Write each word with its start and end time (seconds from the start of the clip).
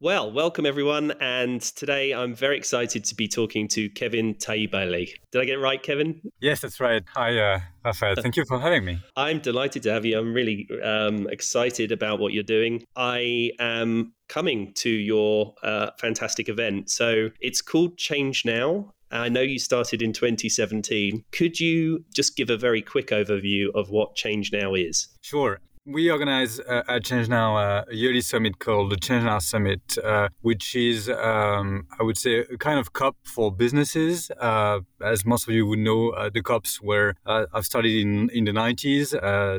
Well, 0.00 0.30
welcome 0.30 0.64
everyone. 0.64 1.12
And 1.20 1.60
today 1.60 2.12
I'm 2.12 2.32
very 2.32 2.56
excited 2.56 3.02
to 3.02 3.16
be 3.16 3.26
talking 3.26 3.66
to 3.68 3.90
Kevin 3.90 4.36
Tayebaly. 4.36 5.12
Did 5.32 5.42
I 5.42 5.44
get 5.44 5.54
it 5.54 5.60
right, 5.60 5.82
Kevin? 5.82 6.20
Yes, 6.38 6.60
that's 6.60 6.78
right. 6.78 7.02
Hi, 7.16 7.36
uh, 7.36 7.60
Rafael. 7.84 8.14
Thank 8.14 8.36
you 8.36 8.44
for 8.46 8.60
having 8.60 8.84
me. 8.84 9.00
I'm 9.16 9.40
delighted 9.40 9.82
to 9.82 9.92
have 9.92 10.04
you. 10.04 10.16
I'm 10.16 10.32
really 10.32 10.68
um, 10.84 11.26
excited 11.30 11.90
about 11.90 12.20
what 12.20 12.32
you're 12.32 12.44
doing. 12.44 12.84
I 12.94 13.50
am 13.58 14.12
coming 14.28 14.72
to 14.74 14.88
your 14.88 15.54
uh, 15.64 15.90
fantastic 15.98 16.48
event. 16.48 16.90
So 16.90 17.30
it's 17.40 17.60
called 17.60 17.98
Change 17.98 18.44
Now. 18.44 18.92
I 19.10 19.28
know 19.28 19.40
you 19.40 19.58
started 19.58 20.00
in 20.00 20.12
2017. 20.12 21.24
Could 21.32 21.58
you 21.58 22.04
just 22.14 22.36
give 22.36 22.50
a 22.50 22.56
very 22.56 22.82
quick 22.82 23.08
overview 23.08 23.74
of 23.74 23.90
what 23.90 24.14
Change 24.14 24.52
Now 24.52 24.74
is? 24.74 25.08
Sure 25.22 25.58
we 25.88 26.10
organize 26.10 26.60
uh, 26.60 26.82
at 26.86 27.04
Change 27.04 27.28
Now 27.28 27.56
uh, 27.56 27.84
a 27.90 27.94
yearly 27.94 28.20
summit 28.20 28.58
called 28.58 28.92
the 28.92 28.96
Change 28.96 29.24
Now 29.24 29.38
Summit, 29.38 29.96
uh, 30.04 30.28
which 30.42 30.76
is, 30.76 31.08
um, 31.08 31.86
I 31.98 32.02
would 32.02 32.18
say, 32.18 32.40
a 32.40 32.58
kind 32.58 32.78
of 32.78 32.92
COP 32.92 33.16
for 33.24 33.50
businesses. 33.50 34.30
Uh, 34.38 34.80
as 35.02 35.24
most 35.24 35.48
of 35.48 35.54
you 35.54 35.66
would 35.66 35.78
know, 35.78 36.10
uh, 36.10 36.28
the 36.28 36.42
COPs 36.42 36.82
were 36.82 37.14
uh, 37.24 37.46
I've 37.54 37.64
started 37.64 37.94
in 37.94 38.28
in 38.30 38.44
the 38.44 38.52
90s. 38.52 39.12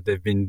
there've 0.05 0.23
been 0.23 0.45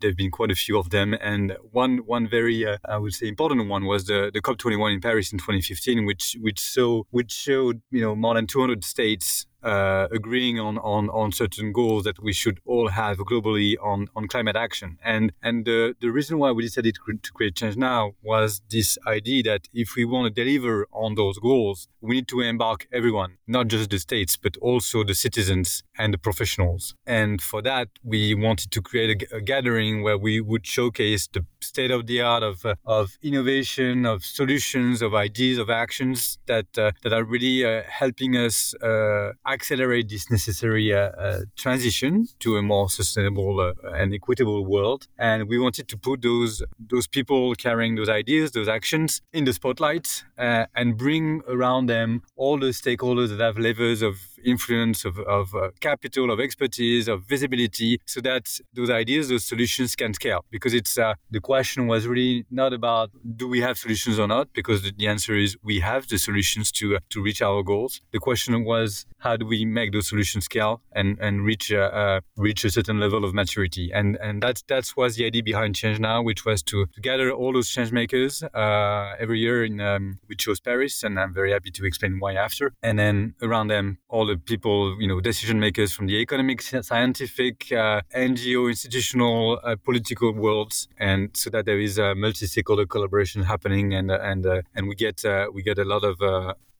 there've 0.00 0.16
been 0.16 0.32
quite 0.32 0.50
a 0.50 0.56
few 0.56 0.76
of 0.78 0.90
them, 0.90 1.14
and 1.20 1.56
one 1.70 1.98
one 1.98 2.28
very 2.28 2.66
I 2.66 2.96
would 2.98 3.14
say 3.14 3.28
important 3.28 3.68
one 3.68 3.84
was 3.84 4.04
the 4.06 4.30
the 4.34 4.40
COP 4.40 4.58
21 4.58 4.92
in 4.92 5.00
Paris 5.00 5.32
in 5.32 5.38
2015, 5.38 6.04
which 6.06 6.36
which 6.40 6.60
so 6.60 7.06
which 7.10 7.30
showed 7.30 7.82
you 7.90 8.00
know 8.00 8.16
more 8.16 8.34
than 8.34 8.46
200 8.46 8.84
states 8.84 9.46
uh, 9.62 10.08
agreeing 10.10 10.58
on, 10.58 10.78
on, 10.78 11.08
on 11.10 11.32
certain 11.32 11.72
goals 11.72 12.04
that 12.04 12.22
we 12.22 12.32
should 12.32 12.60
all 12.64 12.88
have 12.88 13.18
globally 13.18 13.74
on, 13.82 14.08
on 14.16 14.28
climate 14.28 14.56
action. 14.56 14.98
And 15.04 15.32
and 15.42 15.64
the, 15.64 15.94
the 16.00 16.10
reason 16.10 16.38
why 16.38 16.52
we 16.52 16.62
decided 16.62 16.94
to 16.94 17.32
create 17.32 17.56
change 17.56 17.76
now 17.76 18.12
was 18.22 18.62
this 18.70 18.98
idea 19.06 19.42
that 19.44 19.68
if 19.72 19.94
we 19.96 20.04
want 20.04 20.34
to 20.34 20.44
deliver 20.44 20.86
on 20.92 21.14
those 21.14 21.38
goals, 21.38 21.88
we 22.00 22.16
need 22.16 22.28
to 22.28 22.40
embark 22.40 22.86
everyone, 22.92 23.36
not 23.46 23.68
just 23.68 23.90
the 23.90 23.98
states, 23.98 24.36
but 24.36 24.56
also 24.58 25.04
the 25.04 25.14
citizens 25.14 25.82
and 25.98 26.14
the 26.14 26.18
professionals. 26.18 26.94
And 27.06 27.42
for 27.42 27.62
that, 27.62 27.88
we 28.02 28.34
wanted 28.34 28.70
to 28.72 28.82
create 28.82 29.22
a, 29.30 29.36
a 29.36 29.40
gathering 29.40 30.02
where 30.02 30.18
we 30.18 30.40
would 30.40 30.66
showcase 30.66 31.28
the 31.28 31.44
state 31.60 31.90
of 31.90 32.06
the 32.06 32.20
art 32.20 32.42
of, 32.42 32.64
uh, 32.64 32.74
of 32.84 33.18
innovation, 33.22 34.06
of 34.06 34.24
solutions, 34.24 35.02
of 35.02 35.14
ideas, 35.14 35.58
of 35.58 35.68
actions 35.68 36.38
that, 36.46 36.66
uh, 36.78 36.92
that 37.02 37.12
are 37.12 37.24
really 37.24 37.64
uh, 37.64 37.82
helping 37.88 38.36
us 38.36 38.74
uh, 38.82 39.32
accelerate 39.52 40.08
this 40.08 40.30
necessary 40.30 40.92
uh, 40.92 41.10
uh, 41.10 41.40
transition 41.56 42.26
to 42.40 42.56
a 42.56 42.62
more 42.62 42.88
sustainable 42.88 43.60
uh, 43.60 43.72
and 43.94 44.14
equitable 44.14 44.64
world. 44.64 45.08
And 45.18 45.48
we 45.48 45.58
wanted 45.58 45.88
to 45.88 45.96
put 45.96 46.22
those 46.22 46.62
those 46.78 47.06
people 47.06 47.54
carrying 47.54 47.94
those 47.94 48.08
ideas, 48.08 48.52
those 48.52 48.68
actions 48.68 49.22
in 49.32 49.44
the 49.44 49.52
spotlight, 49.52 50.24
and 50.36 50.96
bring 50.96 51.42
around 51.48 51.86
them 51.86 52.22
all 52.36 52.58
the 52.58 52.68
stakeholders 52.68 53.28
that 53.28 53.40
have 53.40 53.58
levers 53.58 54.02
of 54.02 54.16
influence, 54.44 55.04
of, 55.04 55.18
of 55.20 55.54
uh, 55.54 55.70
capital, 55.80 56.30
of 56.30 56.40
expertise, 56.40 57.08
of 57.08 57.24
visibility, 57.24 58.00
so 58.06 58.20
that 58.20 58.58
those 58.74 58.90
ideas, 58.90 59.28
those 59.28 59.44
solutions 59.44 59.96
can 59.96 60.14
scale. 60.14 60.44
Because 60.50 60.74
it's 60.74 60.98
uh, 60.98 61.14
the 61.30 61.40
question 61.40 61.86
was 61.86 62.06
really 62.06 62.44
not 62.50 62.72
about 62.72 63.10
do 63.36 63.48
we 63.48 63.60
have 63.60 63.78
solutions 63.78 64.18
or 64.18 64.26
not, 64.26 64.52
because 64.52 64.82
the, 64.82 65.06
answer 65.06 65.34
is 65.34 65.56
we 65.62 65.80
have 65.80 66.06
the 66.08 66.18
solutions 66.18 66.70
to 66.70 66.96
uh, 66.96 66.98
to 67.10 67.22
reach 67.22 67.42
our 67.42 67.62
goals. 67.62 68.00
The 68.12 68.18
question 68.18 68.64
was 68.64 69.06
how 69.18 69.36
do 69.36 69.46
we 69.46 69.64
make 69.64 69.92
those 69.92 70.08
solutions 70.08 70.44
scale 70.44 70.82
and 70.92 71.18
and 71.20 71.44
reach 71.44 71.72
uh, 71.72 71.90
uh, 72.02 72.20
reach 72.36 72.64
a 72.64 72.70
certain 72.70 73.00
level 73.00 73.24
of 73.24 73.34
maturity. 73.34 73.90
And 73.92 74.16
and 74.16 74.42
that's 74.42 74.62
that's 74.68 74.96
was 74.96 75.16
the 75.16 75.24
idea 75.24 75.42
behind 75.42 75.74
Change 75.74 75.98
Now, 75.98 76.22
which 76.22 76.44
was 76.44 76.62
to, 76.64 76.86
to 76.86 77.00
gather 77.00 77.30
all 77.32 77.52
those 77.52 77.68
change 77.68 77.92
makers 77.92 78.42
every 78.54 79.40
year. 79.40 79.64
In 79.64 79.80
um, 79.80 80.18
we 80.28 80.36
chose 80.36 80.60
Paris, 80.60 81.02
and 81.02 81.18
I'm 81.18 81.34
very 81.34 81.52
happy 81.52 81.70
to 81.70 81.84
explain 81.84 82.18
why 82.20 82.34
after. 82.34 82.72
And 82.82 82.98
then 82.98 83.34
around 83.42 83.68
them 83.68 83.98
all 84.08 84.29
the 84.30 84.38
people, 84.38 84.96
you 85.00 85.08
know, 85.08 85.20
decision 85.20 85.58
makers 85.58 85.92
from 85.92 86.06
the 86.06 86.16
economic, 86.20 86.62
scientific, 86.62 87.72
uh, 87.72 88.00
NGO, 88.14 88.68
institutional, 88.68 89.58
uh, 89.64 89.76
political 89.82 90.32
worlds, 90.32 90.88
and 90.98 91.30
so 91.34 91.50
that 91.50 91.64
there 91.66 91.80
is 91.80 91.98
a 91.98 92.14
multi-stakeholder 92.14 92.86
collaboration 92.86 93.42
happening, 93.42 93.92
and 93.94 94.10
uh, 94.10 94.18
and 94.22 94.46
uh, 94.46 94.62
and 94.74 94.88
we 94.88 94.94
get 94.94 95.24
uh, 95.24 95.46
we 95.52 95.62
get 95.62 95.78
a 95.78 95.84
lot 95.84 96.04
of 96.04 96.16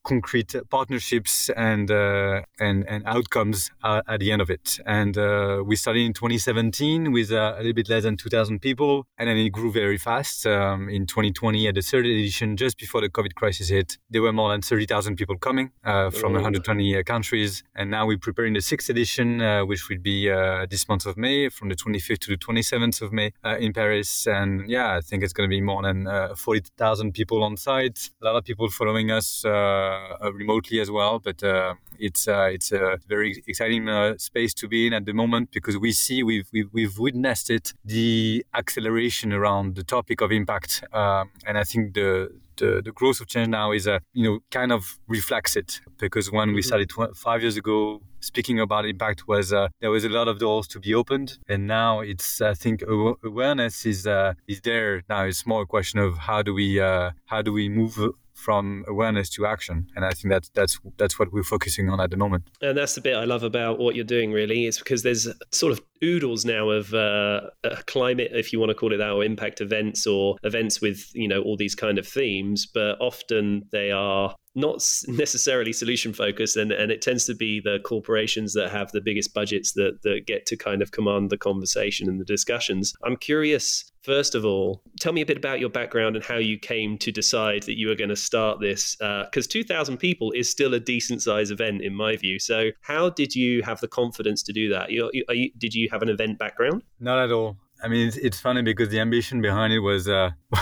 concrete 0.03 0.55
partnerships 0.71 1.51
and 1.57 1.91
uh, 1.91 2.43
and 2.59 2.89
and 2.89 3.05
outcomes 3.07 3.71
uh, 3.85 4.03
at 4.09 4.21
the 4.21 4.33
end 4.33 4.43
of 4.43 4.51
it. 4.51 4.79
And 4.87 5.17
uh, 5.17 5.63
we 5.65 5.77
started 5.77 6.01
in 6.01 6.13
2017 6.13 7.13
with 7.13 7.31
uh, 7.33 7.55
a 7.57 7.59
little 7.59 7.75
bit 7.75 7.89
less 7.89 8.05
than 8.05 8.17
2,000 8.17 8.61
people, 8.61 9.07
and 9.19 9.29
then 9.29 9.37
it 9.37 9.51
grew 9.51 9.73
very 9.73 9.99
fast. 9.99 10.47
Um, 10.47 10.89
in 10.89 11.07
2020, 11.07 11.69
at 11.69 11.75
the 11.75 11.83
third 11.83 12.07
edition, 12.07 12.57
just 12.57 12.79
before 12.79 13.01
the 13.01 13.09
COVID 13.09 13.35
crisis 13.35 13.69
hit, 13.69 13.99
there 14.09 14.23
were 14.23 14.33
more 14.33 14.51
than 14.51 14.63
30,000 14.63 15.17
people 15.17 15.37
coming 15.39 15.71
uh, 15.85 16.11
from 16.11 16.33
120 16.33 16.97
uh, 16.97 17.03
countries. 17.03 17.63
And 17.75 17.91
now 17.91 18.07
we're 18.07 18.19
preparing 18.19 18.55
the 18.55 18.61
sixth 18.61 18.89
edition, 18.91 19.41
which 19.67 19.89
will 19.89 19.99
be 19.99 20.29
this 20.71 20.89
month 20.89 21.07
of 21.07 21.17
May, 21.17 21.49
from 21.49 21.69
the 21.69 21.77
25th 21.77 22.19
to 22.21 22.31
the 22.31 22.37
27th 22.37 23.03
of 23.03 23.13
May 23.13 23.33
in 23.59 23.73
Paris. 23.73 24.27
And 24.27 24.69
yeah, 24.69 24.97
I 24.97 25.01
think 25.01 25.23
it's 25.23 25.33
going 25.33 25.49
to 25.49 25.55
be 25.55 25.61
more 25.61 25.83
than 25.83 26.09
40,000 26.37 27.13
people 27.13 27.43
on 27.43 27.57
site. 27.57 28.11
A 28.23 28.25
lot 28.25 28.37
of 28.37 28.45
people 28.45 28.69
following 28.71 29.11
us. 29.11 29.45
Uh, 29.91 30.33
remotely 30.33 30.81
as 30.81 30.91
well. 30.91 31.19
But 31.19 31.43
uh, 31.43 31.75
it's 31.99 32.29
uh, 32.29 32.49
it's 32.53 32.73
a 32.73 32.99
very 33.09 33.43
exciting 33.47 33.89
space 34.19 34.53
to 34.55 34.69
be 34.69 34.87
in 34.87 34.93
at 34.93 35.05
the 35.05 35.13
moment 35.13 35.51
because 35.51 35.77
we 35.79 35.93
see 35.93 36.23
we've 36.23 36.49
we've, 36.53 36.71
we've 36.73 36.99
witnessed 36.99 37.51
it 37.51 37.73
the 37.85 38.45
acceleration 38.55 39.33
around 39.33 39.77
the 39.77 39.85
topic 39.85 40.21
of 40.21 40.31
impact, 40.31 40.85
um, 40.93 41.31
and 41.47 41.59
I 41.59 41.65
think 41.65 41.95
the 41.95 42.31
the, 42.61 42.83
the, 42.85 42.93
growth 42.93 43.21
of 43.21 43.27
change 43.27 43.49
now 43.49 43.73
is 43.73 43.87
a 43.87 44.01
you 44.13 44.25
know 44.25 44.39
kind 44.51 44.71
of 44.71 44.99
reflects 45.09 45.57
it 45.57 45.81
because 45.99 46.31
when 46.31 46.49
we 46.53 46.61
mm-hmm. 46.61 46.67
started 46.67 46.91
tw- 46.91 47.17
five 47.17 47.41
years 47.41 47.57
ago 47.57 48.03
speaking 48.21 48.61
about 48.61 48.85
impact 48.85 49.27
was 49.27 49.53
uh, 49.53 49.69
there 49.81 49.91
was 49.91 50.05
a 50.05 50.09
lot 50.09 50.29
of 50.29 50.39
doors 50.39 50.69
to 50.69 50.79
be 50.79 50.95
opened 50.95 51.39
and 51.49 51.67
now 51.67 52.01
it's 52.01 52.43
i 52.43 52.53
think 52.53 52.83
awareness 53.25 53.87
is 53.87 54.07
uh, 54.07 54.35
is 54.47 54.61
there 54.61 55.03
now 55.09 55.25
it's 55.25 55.47
more 55.47 55.63
a 55.63 55.67
question 55.67 55.99
of 55.99 56.19
how 56.19 56.43
do 56.43 56.53
we 56.53 56.79
uh, 56.79 57.11
how 57.27 57.41
do 57.41 57.51
we 57.53 57.69
move 57.69 57.99
from 58.41 58.85
awareness 58.89 59.29
to 59.31 59.47
action. 59.47 59.87
And 59.95 60.05
i 60.05 60.11
think 60.11 60.29
that's 60.35 60.49
that's 60.51 60.81
that's 60.97 61.19
what 61.19 61.33
we're 61.33 61.51
focusing 61.55 61.91
on 61.91 62.01
at 62.01 62.11
the 62.11 62.17
moment. 62.17 62.45
And 62.63 62.77
that's 62.77 62.95
the 62.95 63.01
bit 63.01 63.17
i 63.17 63.25
love 63.25 63.43
about 63.43 63.79
what 63.79 63.95
you're 63.95 64.13
doing 64.17 64.33
really 64.33 64.67
is 64.67 64.79
because 64.79 65.03
there's 65.03 65.29
sort 65.53 65.73
of 65.73 65.81
oodles 66.03 66.45
now 66.45 66.71
of 66.71 66.95
uh, 66.95 67.41
climate 67.87 68.31
if 68.33 68.53
you 68.53 68.59
want 68.59 68.71
to 68.71 68.75
call 68.75 68.93
it 68.93 68.99
that 68.99 69.11
or 69.11 69.25
impact 69.25 69.61
events 69.61 70.07
or 70.07 70.37
events 70.45 70.81
with 70.81 71.11
you 71.15 71.29
know 71.29 71.43
all 71.43 71.57
these 71.57 71.75
kind 71.75 71.99
of 71.99 72.07
themes 72.07 72.67
but 72.67 72.97
often 73.01 73.67
they 73.73 73.91
are 73.91 74.35
not 74.55 74.85
necessarily 75.07 75.73
solution 75.73 76.13
focused 76.13 76.57
and, 76.57 76.73
and 76.73 76.91
it 76.91 77.03
tends 77.03 77.25
to 77.25 77.35
be 77.35 77.61
the 77.61 77.79
corporations 77.85 78.53
that 78.55 78.71
have 78.71 78.91
the 78.93 79.01
biggest 79.01 79.33
budgets 79.33 79.73
that, 79.73 80.03
that 80.03 80.27
get 80.27 80.45
to 80.47 80.57
kind 80.57 80.83
of 80.83 80.91
command 80.91 81.31
the 81.31 81.39
conversation 81.39 82.09
and 82.09 82.21
the 82.21 82.25
discussions. 82.25 82.93
I'm 83.05 83.17
curious 83.17 83.85
first 84.03 84.35
of 84.35 84.47
all 84.47 84.83
tell 84.99 85.13
me 85.13 85.21
a 85.21 85.27
bit 85.27 85.37
about 85.37 85.61
your 85.61 85.69
background 85.69 86.17
and 86.17 86.25
how 86.25 86.37
you 86.37 86.59
came 86.59 86.97
to 86.97 87.13
decide 87.13 87.63
that 87.65 87.79
you 87.79 87.87
were 87.87 87.95
going 87.95 88.09
to 88.09 88.17
start 88.17 88.59
this 88.59 88.97
because 88.97 89.47
uh, 89.47 89.51
2000 89.51 89.99
people 89.99 90.33
is 90.33 90.51
still 90.51 90.75
a 90.75 90.81
decent 90.81 91.23
size 91.23 91.51
event 91.51 91.83
in 91.83 91.95
my 91.95 92.17
view. 92.17 92.39
So 92.39 92.71
how 92.81 93.11
did 93.11 93.35
you 93.35 93.63
have 93.63 93.81
the 93.81 93.89
confidence 93.89 94.43
to 94.45 94.53
do 94.53 94.69
that? 94.71 94.91
You, 94.91 95.11
you, 95.13 95.51
did 95.59 95.75
you 95.75 95.89
have 95.91 96.03
an 96.03 96.09
event 96.09 96.39
background 96.39 96.83
not 96.99 97.19
at 97.19 97.33
all 97.33 97.57
I 97.83 97.89
mean, 97.89 98.09
it's, 98.09 98.17
it's 98.17 98.41
funny 98.41 98.63
because 98.63 98.91
the 98.91 99.01
ambition 99.01 99.41
behind 99.41 99.73
it 99.73 99.81
was 99.81 100.09
uh, 100.09 100.31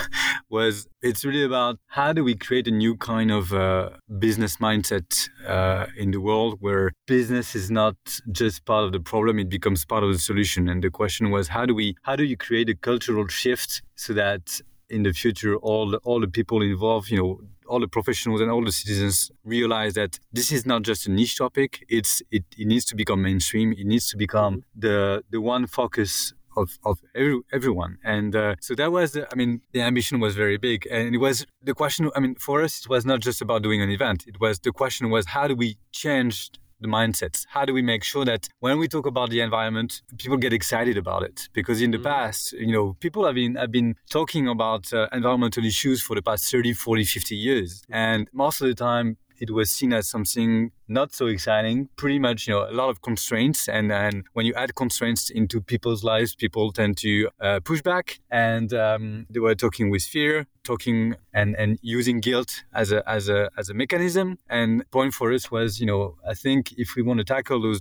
was 0.50 0.87
it's 1.03 1.25
really 1.25 1.43
about 1.43 1.78
how 1.89 2.12
do 2.12 2.22
we 2.22 2.34
create 2.34 2.69
a 2.69 2.71
new 2.71 2.97
kind 2.97 3.31
of 3.31 3.53
uh, 3.53 3.91
business 4.19 4.59
mindset 4.59 5.28
uh, 5.47 5.87
in 5.97 6.11
the 6.12 6.21
world 6.21 6.59
where 6.61 6.93
business 7.06 7.55
is 7.55 7.71
not 7.71 7.97
just 8.31 8.65
part 8.65 8.84
of 8.84 8.93
the 8.93 9.00
problem; 9.00 9.39
it 9.39 9.49
becomes 9.49 9.84
part 9.84 10.05
of 10.05 10.12
the 10.12 10.19
solution. 10.19 10.69
And 10.69 10.83
the 10.83 10.91
question 10.91 11.31
was, 11.31 11.49
how 11.49 11.66
do 11.66 11.75
we 11.75 11.97
how 12.03 12.15
do 12.16 12.25
you 12.25 12.37
create 12.37 12.69
a 12.69 12.75
cultural 12.75 13.27
shift 13.27 13.83
so 13.97 14.12
that 14.15 14.60
in 14.91 15.03
the 15.03 15.12
future 15.12 15.56
all 15.56 15.91
the, 15.91 15.99
all 15.99 16.21
the 16.21 16.28
people 16.28 16.62
involved, 16.62 17.10
you 17.10 17.19
know, 17.19 17.41
all 17.68 17.80
the 17.80 17.88
professionals 17.88 18.41
and 18.41 18.50
all 18.50 18.65
the 18.65 18.72
citizens 18.72 19.30
realize 19.44 19.94
that 19.94 20.18
this 20.32 20.50
is 20.53 20.65
not 20.66 20.82
just 20.82 21.06
a 21.06 21.10
niche 21.10 21.36
topic. 21.38 21.84
It's 21.88 22.22
it, 22.30 22.44
it 22.56 22.66
needs 22.66 22.84
to 22.86 22.97
become 22.97 23.22
mainstream. 23.22 23.72
It 23.72 23.86
needs 23.86 24.09
to 24.10 24.16
become 24.16 24.65
the 24.74 25.22
the 25.30 25.41
one 25.41 25.66
focus 25.66 26.32
of, 26.56 26.78
of 26.84 27.00
every, 27.15 27.41
everyone. 27.53 27.98
And 28.04 28.34
uh, 28.34 28.56
so 28.60 28.74
that 28.74 28.91
was, 28.91 29.12
the, 29.12 29.28
I 29.32 29.34
mean, 29.36 29.60
the 29.72 29.80
ambition 29.80 30.20
was 30.20 30.34
very 30.34 30.59
big. 30.59 30.86
And 30.91 31.15
it 31.15 31.18
was 31.18 31.47
the 31.62 31.74
question, 31.74 32.10
I 32.16 32.20
mean, 32.20 32.34
for 32.34 32.62
us, 32.62 32.80
it 32.80 32.88
was 32.88 33.06
not 33.06 33.20
just 33.20 33.41
about 33.41 33.62
doing 33.62 33.80
an 33.80 33.91
event. 33.91 34.24
It 34.26 34.41
was 34.41 34.59
the 34.59 34.72
question 34.72 35.10
was, 35.10 35.26
how 35.26 35.47
do 35.47 35.54
we 35.54 35.78
change 35.92 36.50
the 36.80 36.89
mindsets? 36.89 37.47
How 37.48 37.65
do 37.65 37.72
we 37.72 37.83
make 37.83 38.04
sure 38.04 38.25
that 38.25 38.48
when 38.60 38.78
we 38.78 38.89
talk 38.89 39.07
about 39.07 39.30
the 39.30 39.41
environment, 39.41 40.03
people 40.19 40.36
get 40.36 40.53
excited 40.53 40.97
about 40.97 41.22
it? 41.22 41.48
Because 41.53 41.83
in 41.83 41.91
the 41.91 41.98
mm-hmm. 41.98 42.07
past, 42.07 42.53
you 42.53 42.72
know, 42.72 42.97
people 43.01 43.25
have 43.27 43.34
been 43.34 43.54
have 43.57 43.72
been 43.72 43.97
talking 44.10 44.48
about 44.48 44.92
uh, 44.92 45.09
environmental 45.13 45.65
issues 45.65 46.03
for 46.03 46.15
the 46.15 46.22
past 46.22 46.51
30, 46.51 46.72
40, 46.72 47.04
50 47.04 47.36
years. 47.36 47.83
And 47.91 48.28
most 48.33 48.60
of 48.60 48.69
the 48.69 48.75
time, 48.75 49.16
it 49.41 49.51
was 49.51 49.71
seen 49.71 49.92
as 49.92 50.09
something 50.09 50.72
not 50.88 51.14
so 51.14 51.26
exciting. 51.26 51.88
Pretty 51.96 52.18
much, 52.18 52.46
you 52.46 52.54
know, 52.54 52.68
a 52.68 52.72
lot 52.72 52.88
of 52.88 53.02
constraints, 53.02 53.68
and 53.68 53.92
and 53.92 54.24
when 54.32 54.46
you 54.46 54.54
add 54.54 54.74
constraints 54.74 55.30
into 55.30 55.60
people's 55.60 56.02
lives, 56.02 56.34
people 56.34 56.72
tend 56.72 56.96
to 56.98 57.28
uh, 57.40 57.60
push 57.60 57.82
back, 57.82 58.20
and 58.30 58.72
um, 58.72 59.26
they 59.30 59.40
were 59.40 59.54
talking 59.54 59.90
with 59.90 60.02
fear, 60.02 60.46
talking 60.64 61.14
and 61.32 61.54
and 61.56 61.78
using 61.82 62.20
guilt 62.20 62.64
as 62.74 62.92
a 62.92 63.08
as 63.08 63.28
a 63.28 63.50
as 63.56 63.68
a 63.70 63.74
mechanism. 63.74 64.38
And 64.48 64.88
point 64.90 65.14
for 65.14 65.32
us 65.32 65.50
was, 65.50 65.80
you 65.80 65.86
know, 65.86 66.16
I 66.26 66.34
think 66.34 66.72
if 66.76 66.96
we 66.96 67.02
want 67.02 67.18
to 67.18 67.24
tackle 67.24 67.60
those, 67.60 67.80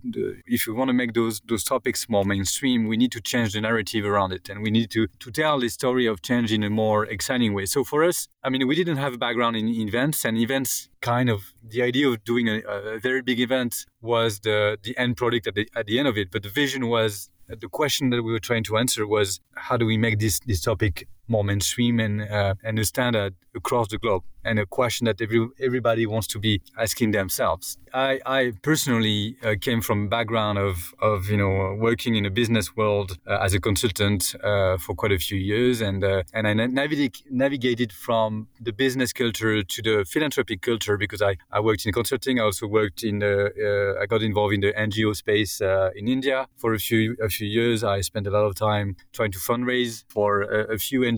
if 0.57 0.67
we 0.67 0.73
want 0.73 0.89
to 0.89 0.93
make 0.93 1.13
those 1.13 1.41
those 1.47 1.63
topics 1.63 2.09
more 2.09 2.25
mainstream, 2.25 2.87
we 2.87 2.97
need 2.97 3.11
to 3.13 3.21
change 3.21 3.53
the 3.53 3.61
narrative 3.61 4.05
around 4.05 4.31
it, 4.33 4.49
and 4.49 4.61
we 4.61 4.71
need 4.71 4.89
to 4.91 5.07
to 5.23 5.31
tell 5.31 5.59
the 5.59 5.69
story 5.69 6.05
of 6.05 6.21
change 6.21 6.51
in 6.51 6.63
a 6.63 6.69
more 6.69 7.05
exciting 7.05 7.53
way. 7.53 7.65
So 7.65 7.83
for 7.83 8.03
us, 8.03 8.27
I 8.43 8.49
mean, 8.49 8.67
we 8.67 8.75
didn't 8.75 8.97
have 8.97 9.13
a 9.13 9.17
background 9.17 9.55
in 9.55 9.67
events, 9.67 10.25
and 10.25 10.37
events 10.37 10.89
kind 11.01 11.29
of 11.29 11.53
the 11.63 11.81
idea 11.81 12.07
of 12.07 12.23
doing 12.23 12.47
a, 12.49 12.57
a 12.95 12.96
very 12.99 13.21
big 13.21 13.39
event 13.39 13.85
was 14.01 14.39
the 14.39 14.77
the 14.81 14.97
end 14.97 15.17
product 15.17 15.47
at 15.47 15.55
the 15.55 15.69
at 15.75 15.85
the 15.85 15.99
end 15.99 16.07
of 16.07 16.17
it, 16.17 16.31
but 16.31 16.43
the 16.43 16.49
vision 16.49 16.87
was 16.87 17.29
the 17.47 17.69
question 17.69 18.09
that 18.09 18.23
we 18.23 18.31
were 18.31 18.39
trying 18.39 18.63
to 18.63 18.77
answer 18.77 19.07
was 19.07 19.39
how 19.55 19.77
do 19.77 19.85
we 19.85 19.97
make 19.97 20.19
this 20.19 20.39
this 20.41 20.61
topic 20.61 21.07
more 21.27 21.43
mainstream 21.43 21.99
and 21.99 22.21
uh, 22.21 22.55
and 22.63 22.79
a 22.79 22.85
standard 22.85 23.35
across 23.55 23.87
the 23.89 23.97
globe 23.97 24.23
and 24.47 24.59
a 24.59 24.65
question 24.65 25.05
that 25.05 25.21
every, 25.21 25.45
everybody 25.59 26.05
wants 26.05 26.27
to 26.27 26.39
be 26.39 26.61
asking 26.77 27.11
themselves. 27.11 27.77
I, 27.93 28.19
I 28.25 28.53
personally 28.61 29.35
uh, 29.43 29.55
came 29.59 29.81
from 29.81 30.07
background 30.07 30.57
of, 30.57 30.93
of 31.01 31.29
you 31.29 31.37
know 31.37 31.75
working 31.79 32.15
in 32.15 32.25
a 32.25 32.29
business 32.29 32.75
world 32.75 33.17
uh, 33.27 33.39
as 33.41 33.53
a 33.53 33.59
consultant 33.59 34.35
uh, 34.43 34.77
for 34.77 34.93
quite 34.95 35.11
a 35.11 35.17
few 35.17 35.37
years 35.37 35.81
and 35.81 36.03
uh, 36.03 36.23
and 36.33 36.47
I 36.47 36.53
navig- 36.53 37.23
navigated 37.29 37.91
from 37.91 38.47
the 38.61 38.71
business 38.71 39.11
culture 39.11 39.63
to 39.63 39.81
the 39.81 40.05
philanthropic 40.07 40.61
culture 40.61 40.97
because 40.97 41.21
I, 41.21 41.37
I 41.51 41.59
worked 41.59 41.85
in 41.85 41.91
consulting. 41.91 42.39
I 42.39 42.43
also 42.43 42.67
worked 42.67 43.03
in 43.03 43.19
the 43.19 43.35
uh, 43.67 44.01
I 44.01 44.05
got 44.05 44.21
involved 44.21 44.53
in 44.53 44.61
the 44.61 44.73
NGO 44.73 45.15
space 45.15 45.59
in 45.99 46.07
India 46.07 46.47
for 46.55 46.73
a 46.73 46.79
few 46.79 47.15
a 47.21 47.29
few 47.29 47.47
years. 47.47 47.83
I 47.83 48.01
spent 48.01 48.27
a 48.27 48.31
lot 48.31 48.45
of 48.45 48.53
time 48.55 48.95
trying 49.13 49.31
to 49.31 49.39
fundraise 49.39 50.03
for 50.09 50.41
a, 50.41 50.75
a 50.75 50.77
few 50.77 51.01
NGOs 51.01 51.16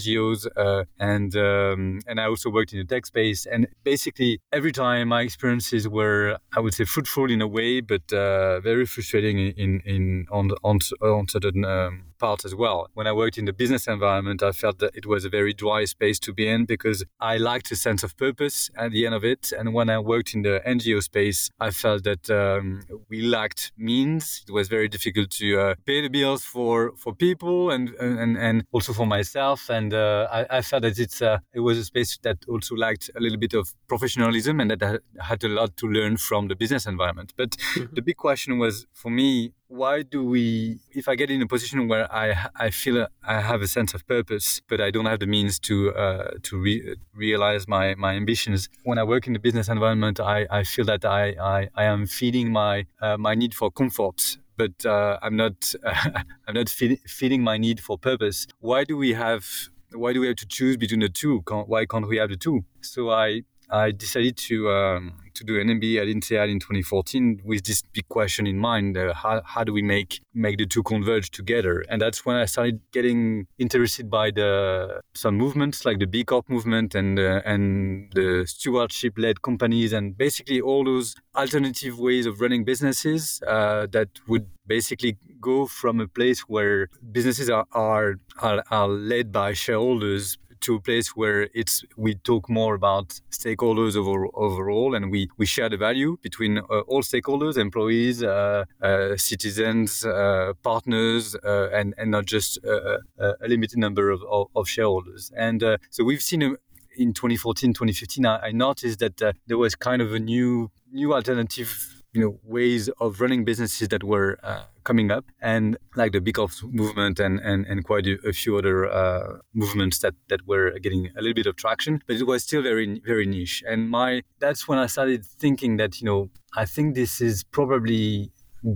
and 1.00 1.36
um, 1.36 2.00
and 2.08 2.20
I 2.20 2.26
also 2.26 2.50
worked 2.50 2.74
in 2.74 2.80
the 2.80 2.86
tech 2.86 3.06
space. 3.06 3.46
And 3.46 3.68
basically, 3.84 4.40
every 4.52 4.72
time 4.72 5.10
my 5.10 5.22
experiences 5.22 5.88
were, 5.88 6.38
I 6.56 6.60
would 6.60 6.74
say, 6.74 6.86
fruitful 6.86 7.30
in 7.32 7.42
a 7.42 7.48
way, 7.48 7.82
but 7.82 8.12
uh, 8.14 8.60
very 8.60 8.86
frustrating 8.86 9.38
in 9.40 9.82
in 9.86 10.26
on 10.32 10.52
on, 10.64 10.80
on 11.02 11.28
certain 11.28 11.66
um, 11.66 12.10
part 12.20 12.46
as 12.46 12.54
well. 12.54 12.90
When 12.94 13.08
I 13.08 13.14
worked 13.14 13.38
in 13.38 13.46
the 13.46 13.54
business 13.54 13.88
environment, 13.88 14.44
I 14.44 14.52
felt 14.52 14.78
that 14.80 14.96
it 14.96 15.06
was 15.06 15.26
a 15.26 15.30
very 15.30 15.54
dry 15.54 15.86
space 15.86 16.20
to 16.20 16.34
be 16.34 16.48
in 16.48 16.66
because 16.66 17.04
I 17.20 17.38
liked 17.38 17.72
a 17.72 17.76
sense 17.76 18.04
of 18.04 18.16
purpose 18.18 18.70
at 18.78 18.92
the 18.92 19.06
end 19.06 19.16
of 19.16 19.24
it. 19.24 19.52
And 19.58 19.74
when 19.74 19.90
I 19.90 20.00
worked 20.00 20.36
in 20.36 20.42
the 20.44 20.62
NGO 20.68 21.02
space, 21.02 21.50
I 21.60 21.72
felt 21.72 22.04
that 22.04 22.30
um, 22.30 22.82
we 23.10 23.22
lacked 23.22 23.72
means. 23.78 24.44
It 24.48 24.52
was 24.52 24.68
very 24.68 24.88
difficult 24.88 25.32
to 25.32 25.60
uh, 25.60 25.76
pay 25.86 26.02
the 26.02 26.10
bills 26.10 26.44
for, 26.44 26.92
for 26.98 27.16
people 27.16 27.72
and, 27.72 27.90
and, 27.96 28.38
and 28.38 28.66
also 28.72 28.94
for 28.94 29.08
myself. 29.08 29.70
And 29.70 29.89
uh, 29.94 30.28
I, 30.32 30.58
I, 30.58 30.62
felt 30.62 30.84
that 30.84 30.98
it's, 30.98 31.22
uh, 31.22 31.40
it 31.54 31.60
was 31.60 31.78
a 31.78 31.84
space 31.84 32.18
that 32.24 32.38
also 32.48 32.76
lacked 32.76 33.10
a 33.16 33.20
little 33.20 33.38
bit 33.38 33.54
of 33.54 33.74
professionalism 33.88 34.60
and 34.60 34.72
that 34.72 34.84
I 34.84 35.24
had 35.24 35.44
a 35.44 35.50
lot 35.50 35.78
to 35.78 35.88
learn 35.88 36.18
from 36.18 36.48
the 36.48 36.56
business 36.56 36.86
environment. 36.86 37.34
But 37.36 37.52
mm-hmm. 37.52 37.94
the 37.94 38.02
big 38.02 38.18
question 38.18 38.58
was 38.58 38.86
for 38.94 39.10
me, 39.10 39.54
why 39.70 40.02
do 40.02 40.26
we 40.26 40.80
if 40.92 41.08
i 41.08 41.16
get 41.16 41.30
in 41.30 41.42
a 41.44 41.48
position 41.48 41.88
where 41.88 42.12
i 42.12 42.50
i 42.56 42.72
feel 42.72 43.08
i 43.24 43.40
have 43.40 43.62
a 43.62 43.68
sense 43.68 43.94
of 43.94 44.06
purpose 44.08 44.62
but 44.68 44.82
i 44.82 44.90
don't 44.90 45.06
have 45.06 45.20
the 45.20 45.28
means 45.28 45.60
to 45.60 45.94
uh, 45.94 46.32
to 46.42 46.58
re- 46.58 46.96
realize 47.14 47.68
my 47.68 47.94
my 47.94 48.14
ambitions 48.16 48.68
when 48.84 48.98
i 48.98 49.04
work 49.04 49.28
in 49.28 49.34
the 49.34 49.40
business 49.40 49.70
environment 49.70 50.20
i 50.20 50.48
i 50.50 50.64
feel 50.64 50.86
that 50.86 51.06
i 51.06 51.36
i, 51.40 51.70
I 51.76 51.84
am 51.84 52.08
feeding 52.08 52.52
my 52.52 52.88
uh, 53.00 53.18
my 53.18 53.36
need 53.36 53.54
for 53.54 53.70
comfort 53.70 54.38
but 54.58 54.84
uh, 54.88 55.20
i'm 55.22 55.36
not 55.36 55.76
i'm 56.48 56.56
not 56.56 56.68
feed, 56.68 57.00
feeding 57.06 57.44
my 57.44 57.58
need 57.60 57.80
for 57.80 57.96
purpose 57.96 58.48
why 58.60 58.84
do 58.84 58.98
we 58.98 59.14
have 59.14 59.46
why 59.94 60.14
do 60.14 60.22
we 60.22 60.28
have 60.28 60.36
to 60.38 60.48
choose 60.48 60.78
between 60.78 61.00
the 61.00 61.10
two? 61.10 61.42
Can't, 61.48 61.68
why 61.68 61.86
can't 61.86 62.08
we 62.08 62.18
have 62.18 62.30
the 62.30 62.38
two? 62.38 62.64
So 62.82 63.10
i 63.10 63.42
i 63.72 63.92
decided 63.92 64.36
to 64.36 64.70
um, 64.72 65.14
to 65.40 65.44
do 65.44 65.60
an 65.60 65.68
MBA 65.68 66.02
at 66.02 66.08
INSEAD 66.08 66.50
in 66.50 66.60
2014 66.60 67.42
with 67.44 67.64
this 67.66 67.82
big 67.94 68.08
question 68.10 68.46
in 68.46 68.58
mind: 68.58 68.98
uh, 68.98 69.14
how, 69.14 69.42
how 69.46 69.64
do 69.64 69.74
we 69.74 69.82
make 69.82 70.22
make 70.34 70.58
the 70.58 70.66
two 70.66 70.84
converge 70.84 71.32
together? 71.32 71.84
And 71.90 72.02
that's 72.02 72.26
when 72.26 72.36
I 72.36 72.46
started 72.46 72.80
getting 72.92 73.48
interested 73.58 74.10
by 74.10 74.32
the 74.32 75.02
some 75.14 75.36
movements 75.36 75.86
like 75.86 76.00
the 76.00 76.08
B 76.08 76.24
Corp 76.24 76.50
movement 76.50 76.96
and 76.96 77.20
uh, 77.20 77.42
and 77.46 78.12
the 78.14 78.46
stewardship-led 78.46 79.42
companies 79.42 79.94
and 79.94 80.18
basically 80.18 80.62
all 80.62 80.84
those 80.84 81.16
alternative 81.36 81.98
ways 81.98 82.26
of 82.26 82.42
running 82.42 82.64
businesses 82.64 83.42
uh, 83.48 83.88
that 83.92 84.10
would 84.28 84.46
basically 84.68 85.18
go 85.42 85.66
from 85.66 86.00
a 86.00 86.08
place 86.08 86.42
where 86.42 86.90
businesses 87.12 87.50
are, 87.50 87.66
are, 87.72 88.16
are, 88.42 88.64
are 88.70 88.88
led 88.88 89.32
by 89.32 89.54
shareholders 89.54 90.38
to 90.62 90.76
a 90.76 90.82
place 90.82 91.10
where 91.16 91.50
it's 91.54 91.84
we 91.98 92.16
talk 92.16 92.50
more 92.50 92.76
about 92.76 93.20
stakeholders 93.32 93.96
over, 93.96 94.28
overall, 94.34 94.96
and 94.96 95.12
we 95.12 95.30
we 95.38 95.46
share 95.46 95.70
the 95.70 95.78
value 95.78 96.18
between 96.22 96.58
uh, 96.58 96.82
all 96.88 97.02
stakeholders, 97.02 97.58
employees, 97.58 98.24
uh, 98.24 98.66
uh, 98.82 99.16
citizens, 99.18 100.06
uh, 100.06 100.54
partners, 100.64 101.36
uh, 101.44 101.70
and 101.72 101.94
and 101.98 102.12
not 102.12 102.26
just 102.26 102.60
uh, 102.66 102.98
a 103.20 103.48
limited 103.48 103.78
number 103.78 104.10
of, 104.10 104.22
of, 104.30 104.48
of 104.56 104.68
shareholders. 104.68 105.32
And 105.36 105.62
so 105.90 106.04
we've 106.04 106.22
seen. 106.22 106.44
A, 106.44 106.52
in 106.98 107.14
2014, 107.14 107.72
2015, 107.74 108.26
I, 108.26 108.48
I 108.48 108.52
noticed 108.52 109.00
that 109.00 109.22
there 109.48 109.58
was 109.58 109.74
kind 109.74 110.02
of 110.02 110.12
a 110.12 110.20
new 110.20 110.70
new 110.92 111.14
alternative 111.14 111.99
you 112.14 112.22
know 112.22 112.40
ways 112.44 112.90
of 113.00 113.22
running 113.22 113.46
businesses 113.46 113.88
that 113.90 114.04
were 114.04 114.38
uh, 114.44 114.64
coming 114.84 115.12
up 115.12 115.26
and 115.42 115.78
like 115.96 116.12
the 116.12 116.22
B 116.22 116.32
Corp 116.32 116.52
movement 116.64 117.20
and, 117.20 117.40
and, 117.40 117.66
and 117.68 117.84
quite 117.86 118.08
a, 118.08 118.18
a 118.28 118.34
few 118.34 118.58
other 118.58 118.90
uh, 118.90 119.38
movements 119.54 120.00
that, 120.00 120.16
that 120.30 120.48
were 120.48 120.72
getting 120.80 121.10
a 121.16 121.22
little 121.22 121.36
bit 121.36 121.46
of 121.46 121.56
traction 121.56 122.02
but 122.08 122.16
it 122.16 122.26
was 122.26 122.44
still 122.44 122.62
very 122.62 123.02
very 123.06 123.26
niche. 123.26 123.64
And 123.68 123.90
my 123.90 124.24
that's 124.40 124.68
when 124.68 124.80
I 124.80 124.88
started 124.88 125.26
thinking 125.26 125.78
that 125.78 126.02
you 126.02 126.06
know 126.06 126.30
I 126.56 126.66
think 126.66 126.96
this 126.96 127.22
is 127.22 127.44
probably 127.44 128.32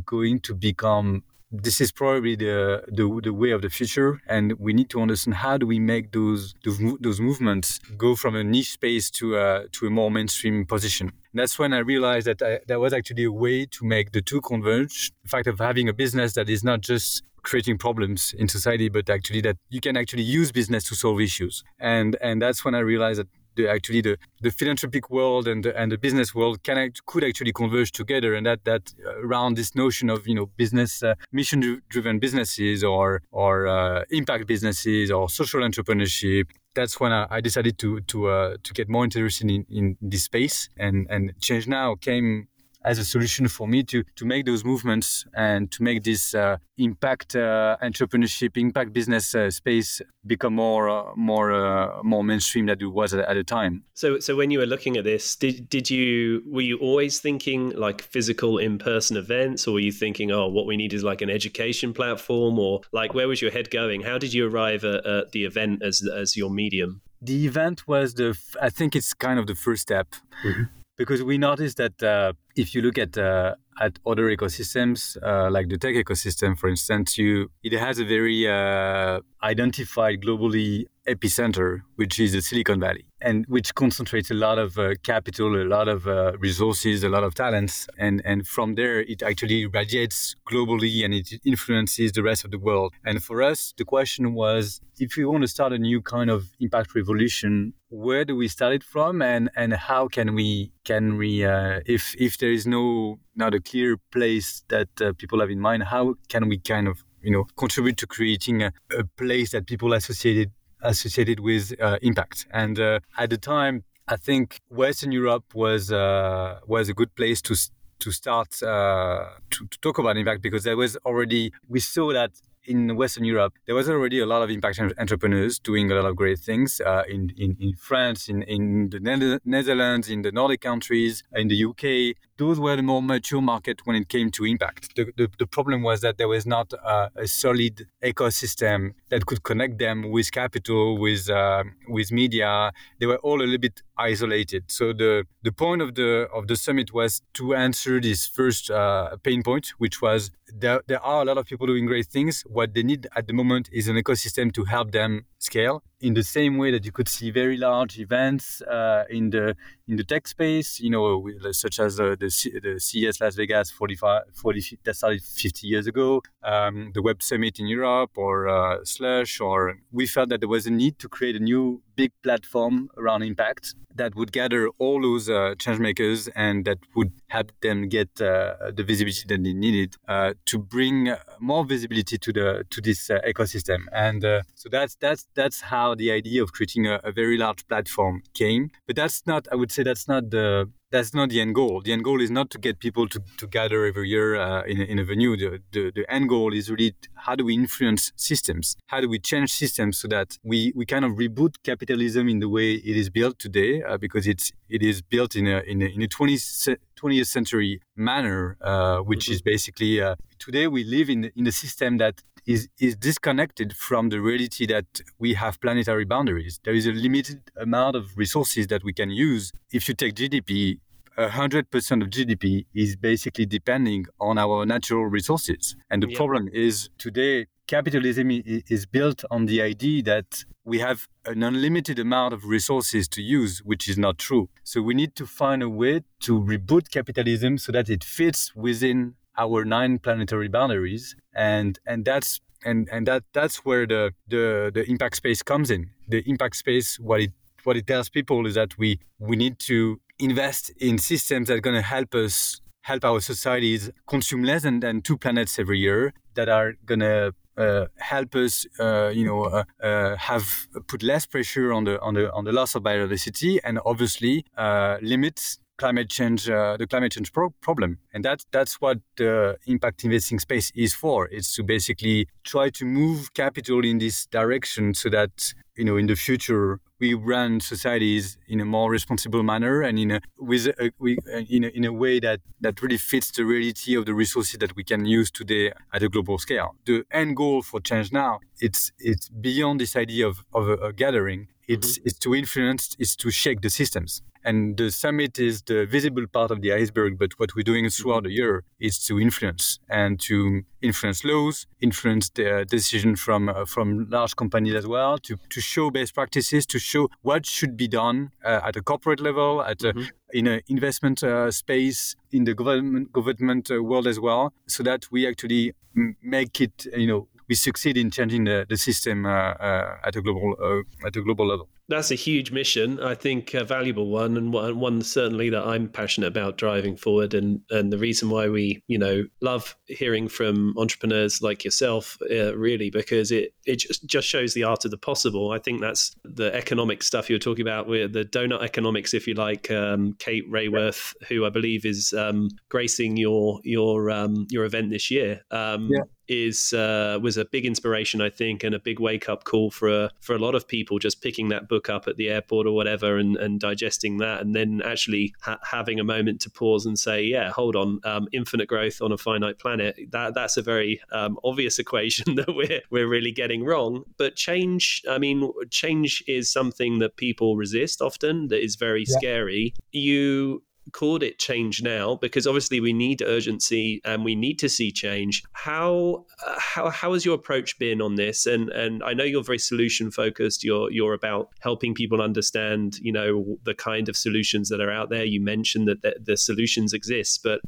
going 0.05 0.39
to 0.41 0.53
become 0.53 1.23
this 1.53 1.79
is 1.79 1.91
probably 1.91 2.35
the, 2.35 2.83
the, 2.87 3.21
the 3.23 3.31
way 3.31 3.51
of 3.51 3.61
the 3.61 3.69
future, 3.69 4.19
and 4.27 4.53
we 4.53 4.73
need 4.73 4.89
to 4.89 4.99
understand 4.99 5.35
how 5.35 5.55
do 5.57 5.67
we 5.67 5.79
make 5.79 6.11
those 6.11 6.55
those, 6.63 7.19
movements 7.19 7.79
go 7.95 8.15
from 8.15 8.35
a 8.35 8.43
niche 8.43 8.71
space 8.71 9.11
to 9.11 9.37
a 9.37 9.67
to 9.71 9.85
a 9.85 9.89
more 9.89 10.09
mainstream 10.09 10.65
position. 10.65 11.07
And 11.31 11.39
that's 11.39 11.59
when 11.59 11.71
I 11.71 11.79
realized 11.79 12.25
that 12.25 12.41
I, 12.41 12.59
there 12.67 12.79
was 12.79 12.91
actually 12.91 13.25
a 13.25 13.31
way 13.31 13.65
to 13.65 13.85
make 13.85 14.11
the 14.11 14.21
two 14.21 14.41
converge. 14.41 15.11
The 15.23 15.29
fact 15.29 15.47
of 15.47 15.59
having 15.59 15.87
a 15.87 15.93
business 15.93 16.33
that 16.33 16.49
is 16.49 16.63
not 16.63 16.81
just 16.81 17.23
creating 17.43 17.77
problems 17.77 18.33
in 18.37 18.47
society, 18.47 18.89
but 18.89 19.09
actually 19.09 19.41
that 19.41 19.57
you 19.69 19.81
can 19.81 19.95
actually 19.95 20.23
use 20.23 20.51
business 20.51 20.83
to 20.89 20.95
solve 20.95 21.21
issues. 21.21 21.63
And 21.79 22.17
and 22.19 22.41
that's 22.41 22.65
when 22.65 22.73
I 22.73 22.79
realized 22.79 23.19
that 23.19 23.27
the, 23.55 23.69
actually 23.69 24.01
the, 24.01 24.17
the 24.41 24.51
philanthropic 24.51 25.09
world 25.09 25.47
and 25.47 25.63
the, 25.63 25.77
and 25.79 25.91
the 25.91 25.97
business 25.97 26.33
world 26.33 26.63
can 26.63 26.77
act, 26.77 27.05
could 27.05 27.23
actually 27.23 27.53
converge 27.53 27.91
together, 27.91 28.33
and 28.35 28.45
that 28.45 28.63
that 28.65 28.93
uh, 29.05 29.21
around 29.21 29.57
this 29.57 29.75
notion 29.75 30.09
of 30.09 30.27
you 30.27 30.35
know 30.35 30.47
business 30.57 31.03
uh, 31.03 31.15
mission 31.31 31.81
driven 31.89 32.19
businesses 32.19 32.83
or 32.83 33.21
or 33.31 33.67
uh, 33.67 34.03
impact 34.09 34.47
businesses 34.47 35.11
or 35.11 35.29
social 35.29 35.61
entrepreneurship. 35.61 36.49
That's 36.75 36.99
when 36.99 37.11
I, 37.11 37.39
decided 37.39 37.77
to 37.79 38.01
to 38.01 38.27
uh, 38.27 38.57
to 38.63 38.73
get 38.73 38.89
more 38.89 39.03
interested 39.03 39.49
in, 39.49 39.65
in 39.69 39.97
this 40.01 40.23
space, 40.23 40.69
and 40.77 41.07
and 41.09 41.33
Change 41.39 41.67
Now 41.67 41.95
came 41.95 42.47
as 42.83 42.99
a 42.99 43.05
solution 43.05 43.47
for 43.47 43.67
me 43.67 43.83
to 43.83 44.03
to 44.15 44.25
make 44.25 44.45
those 44.45 44.63
movements 44.63 45.25
and 45.33 45.71
to 45.71 45.83
make 45.83 46.03
this 46.03 46.35
uh, 46.35 46.57
impact 46.77 47.35
uh, 47.35 47.77
entrepreneurship, 47.81 48.57
impact 48.57 48.93
business 48.93 49.35
uh, 49.35 49.49
space 49.49 50.01
become 50.25 50.55
more 50.55 50.89
uh, 50.89 51.15
more 51.15 51.51
uh, 51.51 52.03
more 52.03 52.23
mainstream 52.23 52.65
than 52.65 52.77
it 52.79 52.85
was 52.85 53.13
at, 53.13 53.25
at 53.25 53.35
the 53.35 53.43
time. 53.43 53.83
So, 53.93 54.19
so 54.19 54.35
when 54.35 54.51
you 54.51 54.59
were 54.59 54.65
looking 54.65 54.97
at 54.97 55.03
this, 55.03 55.35
did 55.35 55.69
did 55.69 55.89
you 55.89 56.43
were 56.47 56.61
you 56.61 56.77
always 56.77 57.19
thinking 57.19 57.71
like 57.71 58.01
physical 58.01 58.57
in 58.57 58.77
person 58.77 59.17
events, 59.17 59.67
or 59.67 59.73
were 59.73 59.79
you 59.79 59.91
thinking, 59.91 60.31
oh, 60.31 60.47
what 60.47 60.65
we 60.65 60.77
need 60.77 60.93
is 60.93 61.03
like 61.03 61.21
an 61.21 61.29
education 61.29 61.93
platform, 61.93 62.59
or 62.59 62.81
like 62.91 63.13
where 63.13 63.27
was 63.27 63.41
your 63.41 63.51
head 63.51 63.69
going? 63.69 64.01
How 64.01 64.17
did 64.17 64.33
you 64.33 64.47
arrive 64.47 64.83
at, 64.83 65.05
at 65.05 65.31
the 65.31 65.45
event 65.45 65.83
as 65.83 66.07
as 66.07 66.35
your 66.35 66.49
medium? 66.49 67.01
The 67.21 67.45
event 67.45 67.87
was 67.87 68.15
the. 68.15 68.37
I 68.61 68.69
think 68.69 68.95
it's 68.95 69.13
kind 69.13 69.39
of 69.39 69.47
the 69.47 69.55
first 69.55 69.81
step. 69.81 70.07
Mm-hmm 70.43 70.63
because 70.97 71.23
we 71.23 71.37
noticed 71.37 71.77
that 71.77 72.01
uh, 72.03 72.33
if 72.55 72.75
you 72.75 72.81
look 72.81 72.97
at 72.97 73.17
uh, 73.17 73.55
at 73.81 73.97
other 74.05 74.35
ecosystems 74.35 75.17
uh, 75.23 75.49
like 75.49 75.69
the 75.69 75.77
tech 75.77 75.95
ecosystem, 75.95 76.57
for 76.57 76.69
instance, 76.69 77.17
you 77.17 77.49
it 77.63 77.73
has 77.73 77.99
a 77.99 78.05
very 78.05 78.47
uh, 78.47 79.19
identified 79.43 80.21
globally 80.21 80.85
epicenter, 81.07 81.81
which 81.95 82.19
is 82.19 82.31
the 82.31 82.41
Silicon 82.41 82.79
Valley, 82.79 83.05
and 83.21 83.45
which 83.47 83.75
concentrates 83.75 84.31
a 84.31 84.33
lot 84.33 84.57
of 84.57 84.77
uh, 84.77 84.93
capital, 85.03 85.61
a 85.61 85.65
lot 85.65 85.87
of 85.87 86.07
uh, 86.07 86.33
resources, 86.39 87.03
a 87.03 87.09
lot 87.09 87.23
of 87.23 87.35
talents, 87.35 87.87
and 87.97 88.21
and 88.25 88.47
from 88.47 88.75
there 88.75 89.01
it 89.01 89.21
actually 89.21 89.65
radiates 89.65 90.35
globally 90.49 91.03
and 91.03 91.13
it 91.13 91.33
influences 91.45 92.11
the 92.11 92.23
rest 92.23 92.45
of 92.45 92.51
the 92.51 92.59
world. 92.59 92.93
And 93.05 93.23
for 93.23 93.41
us, 93.41 93.73
the 93.77 93.85
question 93.85 94.33
was, 94.33 94.79
if 94.97 95.17
we 95.17 95.25
want 95.25 95.41
to 95.41 95.47
start 95.47 95.73
a 95.73 95.77
new 95.77 96.01
kind 96.01 96.29
of 96.29 96.51
impact 96.59 96.95
revolution, 96.95 97.73
where 97.89 98.25
do 98.25 98.35
we 98.35 98.47
start 98.47 98.73
it 98.73 98.83
from, 98.83 99.21
and 99.21 99.49
and 99.55 99.73
how 99.73 100.07
can 100.07 100.35
we 100.35 100.71
can 100.83 101.17
we 101.17 101.45
uh, 101.45 101.81
if 101.85 102.15
if 102.17 102.37
there 102.43 102.51
is 102.51 102.67
no 102.67 103.19
not 103.37 103.53
a 103.53 103.61
clear 103.61 103.95
place 104.11 104.65
that 104.67 104.89
uh, 105.01 105.13
people 105.17 105.39
have 105.39 105.49
in 105.49 105.61
mind, 105.61 105.83
how 105.83 106.15
can 106.27 106.49
we 106.49 106.57
kind 106.57 106.89
of 106.89 107.05
you 107.21 107.31
know 107.31 107.45
contribute 107.55 107.95
to 107.95 108.05
creating 108.05 108.61
a, 108.61 108.73
a 108.99 109.05
place 109.21 109.51
that 109.53 109.65
people 109.65 109.93
associated 109.93 110.51
associated 110.81 111.39
with 111.39 111.73
uh, 111.79 111.97
impact? 112.01 112.45
And 112.51 112.77
uh, 112.77 112.99
at 113.17 113.29
the 113.29 113.37
time, 113.37 113.85
I 114.09 114.17
think 114.17 114.59
Western 114.69 115.13
Europe 115.13 115.55
was 115.55 115.89
uh, 115.89 116.59
was 116.67 116.89
a 116.89 116.93
good 116.93 117.15
place 117.15 117.41
to 117.43 117.55
to 117.99 118.11
start 118.11 118.61
uh, 118.61 119.25
to, 119.51 119.59
to 119.71 119.77
talk 119.79 119.97
about 119.99 120.17
impact 120.17 120.41
because 120.41 120.65
there 120.65 120.75
was 120.75 120.97
already 121.05 121.53
we 121.69 121.79
saw 121.79 122.11
that 122.11 122.31
in 122.65 122.95
Western 122.95 123.25
Europe, 123.25 123.53
there 123.65 123.75
was 123.75 123.89
already 123.89 124.19
a 124.19 124.25
lot 124.25 124.41
of 124.41 124.49
impact 124.49 124.79
entrepreneurs 124.79 125.59
doing 125.59 125.91
a 125.91 125.95
lot 125.95 126.05
of 126.05 126.15
great 126.15 126.39
things 126.39 126.81
uh, 126.81 127.03
in, 127.07 127.31
in, 127.37 127.57
in 127.59 127.75
France, 127.75 128.29
in, 128.29 128.41
in 128.43 128.89
the 128.89 128.99
Netherlands, 129.45 130.09
in 130.09 130.21
the 130.21 130.31
Nordic 130.31 130.61
countries, 130.61 131.23
in 131.33 131.47
the 131.47 131.65
UK. 131.65 132.15
Those 132.37 132.59
were 132.59 132.75
the 132.75 132.81
more 132.81 133.01
mature 133.01 133.41
market 133.41 133.81
when 133.85 133.95
it 133.95 134.09
came 134.09 134.31
to 134.31 134.45
impact. 134.45 134.95
The, 134.95 135.11
the, 135.15 135.29
the 135.37 135.45
problem 135.45 135.83
was 135.83 136.01
that 136.01 136.17
there 136.17 136.27
was 136.27 136.45
not 136.45 136.73
uh, 136.83 137.09
a 137.15 137.27
solid 137.27 137.87
ecosystem 138.03 138.93
that 139.09 139.25
could 139.25 139.43
connect 139.43 139.77
them 139.77 140.09
with 140.09 140.31
capital, 140.31 140.97
with 140.97 141.29
uh, 141.29 141.63
with 141.87 142.11
media. 142.11 142.71
They 142.99 143.05
were 143.05 143.17
all 143.17 143.41
a 143.41 143.43
little 143.43 143.59
bit 143.59 143.83
isolated. 143.97 144.71
So 144.71 144.93
the 144.93 145.25
the 145.43 145.51
point 145.51 145.81
of 145.81 145.93
the 145.93 146.27
of 146.33 146.47
the 146.47 146.55
summit 146.55 146.93
was 146.93 147.21
to 147.33 147.53
answer 147.53 148.01
this 148.01 148.25
first 148.27 148.71
uh, 148.71 149.15
pain 149.23 149.43
point, 149.43 149.73
which 149.77 150.01
was 150.01 150.31
there, 150.53 150.81
there 150.87 151.01
are 151.01 151.21
a 151.21 151.25
lot 151.25 151.37
of 151.37 151.45
people 151.45 151.67
doing 151.67 151.85
great 151.85 152.07
things. 152.07 152.43
What 152.47 152.73
they 152.73 152.83
need 152.83 153.07
at 153.15 153.27
the 153.27 153.33
moment 153.33 153.69
is 153.71 153.87
an 153.87 153.95
ecosystem 153.95 154.51
to 154.53 154.65
help 154.65 154.91
them 154.91 155.25
scale 155.39 155.83
in 156.03 156.13
the 156.13 156.23
same 156.23 156.57
way 156.57 156.69
that 156.69 156.83
you 156.83 156.91
could 156.91 157.07
see 157.07 157.31
very 157.31 157.55
large 157.55 157.97
events 157.97 158.61
uh, 158.63 159.05
in 159.09 159.29
the 159.29 159.55
in 159.87 159.95
the 159.95 160.03
tech 160.03 160.27
space, 160.27 160.79
you 160.79 160.89
know, 160.89 161.27
such 161.51 161.79
as 161.79 161.99
uh, 161.99 162.15
the, 162.19 162.29
the 162.61 162.79
CES 162.79 163.19
Las 163.19 163.35
Vegas 163.35 163.69
45, 163.71 164.23
40, 164.33 164.79
that 164.83 164.95
started 164.95 165.21
50 165.21 165.67
years 165.67 165.87
ago, 165.87 166.21
um, 166.43 166.91
the 166.93 167.01
Web 167.01 167.21
Summit 167.21 167.59
in 167.59 167.67
Europe, 167.67 168.11
or 168.15 168.47
uh, 168.47 168.77
Slush, 168.83 169.39
or 169.41 169.77
we 169.91 170.05
felt 170.07 170.29
that 170.29 170.39
there 170.39 170.49
was 170.49 170.65
a 170.65 170.71
need 170.71 170.99
to 170.99 171.09
create 171.09 171.35
a 171.35 171.39
new 171.39 171.81
big 171.95 172.11
platform 172.23 172.89
around 172.97 173.23
impact 173.23 173.75
that 173.95 174.15
would 174.15 174.31
gather 174.31 174.69
all 174.79 175.01
those 175.01 175.29
uh, 175.29 175.53
change 175.59 175.79
makers 175.79 176.27
and 176.35 176.65
that 176.65 176.79
would 176.95 177.11
help 177.27 177.51
them 177.61 177.87
get 177.87 178.09
uh, 178.21 178.71
the 178.75 178.83
visibility 178.83 179.23
that 179.27 179.43
they 179.43 179.53
needed 179.53 179.95
uh, 180.07 180.33
to 180.45 180.57
bring 180.57 181.13
more 181.39 181.65
visibility 181.65 182.17
to 182.17 182.33
the 182.33 182.65
to 182.69 182.81
this 182.81 183.09
uh, 183.09 183.19
ecosystem. 183.27 183.85
And 183.91 184.23
uh, 184.25 184.41
so 184.55 184.69
that's 184.69 184.95
that's 184.95 185.27
that's 185.35 185.61
how 185.61 185.95
the 185.95 186.11
idea 186.11 186.41
of 186.41 186.53
creating 186.53 186.87
a, 186.87 186.99
a 187.03 187.11
very 187.11 187.37
large 187.37 187.67
platform 187.67 188.23
came. 188.33 188.71
But 188.87 188.95
that's 188.95 189.25
not, 189.27 189.47
I 189.51 189.55
would 189.55 189.71
say, 189.71 189.83
that's 189.83 190.07
not 190.07 190.31
the 190.31 190.69
that's 190.93 191.11
not 191.11 191.29
the 191.29 191.41
end 191.41 191.55
goal. 191.55 191.81
The 191.81 191.91
end 191.91 192.03
goal 192.03 192.21
is 192.21 192.29
not 192.29 192.51
to 192.51 192.59
get 192.59 192.77
people 192.79 193.07
to, 193.09 193.19
to 193.37 193.47
gather 193.47 193.83
every 193.83 194.07
year 194.09 194.35
uh, 194.35 194.61
in, 194.61 194.79
a, 194.79 194.83
in 194.83 194.99
a 194.99 195.03
venue. 195.03 195.35
The, 195.35 195.59
the, 195.71 195.91
the, 195.91 196.05
end 196.07 196.29
goal 196.29 196.53
is 196.53 196.69
really 196.69 196.93
how 197.15 197.35
do 197.35 197.43
we 197.45 197.55
influence 197.55 198.11
systems? 198.15 198.77
How 198.85 199.01
do 199.01 199.09
we 199.09 199.17
change 199.17 199.51
systems 199.51 199.97
so 199.97 200.07
that 200.09 200.37
we, 200.43 200.71
we 200.75 200.85
kind 200.85 201.03
of 201.03 201.13
reboot 201.13 201.55
capitalism 201.63 202.29
in 202.29 202.39
the 202.39 202.47
way 202.47 202.73
it 202.73 202.95
is 202.95 203.09
built 203.09 203.39
today? 203.39 203.81
Uh, 203.81 203.97
because 203.97 204.27
it's 204.27 204.51
it 204.69 204.83
is 204.83 205.01
built 205.01 205.35
in 205.35 205.47
a 205.47 205.61
in 205.61 205.81
a, 205.81 205.85
in 205.85 206.03
a 206.03 206.07
20th, 206.07 206.77
20th 206.95 207.27
century 207.27 207.81
manner, 207.95 208.55
uh, 208.61 208.99
which 208.99 209.25
mm-hmm. 209.25 209.33
is 209.33 209.41
basically 209.41 209.99
uh, 209.99 210.15
today 210.37 210.67
we 210.67 210.83
live 210.83 211.09
in 211.09 211.31
in 211.35 211.47
a 211.47 211.51
system 211.51 211.97
that 211.97 212.21
is 212.45 212.67
is 212.79 212.95
disconnected 212.95 213.75
from 213.75 214.09
the 214.09 214.19
reality 214.19 214.65
that 214.67 214.85
we 215.19 215.33
have 215.33 215.59
planetary 215.61 216.05
boundaries. 216.05 216.59
There 216.63 216.73
is 216.73 216.85
a 216.87 216.91
limited 216.91 217.41
amount 217.57 217.95
of 217.95 218.17
resources 218.17 218.67
that 218.67 218.83
we 218.83 218.93
can 218.93 219.09
use. 219.09 219.51
If 219.71 219.87
you 219.87 219.93
take 219.93 220.15
GDP, 220.15 220.79
100% 221.17 222.01
of 222.01 222.09
GDP 222.09 222.65
is 222.73 222.95
basically 222.95 223.45
depending 223.45 224.05
on 224.19 224.37
our 224.37 224.65
natural 224.65 225.05
resources. 225.05 225.75
And 225.89 226.01
the 226.01 226.13
problem 226.15 226.49
is 226.51 226.89
today, 226.97 227.47
capitalism 227.67 228.31
is 228.31 228.85
built 228.85 229.23
on 229.29 229.45
the 229.45 229.61
idea 229.61 230.01
that 230.03 230.43
we 230.65 230.79
have 230.79 231.07
an 231.25 231.43
unlimited 231.43 231.99
amount 231.99 232.33
of 232.33 232.45
resources 232.45 233.07
to 233.09 233.21
use, 233.21 233.59
which 233.59 233.87
is 233.87 233.97
not 233.97 234.17
true. 234.17 234.49
So 234.63 234.81
we 234.81 234.93
need 234.93 235.15
to 235.15 235.25
find 235.25 235.61
a 235.61 235.69
way 235.69 236.01
to 236.21 236.39
reboot 236.39 236.89
capitalism 236.89 237.57
so 237.57 237.71
that 237.71 237.89
it 237.89 238.03
fits 238.03 238.55
within 238.55 239.15
our 239.37 239.65
nine 239.65 239.99
planetary 239.99 240.47
boundaries. 240.47 241.15
And, 241.33 241.79
and 241.85 242.05
that's 242.05 242.41
and, 242.65 242.87
and 242.91 243.05
that, 243.07 243.23
that's 243.33 243.57
where 243.65 243.85
the, 243.85 244.13
the, 244.29 244.71
the 244.73 244.89
impact 244.89 245.17
space 245.17 245.43
comes 245.43 245.69
in. 245.69 245.89
The 246.07 246.23
impact 246.29 246.55
space, 246.55 246.97
what 246.97 247.19
it 247.19 247.31
what 247.63 247.77
it 247.77 247.87
tells 247.87 248.09
people 248.09 248.45
is 248.45 248.55
that 248.55 248.77
we 248.77 248.99
we 249.19 249.35
need 249.35 249.59
to 249.59 249.99
invest 250.19 250.71
in 250.79 250.97
systems 250.97 251.47
that 251.47 251.55
are 251.55 251.61
going 251.61 251.75
to 251.75 251.81
help 251.81 252.13
us 252.13 252.61
help 252.81 253.05
our 253.05 253.21
societies 253.21 253.89
consume 254.07 254.43
less 254.43 254.63
than, 254.63 254.81
than 254.81 255.01
two 255.01 255.17
planets 255.17 255.57
every 255.57 255.79
year 255.79 256.13
that 256.35 256.49
are 256.49 256.73
going 256.85 256.99
to 256.99 257.33
uh, 257.55 257.85
help 257.97 258.35
us, 258.35 258.65
uh, 258.79 259.09
you 259.13 259.23
know, 259.25 259.43
uh, 259.43 259.63
uh, 259.81 260.17
have 260.17 260.67
put 260.87 261.01
less 261.03 261.25
pressure 261.25 261.71
on 261.71 261.83
the 261.83 262.01
on 262.01 262.15
the 262.15 262.31
on 262.33 262.43
the 262.45 262.51
loss 262.51 262.75
of 262.75 262.83
biodiversity, 262.83 263.59
and 263.63 263.79
obviously 263.85 264.43
uh, 264.57 264.97
limit 265.01 265.59
climate 265.83 266.09
change, 266.09 266.49
uh, 266.49 266.77
the 266.77 266.87
climate 266.87 267.11
change 267.11 267.33
pro- 267.33 267.53
problem. 267.59 267.97
And 268.13 268.23
that, 268.23 268.39
that's 268.51 268.75
what 268.79 268.99
the 269.17 269.57
impact 269.65 270.05
investing 270.05 270.39
space 270.39 270.71
is 270.75 270.93
for. 270.93 271.27
It's 271.27 271.53
to 271.57 271.63
basically 271.63 272.27
try 272.45 272.69
to 272.79 272.85
move 272.85 273.33
capital 273.33 273.83
in 273.83 273.97
this 273.97 274.25
direction 274.27 274.93
so 274.93 275.09
that, 275.09 275.53
you 275.75 275.83
know, 275.83 275.97
in 275.97 276.07
the 276.07 276.15
future, 276.15 276.79
we 277.01 277.13
run 277.15 277.59
societies 277.59 278.37
in 278.47 278.61
a 278.61 278.65
more 278.65 278.89
responsible 278.89 279.43
manner 279.43 279.81
and 279.81 279.99
in 279.99 280.11
a, 280.11 280.19
with 280.37 280.67
a, 280.67 280.91
we, 280.99 281.17
in, 281.49 281.65
a, 281.65 281.67
in 281.67 281.83
a 281.83 281.91
way 281.91 282.21
that, 282.21 282.39
that 282.61 282.81
really 282.81 282.97
fits 282.97 283.29
the 283.31 283.43
reality 283.43 283.93
of 283.97 284.05
the 284.05 284.13
resources 284.13 284.57
that 284.59 284.73
we 284.77 284.85
can 284.85 285.03
use 285.03 285.29
today 285.29 285.73
at 285.91 286.01
a 286.01 286.07
global 286.07 286.37
scale. 286.37 286.75
The 286.85 287.03
end 287.11 287.35
goal 287.35 287.61
for 287.61 287.81
Change 287.81 288.13
Now, 288.13 288.39
it's, 288.61 288.93
it's 288.99 289.27
beyond 289.27 289.81
this 289.81 289.97
idea 289.97 290.29
of, 290.29 290.45
of 290.53 290.69
a, 290.69 290.75
a 290.75 290.93
gathering. 290.93 291.49
It's, 291.67 291.97
mm-hmm. 291.97 292.07
it's 292.07 292.19
to 292.19 292.35
influence, 292.35 292.95
it's 292.99 293.15
to 293.17 293.31
shake 293.31 293.61
the 293.61 293.69
systems. 293.69 294.21
And 294.45 294.75
the 294.75 294.91
summit 294.91 295.39
is 295.39 295.61
the 295.61 295.85
visible 295.85 296.27
part 296.27 296.51
of 296.51 296.61
the 296.61 296.73
iceberg. 296.73 297.17
But 297.17 297.39
what 297.39 297.55
we're 297.55 297.63
doing 297.63 297.89
throughout 297.89 298.23
the 298.23 298.31
year 298.31 298.63
is 298.77 298.99
to 299.05 299.17
influence 299.19 299.79
and 299.89 300.19
to 300.21 300.63
influence 300.81 301.23
laws, 301.23 301.65
influence 301.79 302.29
the 302.29 302.65
decision 302.69 303.15
from 303.15 303.47
uh, 303.47 303.63
from 303.65 304.09
large 304.09 304.35
companies 304.35 304.75
as 304.75 304.85
well, 304.85 305.17
to, 305.19 305.37
to 305.49 305.61
show 305.61 305.89
best 305.89 306.13
practices, 306.13 306.65
to 306.65 306.79
show 306.79 307.09
what 307.21 307.45
should 307.45 307.77
be 307.77 307.87
done 307.87 308.31
uh, 308.43 308.59
at 308.65 308.75
a 308.75 308.81
corporate 308.81 309.21
level, 309.21 309.61
at 309.61 309.79
mm-hmm. 309.79 309.99
a, 309.99 310.37
in 310.37 310.47
an 310.47 310.61
investment 310.67 311.23
uh, 311.23 311.49
space, 311.49 312.17
in 312.33 312.43
the 312.43 312.53
government 312.53 313.13
government 313.13 313.71
uh, 313.71 313.81
world 313.81 314.07
as 314.07 314.19
well, 314.19 314.51
so 314.67 314.83
that 314.83 315.09
we 315.09 315.25
actually 315.25 315.73
make 316.21 316.59
it, 316.59 316.85
you 316.97 317.07
know, 317.07 317.27
we 317.49 317.55
succeed 317.55 317.97
in 317.97 318.11
changing 318.11 318.45
the, 318.45 318.65
the 318.69 318.77
system 318.77 319.25
uh, 319.25 319.29
uh, 319.29 319.97
at 320.03 320.15
a 320.15 320.21
global 320.21 320.83
at 321.05 321.15
a 321.15 321.21
global 321.21 321.47
level 321.47 321.69
that's 321.89 322.11
a 322.11 322.15
huge 322.15 322.51
mission. 322.51 322.99
I 322.99 323.13
think 323.13 323.53
a 323.53 323.63
valuable 323.63 324.07
one, 324.09 324.37
and 324.37 324.53
one, 324.53 325.01
certainly 325.01 325.49
that 325.49 325.65
I'm 325.65 325.89
passionate 325.89 326.27
about 326.27 326.57
driving 326.57 326.95
forward. 326.95 327.33
And 327.33 327.61
and 327.69 327.91
the 327.91 327.97
reason 327.97 328.29
why 328.29 328.47
we, 328.47 328.81
you 328.87 328.97
know, 328.97 329.25
love 329.41 329.75
hearing 329.87 330.27
from 330.27 330.75
entrepreneurs 330.77 331.41
like 331.41 331.63
yourself, 331.65 332.17
uh, 332.31 332.55
really, 332.55 332.89
because 332.89 333.31
it 333.31 333.53
it 333.65 333.79
just 333.79 334.05
just 334.05 334.27
shows 334.27 334.53
the 334.53 334.63
art 334.63 334.85
of 334.85 334.91
the 334.91 334.97
possible. 334.97 335.51
I 335.51 335.59
think 335.59 335.81
that's 335.81 336.15
the 336.23 336.53
economic 336.53 337.03
stuff 337.03 337.29
you're 337.29 337.39
talking 337.39 337.61
about, 337.61 337.87
with 337.87 338.13
the 338.13 338.25
donut 338.25 338.61
economics, 338.61 339.13
if 339.13 339.27
you 339.27 339.33
like. 339.33 339.69
Um, 339.71 340.13
Kate 340.19 340.49
Raworth, 340.49 341.13
yeah. 341.21 341.27
who 341.27 341.45
I 341.45 341.49
believe 341.49 341.85
is 341.85 342.13
um, 342.13 342.49
gracing 342.69 343.17
your 343.17 343.59
your 343.63 344.11
um, 344.11 344.47
your 344.49 344.65
event 344.65 344.89
this 344.89 345.09
year. 345.09 345.41
Um, 345.51 345.89
yeah 345.91 346.03
is 346.27 346.73
uh, 346.73 347.19
was 347.21 347.37
a 347.37 347.45
big 347.45 347.65
inspiration, 347.65 348.21
I 348.21 348.29
think, 348.29 348.63
and 348.63 348.73
a 348.73 348.79
big 348.79 348.99
wake 348.99 349.27
up 349.27 349.43
call 349.43 349.71
for 349.71 349.89
a, 349.89 350.09
for 350.21 350.35
a 350.35 350.39
lot 350.39 350.55
of 350.55 350.67
people. 350.67 350.99
Just 350.99 351.21
picking 351.21 351.49
that 351.49 351.67
book 351.67 351.89
up 351.89 352.07
at 352.07 352.17
the 352.17 352.29
airport 352.29 352.67
or 352.67 352.71
whatever, 352.71 353.17
and, 353.17 353.35
and 353.37 353.59
digesting 353.59 354.17
that, 354.17 354.41
and 354.41 354.55
then 354.55 354.81
actually 354.83 355.33
ha- 355.41 355.59
having 355.63 355.99
a 355.99 356.03
moment 356.03 356.41
to 356.41 356.49
pause 356.49 356.85
and 356.85 356.97
say, 356.97 357.23
"Yeah, 357.23 357.51
hold 357.51 357.75
on, 357.75 357.99
um, 358.03 358.27
infinite 358.31 358.67
growth 358.67 359.01
on 359.01 359.11
a 359.11 359.17
finite 359.17 359.59
planet." 359.59 359.99
That 360.11 360.33
that's 360.33 360.57
a 360.57 360.61
very 360.61 361.01
um, 361.11 361.37
obvious 361.43 361.79
equation 361.83 362.35
that 362.35 362.53
we're 362.55 362.81
we're 362.89 363.07
really 363.07 363.31
getting 363.31 363.52
wrong. 363.61 364.03
But 364.17 364.35
change, 364.35 365.01
I 365.09 365.17
mean, 365.17 365.51
change 365.69 366.23
is 366.27 366.51
something 366.51 366.99
that 366.99 367.17
people 367.17 367.55
resist 367.57 368.01
often. 368.01 368.47
That 368.47 368.63
is 368.63 368.75
very 368.75 369.05
yeah. 369.07 369.17
scary. 369.17 369.73
You 369.91 370.63
called 370.91 371.23
it 371.23 371.39
change 371.39 371.81
now 371.81 372.15
because 372.15 372.45
obviously 372.45 372.79
we 372.79 372.93
need 372.93 373.21
urgency 373.21 374.01
and 374.03 374.25
we 374.25 374.35
need 374.35 374.59
to 374.59 374.69
see 374.69 374.91
change. 374.91 375.43
How 375.53 376.25
uh, 376.45 376.55
how 376.57 376.89
how 376.89 377.13
has 377.13 377.25
your 377.25 377.35
approach 377.35 377.79
been 377.79 378.01
on 378.01 378.15
this? 378.15 378.45
And 378.45 378.69
and 378.69 379.03
I 379.03 379.13
know 379.13 379.23
you're 379.23 379.43
very 379.43 379.59
solution 379.59 380.11
focused. 380.11 380.63
You're 380.63 380.91
you're 380.91 381.13
about 381.13 381.49
helping 381.59 381.93
people 381.93 382.21
understand, 382.21 382.97
you 383.01 383.11
know, 383.11 383.57
the 383.63 383.73
kind 383.73 384.09
of 384.09 384.17
solutions 384.17 384.69
that 384.69 384.81
are 384.81 384.91
out 384.91 385.09
there. 385.09 385.23
You 385.23 385.41
mentioned 385.41 385.87
that 385.87 386.01
the, 386.01 386.15
the 386.21 386.37
solutions 386.37 386.93
exist, 386.93 387.41
but 387.43 387.61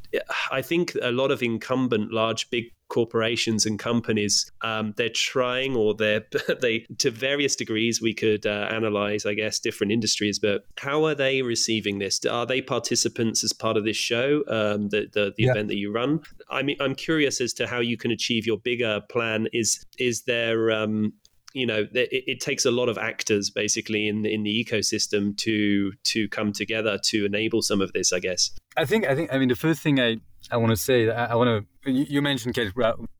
I 0.50 0.62
think 0.62 0.94
a 1.00 1.10
lot 1.10 1.30
of 1.30 1.42
incumbent 1.42 2.12
large 2.12 2.50
big 2.50 2.72
corporations 2.88 3.66
and 3.66 3.78
companies, 3.78 4.50
um, 4.62 4.94
they're 4.96 5.08
trying 5.08 5.76
or 5.76 5.94
they're 5.94 6.24
they 6.60 6.86
to 6.98 7.10
various 7.10 7.56
degrees. 7.56 8.00
We 8.00 8.14
could 8.14 8.46
uh, 8.46 8.68
analyze, 8.70 9.26
I 9.26 9.34
guess, 9.34 9.58
different 9.58 9.92
industries, 9.92 10.38
but 10.38 10.64
how 10.78 11.04
are 11.04 11.14
they 11.14 11.42
receiving 11.42 11.98
this? 11.98 12.24
Are 12.24 12.46
they 12.46 12.62
participants 12.62 13.44
as 13.44 13.52
part 13.52 13.76
of 13.76 13.84
this 13.84 13.96
show, 13.96 14.42
um, 14.48 14.88
the 14.88 15.08
the, 15.12 15.32
the 15.36 15.44
yeah. 15.44 15.50
event 15.52 15.68
that 15.68 15.76
you 15.76 15.92
run? 15.92 16.20
I 16.50 16.62
mean, 16.62 16.76
I'm 16.80 16.94
curious 16.94 17.40
as 17.40 17.52
to 17.54 17.66
how 17.66 17.80
you 17.80 17.96
can 17.96 18.10
achieve 18.10 18.46
your 18.46 18.58
bigger 18.58 19.00
plan. 19.10 19.48
Is 19.52 19.84
is 19.98 20.22
there 20.22 20.70
um, 20.70 21.12
you 21.56 21.66
know 21.66 21.86
it, 21.92 22.24
it, 22.32 22.40
takes 22.40 22.64
a 22.66 22.70
lot 22.70 22.88
of 22.88 22.98
actors 22.98 23.50
basically 23.50 24.08
in 24.08 24.26
in 24.26 24.42
the 24.42 24.64
ecosystem 24.64 25.36
to 25.38 25.92
to 26.04 26.28
come 26.28 26.52
together 26.52 26.98
to 27.02 27.24
enable 27.24 27.62
some 27.62 27.80
of 27.80 27.92
this 27.94 28.12
i 28.12 28.18
guess 28.18 28.50
i 28.76 28.84
think 28.84 29.06
i 29.06 29.14
think 29.14 29.32
i 29.32 29.38
mean 29.38 29.48
the 29.48 29.56
first 29.66 29.80
thing 29.82 29.98
i 29.98 30.16
I 30.48 30.56
want 30.58 30.70
to 30.70 30.76
say 30.76 31.10
I, 31.10 31.32
I 31.32 31.34
want 31.34 31.66
to. 31.84 31.90
You 31.90 32.22
mentioned 32.22 32.54
Kate 32.54 32.72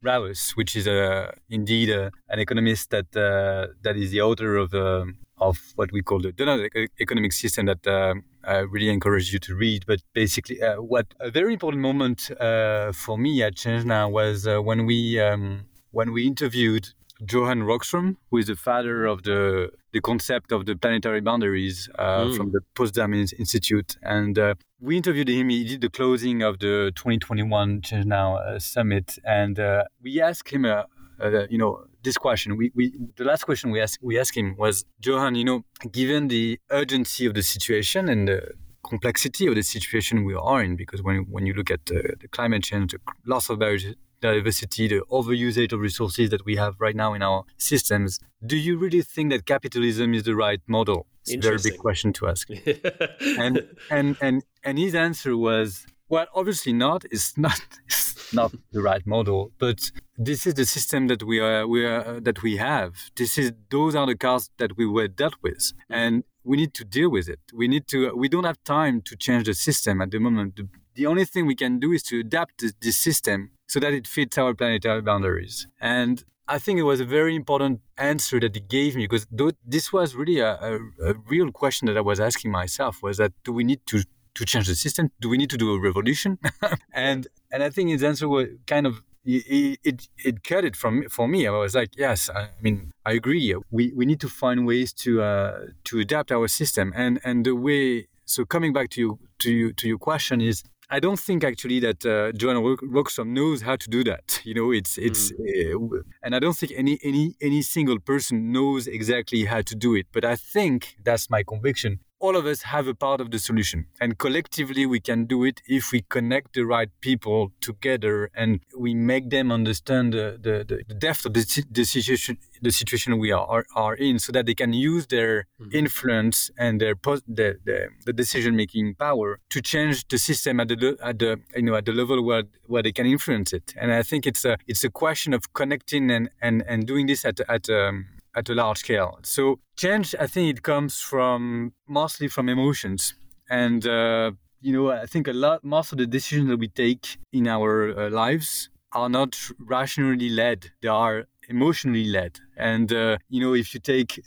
Raworth, 0.05 0.51
which 0.51 0.77
is 0.77 0.87
a, 0.87 1.35
indeed 1.51 1.91
a, 1.91 2.13
an 2.29 2.39
economist 2.39 2.91
that 2.91 3.17
uh, 3.17 3.73
that 3.83 3.97
is 3.97 4.13
the 4.13 4.21
author 4.21 4.57
of 4.57 4.73
uh, 4.75 5.07
of 5.39 5.57
what 5.75 5.91
we 5.93 6.03
call 6.03 6.21
the 6.21 6.33
donut 6.33 6.89
economic 7.01 7.33
system 7.33 7.67
that 7.67 7.85
uh, 7.87 8.15
I 8.45 8.59
really 8.59 8.89
encourage 8.89 9.33
you 9.33 9.41
to 9.41 9.55
read. 9.55 9.85
But 9.87 10.01
basically, 10.15 10.63
uh, 10.63 10.81
what 10.81 11.07
a 11.21 11.31
very 11.31 11.53
important 11.53 11.83
moment 11.83 12.31
uh, 12.41 12.93
for 12.93 13.19
me 13.19 13.43
at 13.43 13.57
Change 13.57 13.85
Now 13.85 14.09
was 14.09 14.47
uh, 14.47 14.61
when 14.61 14.87
we 14.87 15.19
um, 15.21 15.65
when 15.91 16.13
we 16.13 16.27
interviewed 16.27 16.89
Johan 17.21 17.63
Rockström, 17.63 18.17
who 18.31 18.39
is 18.39 18.47
the 18.47 18.57
father 18.57 19.07
of 19.07 19.23
the 19.23 19.71
the 19.93 20.01
concept 20.01 20.53
of 20.53 20.67
the 20.67 20.77
planetary 20.77 21.21
boundaries 21.23 21.89
uh, 21.99 22.25
mm. 22.25 22.37
from 22.37 22.53
the 22.53 22.61
Potsdam 22.75 23.15
Institute. 23.15 23.97
And 24.03 24.39
uh, 24.39 24.55
we 24.81 24.97
interviewed 24.97 25.29
him. 25.29 25.49
He 25.49 25.65
did 25.65 25.81
the 25.81 25.89
closing 25.89 26.43
of 26.43 26.59
the 26.59 26.93
2021 26.95 27.81
Change 27.81 28.05
Now 28.05 28.37
uh, 28.37 28.59
summit, 28.59 29.19
and 29.25 29.59
uh, 29.59 29.85
we 30.03 30.21
asked 30.21 30.51
him, 30.51 30.67
uh, 30.67 30.83
uh, 31.19 31.47
you 31.49 31.57
know, 31.57 31.85
this 32.03 32.19
question. 32.19 32.57
We, 32.59 32.71
we 32.75 32.93
the 33.17 33.25
last 33.25 33.45
question 33.45 33.71
we 33.71 33.81
asked 33.81 33.99
we 34.03 34.19
asked 34.19 34.37
him 34.37 34.57
was, 34.59 34.85
Johan, 35.01 35.35
you 35.35 35.45
know, 35.45 35.65
given 35.91 36.29
the 36.29 36.59
urgency 36.71 37.25
of 37.25 37.33
the 37.33 37.43
situation 37.43 38.09
and 38.11 38.29
the 38.29 38.51
complexity 38.87 39.47
of 39.47 39.55
the 39.55 39.63
situation 39.63 40.25
we 40.25 40.35
are 40.35 40.63
in, 40.63 40.77
because 40.77 41.03
when 41.03 41.27
when 41.31 41.47
you 41.47 41.55
look 41.55 41.71
at 41.71 41.87
the 41.87 42.29
climate 42.31 42.65
change, 42.65 42.93
the 42.93 43.01
loss 43.25 43.49
of 43.49 43.59
biodiversity 43.59 43.97
diversity, 44.35 44.89
the 44.89 45.03
overusage 45.11 45.73
of 45.73 45.81
resources 45.81 46.31
that 46.31 46.45
we 46.45 46.57
have 46.57 46.75
right 46.79 46.97
now 46.97 47.15
in 47.15 47.23
our 47.23 47.45
systems. 47.59 48.21
Do 48.45 48.57
you 48.57 48.77
really 48.77 49.03
think 49.03 49.31
that 49.33 49.47
capitalism 49.47 50.15
is 50.15 50.25
the 50.25 50.35
right 50.35 50.61
model? 50.67 51.07
It's 51.23 51.35
a 51.35 51.49
very 51.49 51.59
big 51.63 51.79
question 51.79 52.13
to 52.15 52.29
ask. 52.29 52.49
and 53.45 53.55
and 53.91 54.17
and 54.21 54.45
and 54.65 54.79
his 54.79 54.95
answer 54.95 55.37
was, 55.37 55.87
well, 56.09 56.27
obviously 56.35 56.73
not. 56.73 57.05
It's 57.11 57.37
not. 57.37 57.61
It's 58.27 58.35
not 58.35 58.53
the 58.73 58.83
right 58.83 59.07
model, 59.07 59.53
but 59.57 59.79
this 60.19 60.49
is 60.49 60.55
the 60.55 60.67
system 60.67 61.07
that 61.07 61.23
we 61.23 61.39
are 61.39 61.65
we 61.75 61.87
are 61.87 62.05
uh, 62.17 62.21
that 62.29 62.43
we 62.43 62.57
have. 62.57 62.91
This 63.15 63.39
is 63.39 63.53
those 63.71 63.95
are 63.95 64.07
the 64.13 64.17
cards 64.17 64.51
that 64.59 64.77
we 64.77 64.85
were 64.85 65.07
dealt 65.07 65.37
with, 65.43 65.59
mm. 65.59 65.73
and 66.01 66.25
we 66.43 66.57
need 66.57 66.75
to 66.75 66.85
deal 66.85 67.09
with 67.09 67.29
it. 67.29 67.39
We 67.55 67.69
need 67.69 67.87
to. 67.93 67.99
We 68.17 68.29
don't 68.29 68.49
have 68.51 68.61
time 68.65 69.03
to 69.03 69.15
change 69.17 69.45
the 69.47 69.55
system 69.55 70.01
at 70.01 70.11
the 70.11 70.19
moment. 70.19 70.57
The, 70.57 70.69
the 70.97 71.07
only 71.07 71.25
thing 71.25 71.47
we 71.47 71.55
can 71.55 71.79
do 71.79 71.93
is 71.93 72.03
to 72.05 72.21
adapt 72.21 72.63
this, 72.63 72.73
this 72.81 72.97
system 72.97 73.51
so 73.67 73.81
that 73.81 73.93
it 73.93 74.07
fits 74.07 74.39
our 74.39 74.55
planetary 74.55 75.03
boundaries. 75.03 75.67
And 75.81 76.25
I 76.49 76.59
think 76.59 76.79
it 76.79 76.85
was 76.85 77.01
a 77.01 77.05
very 77.05 77.35
important 77.35 77.81
answer 77.99 78.39
that 78.39 78.55
he 78.55 78.61
gave 78.61 78.95
me 78.95 79.05
because 79.05 79.27
this 79.65 79.93
was 79.93 80.15
really 80.15 80.39
a, 80.39 80.53
a, 80.55 80.79
a, 81.05 81.15
real 81.29 81.51
question 81.51 81.87
that 81.87 81.97
I 81.97 82.01
was 82.01 82.21
asking 82.21 82.53
myself 82.53 83.03
was 83.03 83.17
that 83.17 83.33
do 83.43 83.53
we 83.53 83.65
need 83.65 83.81
to, 83.87 84.05
to 84.35 84.45
change 84.45 84.69
the 84.69 84.77
system? 84.77 85.11
Do 85.21 85.29
we 85.29 85.39
need 85.39 85.51
to 85.51 85.57
do 85.57 85.75
a 85.75 85.81
revolution? 85.81 86.39
and 86.93 87.27
and 87.51 87.63
I 87.65 87.71
think 87.71 87.91
his 87.91 88.05
answer 88.05 88.29
was 88.29 88.47
kind 88.67 88.87
of 88.87 89.03
it, 89.27 89.79
it, 89.83 90.09
it 90.25 90.45
cut 90.45 90.65
it 90.65 90.77
from 90.77 91.09
for 91.09 91.27
me. 91.27 91.47
I 91.47 91.51
was 91.51 91.75
like, 91.75 91.91
yes, 91.97 92.31
I 92.31 92.51
mean, 92.63 92.93
I 93.05 93.13
agree. 93.13 93.55
We, 93.71 93.93
we 93.93 94.07
need 94.07 94.21
to 94.21 94.29
find 94.29 94.67
ways 94.67 94.93
to 95.05 95.23
uh, 95.23 95.59
to 95.85 95.99
adapt 95.99 96.31
our 96.31 96.49
system 96.49 96.93
and 96.95 97.21
and 97.25 97.45
the 97.45 97.57
way. 97.57 98.07
So 98.25 98.45
coming 98.45 98.73
back 98.73 98.91
to 98.91 99.01
you 99.01 99.19
to 99.41 99.53
you 99.53 99.73
to 99.73 99.89
your 99.89 99.99
question 99.99 100.41
is 100.41 100.63
I 100.89 101.01
don't 101.01 101.19
think 101.19 101.43
actually 101.43 101.81
that 101.81 102.07
uh, 102.07 102.31
Johan 102.39 102.57
Rockström 102.93 103.29
knows 103.29 103.63
how 103.63 103.75
to 103.77 103.91
do 103.91 104.05
that. 104.05 104.41
You 104.45 104.55
know, 104.55 104.71
it's 104.71 104.97
it's, 104.99 105.33
mm. 105.33 105.75
uh, 105.75 106.03
and 106.23 106.35
I 106.37 106.39
don't 106.39 106.57
think 106.57 106.73
any 106.77 106.99
any 107.03 107.35
any 107.41 107.63
single 107.63 107.99
person 107.99 108.53
knows 108.53 108.87
exactly 108.87 109.47
how 109.47 109.63
to 109.63 109.75
do 109.75 109.95
it. 109.97 110.07
But 110.13 110.25
I 110.25 110.37
think 110.37 110.97
that's 111.03 111.29
my 111.29 111.43
conviction 111.43 112.01
all 112.27 112.37
of 112.37 112.45
us 112.45 112.63
have 112.63 112.87
a 112.89 112.95
part 113.07 113.21
of 113.21 113.31
the 113.31 113.39
solution 113.39 113.87
and 114.01 114.19
collectively 114.19 114.85
we 114.85 115.01
can 115.09 115.27
do 115.27 115.45
it 115.45 115.63
if 115.79 115.93
we 115.93 116.01
connect 116.17 116.55
the 116.55 116.65
right 116.75 116.91
people 117.01 117.53
together 117.61 118.17
and 118.35 118.51
we 118.77 118.95
make 119.13 119.31
them 119.31 119.53
understand 119.53 120.13
the, 120.13 120.27
the, 120.47 120.55
the 120.89 120.95
depth 120.95 121.25
of 121.27 121.33
the, 121.35 121.45
the, 121.71 121.85
situation 121.85 122.37
the 122.61 122.73
situation 122.73 123.19
we 123.19 123.31
are, 123.31 123.65
are 123.77 123.95
in 123.95 124.19
so 124.19 124.33
that 124.33 124.45
they 124.47 124.57
can 124.63 124.73
use 124.73 125.07
their 125.07 125.47
mm-hmm. 125.61 125.77
influence 125.83 126.51
and 126.59 126.81
their 126.81 126.95
the, 127.05 127.49
the, 127.69 127.89
the 128.07 128.13
decision 128.13 128.57
making 128.57 128.95
power 128.97 129.39
to 129.51 129.63
change 129.63 130.09
the 130.09 130.19
system 130.19 130.59
at 130.59 130.69
the 130.69 130.99
at 131.03 131.19
the 131.21 131.39
you 131.55 131.63
know 131.63 131.77
at 131.77 131.85
the 131.85 131.93
level 131.93 132.19
where 132.25 132.45
where 132.67 132.83
they 132.83 132.93
can 132.99 133.07
influence 133.07 133.53
it 133.53 133.73
and 133.81 133.93
i 133.93 134.03
think 134.03 134.27
it's 134.27 134.45
a 134.45 134.57
it's 134.67 134.83
a 134.83 134.91
question 134.91 135.33
of 135.33 135.53
connecting 135.53 136.11
and 136.11 136.29
and 136.43 136.65
and 136.67 136.87
doing 136.87 137.07
this 137.07 137.25
at 137.25 137.39
at 137.49 137.71
um, 137.71 138.07
at 138.37 138.49
a 138.49 138.55
large 138.55 138.79
scale. 138.79 139.19
So 139.23 139.59
change, 139.77 140.15
I 140.21 140.27
think 140.27 140.51
it 140.51 140.63
comes 140.63 141.01
from 141.01 141.73
mostly 141.89 142.29
from 142.29 142.49
emotions. 142.49 143.15
And, 143.49 143.87
uh, 143.87 144.33
you 144.61 144.73
know, 144.73 144.91
I 144.91 145.07
think 145.07 145.27
a 145.27 145.33
lot, 145.33 145.65
most 145.65 145.93
of 145.93 145.99
the 145.99 146.07
decisions 146.07 146.49
that 146.49 146.59
we 146.59 146.69
take 146.69 147.17
in 147.33 147.49
our 147.49 147.99
uh, 147.99 148.11
lives 148.11 148.69
are 148.93 149.09
not 149.09 149.37
rationally 149.59 150.29
led. 150.29 150.71
They 150.83 150.89
are 150.89 151.27
emotionally 151.49 152.05
led. 152.05 152.41
And, 152.57 152.93
uh, 152.93 153.19
you 153.29 153.41
know, 153.41 153.55
if 153.55 153.73
you 153.75 153.81
take 153.81 154.23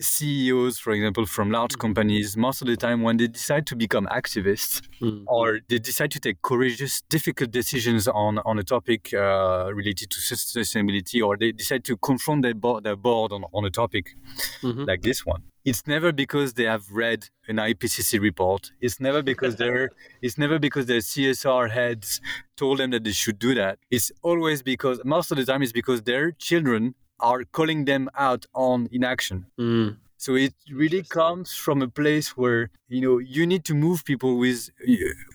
CEOs, 0.00 0.78
for 0.78 0.92
example, 0.92 1.26
from 1.26 1.50
large 1.50 1.72
mm. 1.72 1.80
companies, 1.80 2.36
most 2.36 2.62
of 2.62 2.68
the 2.68 2.76
time 2.76 3.02
when 3.02 3.16
they 3.16 3.26
decide 3.26 3.66
to 3.66 3.76
become 3.76 4.06
activists 4.06 4.82
mm. 5.00 5.24
or 5.26 5.60
they 5.68 5.78
decide 5.78 6.10
to 6.12 6.20
take 6.20 6.40
courageous, 6.42 7.02
difficult 7.02 7.50
decisions 7.50 8.06
on, 8.08 8.38
on 8.44 8.58
a 8.58 8.62
topic 8.62 9.12
uh, 9.14 9.70
related 9.74 10.10
to 10.10 10.18
sustainability, 10.18 11.24
or 11.24 11.36
they 11.36 11.52
decide 11.52 11.84
to 11.84 11.96
confront 11.96 12.42
their, 12.42 12.54
bo- 12.54 12.80
their 12.80 12.96
board 12.96 13.32
on, 13.32 13.44
on 13.52 13.64
a 13.64 13.70
topic 13.70 14.16
mm-hmm. 14.62 14.84
like 14.84 15.02
this 15.02 15.26
one, 15.26 15.42
it's 15.64 15.86
never 15.86 16.12
because 16.12 16.54
they 16.54 16.64
have 16.64 16.90
read 16.90 17.28
an 17.46 17.56
IPCC 17.56 18.20
report. 18.20 18.72
It's 18.80 19.00
never 19.00 19.22
because 19.22 19.56
they're. 19.62 19.90
it's 20.22 20.38
never 20.38 20.58
because 20.58 20.86
their 20.86 21.00
CSR 21.00 21.70
heads 21.70 22.20
told 22.56 22.78
them 22.78 22.90
that 22.92 23.04
they 23.04 23.12
should 23.12 23.38
do 23.38 23.54
that. 23.54 23.78
It's 23.90 24.10
always 24.22 24.62
because 24.62 25.00
most 25.04 25.30
of 25.30 25.36
the 25.36 25.44
time 25.44 25.62
it's 25.62 25.72
because 25.72 26.02
their 26.02 26.32
children 26.32 26.94
are 27.20 27.44
calling 27.44 27.84
them 27.84 28.08
out 28.16 28.46
on 28.54 28.88
inaction. 28.92 29.46
Mm. 29.58 29.96
So 30.20 30.34
it 30.34 30.54
really 30.72 31.04
comes 31.04 31.54
from 31.54 31.80
a 31.80 31.86
place 31.86 32.36
where 32.36 32.70
you 32.88 33.00
know 33.00 33.18
you 33.18 33.46
need 33.46 33.64
to 33.66 33.74
move 33.74 34.04
people 34.04 34.36
with 34.36 34.68